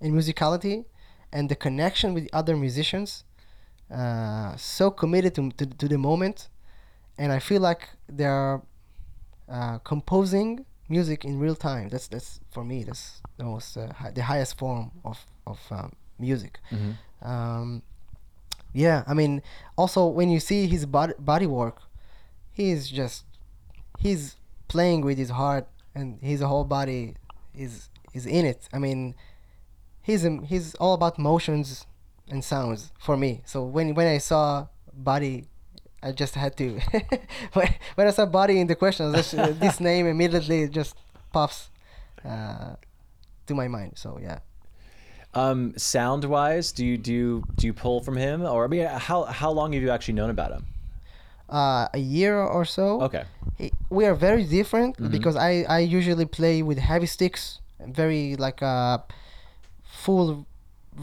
in 0.00 0.12
musicality 0.12 0.84
and 1.32 1.48
the 1.48 1.58
connection 1.66 2.12
with 2.12 2.24
other 2.32 2.56
musicians 2.56 3.24
uh 4.00 4.56
so 4.56 4.90
committed 4.90 5.32
to, 5.36 5.42
to, 5.58 5.64
to 5.66 5.86
the 5.86 5.98
moment 6.10 6.48
and 7.20 7.28
i 7.32 7.38
feel 7.48 7.62
like 7.70 7.82
they're 8.18 8.54
uh, 9.56 9.76
composing 9.92 10.50
music 10.96 11.24
in 11.24 11.32
real 11.44 11.56
time. 11.70 11.86
That's 11.92 12.08
that's 12.14 12.30
for 12.54 12.62
me 12.70 12.78
that's 12.88 13.04
the 13.38 13.44
most 13.52 13.68
uh, 13.76 13.92
hi- 14.00 14.12
the 14.18 14.22
highest 14.32 14.52
form 14.62 14.90
of 15.10 15.18
of 15.52 15.58
um, 15.70 15.88
music. 16.18 16.52
Mhm. 16.76 16.92
um, 17.32 17.68
yeah 18.84 18.98
i 19.10 19.14
mean 19.20 19.32
also 19.80 20.00
when 20.18 20.28
you 20.34 20.40
see 20.50 20.60
his 20.74 20.82
body, 20.96 21.14
body 21.32 21.46
work 21.60 21.76
he's 22.60 22.82
just 23.00 23.24
he's 24.04 24.22
playing 24.74 25.00
with 25.08 25.18
his 25.18 25.30
heart 25.40 25.66
and 25.98 26.06
his 26.30 26.40
whole 26.50 26.64
body 26.78 27.02
is 27.64 27.74
is 28.18 28.24
in 28.26 28.44
it. 28.52 28.60
I 28.72 28.78
mean 28.86 29.00
he's 30.08 30.22
he's 30.52 30.66
all 30.82 30.94
about 30.94 31.14
motions 31.18 31.86
and 32.30 32.40
sounds 32.44 32.80
for 33.06 33.16
me. 33.16 33.30
So 33.52 33.58
when 33.76 33.94
when 33.98 34.06
i 34.16 34.18
saw 34.30 34.66
body 35.10 35.34
i 36.02 36.12
just 36.12 36.34
had 36.34 36.56
to 36.56 36.80
when, 37.52 37.68
when 37.96 38.06
i 38.06 38.10
saw 38.10 38.26
body 38.26 38.58
in 38.60 38.66
the 38.66 38.74
questions, 38.74 39.14
was 39.14 39.30
just, 39.30 39.60
this 39.60 39.80
name 39.90 40.06
immediately 40.06 40.68
just 40.68 40.94
pops 41.32 41.70
uh, 42.24 42.74
to 43.46 43.54
my 43.54 43.68
mind 43.68 43.92
so 43.96 44.18
yeah 44.22 44.38
Um, 45.32 45.60
sound 45.78 46.24
wise, 46.24 46.72
do 46.74 46.82
you 46.84 46.96
do 46.98 47.12
you, 47.20 47.30
do 47.58 47.62
you 47.68 47.72
pull 47.84 47.98
from 48.06 48.16
him, 48.18 48.42
or 48.42 48.64
I 48.66 48.68
mean, 48.68 48.82
how 49.08 49.18
how 49.40 49.50
long 49.58 49.68
have 49.74 49.82
you 49.86 49.90
actually 49.96 50.16
known 50.20 50.30
about 50.30 50.50
him? 50.56 50.64
uh, 51.60 51.86
a 51.94 51.98
year 52.16 52.34
or 52.56 52.64
so 52.64 52.84
Okay. 53.06 53.24
he- 53.58 53.72
we 53.96 54.02
are 54.10 54.16
very 54.28 54.44
different 54.58 54.92
because 55.16 55.36
I, 55.48 55.50
I 55.76 55.78
usually 55.98 56.26
play 56.26 56.62
with 56.68 56.78
heavy 56.78 57.06
sticks 57.16 57.42
very 57.78 58.24
like 58.46 58.58
uh 58.62 58.98
full 60.02 60.46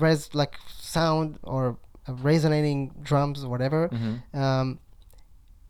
res 0.03 0.29
like 0.33 0.53
sound 0.79 1.37
or 1.43 1.77
resonating 2.07 2.79
drums 3.09 3.43
or 3.43 3.49
whatever 3.49 3.81
Mhm. 3.89 4.13
um 4.43 4.79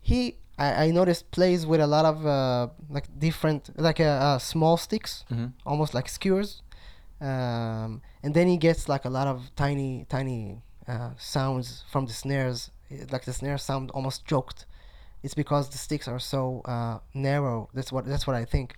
he 0.08 0.20
I, 0.66 0.68
I 0.86 0.90
noticed 1.00 1.22
plays 1.36 1.60
with 1.70 1.80
a 1.80 1.86
lot 1.96 2.04
of 2.12 2.16
uh, 2.26 2.68
like 2.96 3.06
different 3.26 3.62
like 3.86 4.00
uh, 4.00 4.26
uh, 4.28 4.38
small 4.52 4.76
sticks 4.86 5.12
Mhm. 5.30 5.48
almost 5.70 5.92
like 5.98 6.08
skewers 6.18 6.50
um, 7.20 7.90
and 8.22 8.32
then 8.36 8.46
he 8.52 8.56
gets 8.68 8.88
like 8.88 9.04
a 9.10 9.10
lot 9.18 9.26
of 9.32 9.38
tiny 9.64 9.90
tiny 10.08 10.40
uh, 10.92 11.10
sounds 11.34 11.66
from 11.92 12.06
the 12.06 12.12
snares 12.12 12.70
like 13.12 13.24
the 13.24 13.32
snares 13.32 13.62
sound 13.62 13.90
almost 13.96 14.24
choked. 14.30 14.66
It's 15.24 15.34
because 15.34 15.64
the 15.68 15.78
sticks 15.78 16.06
are 16.08 16.20
so 16.20 16.40
uh, 16.74 16.98
narrow. 17.12 17.68
That's 17.74 17.90
what 17.94 18.04
that's 18.06 18.26
what 18.26 18.36
i 18.42 18.44
think. 18.54 18.68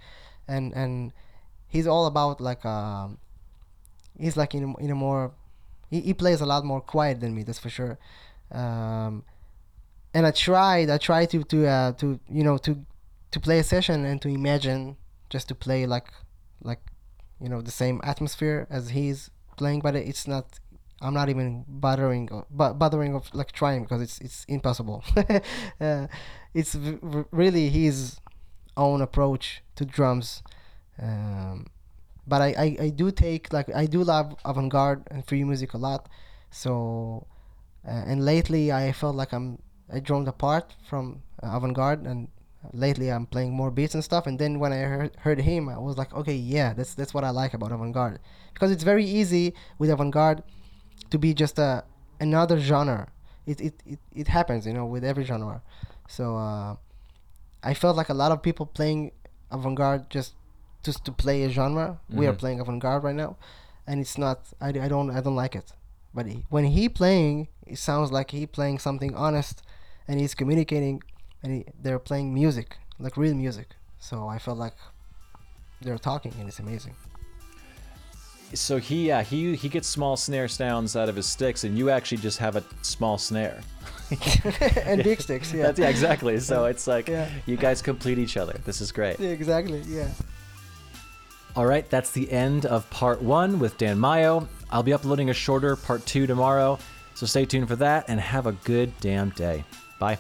And 0.48 0.74
and 0.82 1.12
he's 1.74 1.86
all 1.93 2.07
about 2.07 2.40
like 2.40 2.62
um 2.77 3.19
he's 4.19 4.36
like 4.36 4.55
in 4.59 4.62
a, 4.65 4.70
in 4.85 4.90
a 4.90 4.94
more 4.94 5.23
he, 5.90 6.01
he 6.09 6.15
plays 6.15 6.40
a 6.40 6.47
lot 6.47 6.65
more 6.65 6.81
quiet 6.94 7.20
than 7.20 7.31
me 7.36 7.43
that's 7.47 7.59
for 7.65 7.70
sure. 7.78 7.94
Um 8.51 9.24
and 10.15 10.27
i 10.27 10.31
tried 10.31 10.91
i 10.91 10.99
tried 10.99 11.31
to 11.31 11.43
to 11.45 11.66
uh 11.66 11.93
to 11.93 12.19
you 12.28 12.43
know 12.43 12.57
to 12.59 12.85
to 13.31 13.41
play 13.41 13.59
a 13.59 13.65
session 13.65 14.05
and 14.05 14.20
to 14.23 14.28
imagine 14.28 14.97
just 15.28 15.49
to 15.49 15.55
play 15.55 15.87
like 15.87 16.09
like 16.62 16.81
you 17.41 17.49
know 17.49 17.61
the 17.61 17.70
same 17.70 18.01
atmosphere 18.05 18.66
as 18.70 18.91
he's 18.91 19.31
playing 19.57 19.81
but 19.81 19.95
it's 19.95 20.27
not 20.27 20.59
i'm 21.01 21.15
not 21.15 21.28
even 21.28 21.65
bothering 21.69 22.28
o- 22.32 22.47
bu- 22.51 22.74
bothering 22.74 23.15
of 23.15 23.32
like 23.35 23.53
trying 23.53 23.82
because 23.82 24.03
it's 24.03 24.19
it's 24.20 24.45
impossible. 24.49 25.05
Uh, 25.81 26.07
it's 26.53 26.74
v- 26.74 27.24
really 27.31 27.69
his 27.70 28.20
own 28.77 29.01
approach 29.01 29.62
to 29.77 29.85
drums 29.85 30.43
um, 31.01 31.66
but 32.27 32.43
I, 32.43 32.49
I, 32.59 32.77
I 32.87 32.89
do 32.91 33.11
take 33.11 33.53
like 33.53 33.74
I 33.74 33.87
do 33.87 34.03
love 34.05 34.37
avant-garde 34.45 35.05
and 35.11 35.27
free 35.27 35.45
music 35.45 35.74
a 35.74 35.78
lot. 35.78 36.09
So 36.51 37.27
uh, 37.87 37.91
and 38.07 38.24
lately 38.24 38.73
I 38.73 38.93
felt 38.93 39.16
like 39.16 39.32
I'm 39.32 39.59
I 39.93 40.01
drummed 40.01 40.29
apart 40.29 40.75
from 40.89 41.23
uh, 41.43 41.57
avant-garde 41.57 42.07
and 42.07 42.29
lately 42.73 43.11
I'm 43.11 43.27
playing 43.27 43.53
more 43.53 43.71
beats 43.71 43.95
and 43.95 44.05
stuff 44.05 44.27
and 44.27 44.39
then 44.39 44.59
when 44.59 44.73
I 44.73 44.79
heard, 44.79 45.17
heard 45.19 45.41
him 45.41 45.69
I 45.69 45.79
was 45.79 45.97
like 45.97 46.12
okay 46.15 46.35
yeah 46.35 46.75
that's 46.75 46.95
that's 46.95 47.15
what 47.15 47.25
I 47.25 47.31
like 47.31 47.55
about 47.55 47.73
avant-garde 47.73 48.19
because 48.53 48.71
it's 48.71 48.83
very 48.83 49.05
easy 49.05 49.55
with 49.79 49.91
avant-garde 49.91 50.43
to 51.11 51.19
be 51.19 51.33
just 51.35 51.59
a 51.59 51.85
another 52.21 52.59
genre 52.61 53.09
it, 53.47 53.61
it, 53.61 53.75
it, 53.87 53.99
it 54.15 54.29
happens 54.29 54.67
you 54.67 54.75
know 54.75 54.85
with 54.85 55.05
every 55.05 55.25
genre 55.25 55.62
so 56.09 56.37
uh, 56.37 56.77
I 57.62 57.75
felt 57.75 57.97
like 57.97 58.09
a 58.11 58.15
lot 58.15 58.33
of 58.33 58.43
people 58.43 58.67
playing 58.67 59.12
avant-garde 59.51 60.11
just 60.11 60.35
just 60.83 61.05
to 61.05 61.12
play 61.12 61.43
a 61.45 61.51
genre. 61.51 62.01
We 62.09 62.27
are 62.27 62.33
Mhm. 62.33 62.39
playing 62.39 62.61
avant-garde 62.61 63.05
right 63.05 63.15
now, 63.15 63.37
and 63.87 64.01
it's 64.01 64.17
not. 64.17 64.39
I, 64.62 64.69
I 64.69 64.89
don't 64.89 65.11
I 65.11 65.21
don't 65.21 65.37
like 65.37 65.55
it. 65.55 65.73
But 66.15 66.25
he, 66.27 66.47
when 66.49 66.65
he 66.65 66.89
playing, 66.89 67.49
it 67.67 67.77
sounds 67.79 68.11
like 68.11 68.31
he 68.31 68.47
playing 68.47 68.79
something 68.79 69.15
honest, 69.15 69.62
and 70.11 70.19
he's 70.20 70.35
communicating, 70.35 71.03
and 71.43 71.53
he, 71.53 71.65
they're 71.82 72.01
playing 72.01 72.35
music 72.35 72.77
like 72.99 73.16
real 73.16 73.35
music. 73.35 73.69
So 74.01 74.27
I 74.28 74.39
felt 74.39 74.59
like 74.59 74.74
they're 75.81 75.99
talking, 75.99 76.32
and 76.39 76.49
it's 76.49 76.59
amazing. 76.59 76.95
So 78.53 78.78
he 78.78 79.07
yeah 79.07 79.23
he 79.23 79.55
he 79.55 79.69
gets 79.69 79.87
small 79.87 80.16
snare 80.16 80.49
sounds 80.49 80.97
out 80.97 81.09
of 81.09 81.15
his 81.15 81.27
sticks, 81.27 81.62
and 81.65 81.78
you 81.78 81.91
actually 81.91 82.19
just 82.19 82.39
have 82.39 82.57
a 82.57 82.65
small 82.82 83.16
snare. 83.19 83.61
and 84.85 85.05
big 85.05 85.20
sticks, 85.20 85.53
yeah. 85.55 85.62
That's, 85.66 85.78
yeah, 85.78 85.89
exactly. 85.89 86.41
So 86.41 86.65
it's 86.73 86.89
like 86.89 87.07
Yeah. 87.09 87.28
you 87.47 87.57
guys 87.57 87.81
complete 87.81 88.19
each 88.19 88.37
other. 88.37 88.59
This 88.65 88.81
is 88.81 88.91
great. 88.91 89.20
Yeah, 89.20 89.31
exactly. 89.31 89.81
Yeah. 89.87 90.09
All 91.55 91.66
right, 91.66 91.89
that's 91.91 92.11
the 92.11 92.31
end 92.32 92.66
of 92.66 92.89
part 92.91 93.23
one 93.23 93.61
with 93.61 93.78
Dan 93.78 93.99
Mayo. 94.01 94.49
I'll 94.70 94.82
be 94.82 94.93
uploading 94.93 95.31
a 95.31 95.35
shorter 95.35 95.77
part 95.77 96.05
two 96.07 96.27
tomorrow, 96.27 96.78
so 97.15 97.27
stay 97.27 97.45
tuned 97.45 97.69
for 97.69 97.77
that 97.77 98.07
and 98.09 98.19
have 98.20 98.47
a 98.47 98.53
good 98.53 98.93
damn 99.01 99.31
day. 99.31 99.65
Bye. 100.01 100.18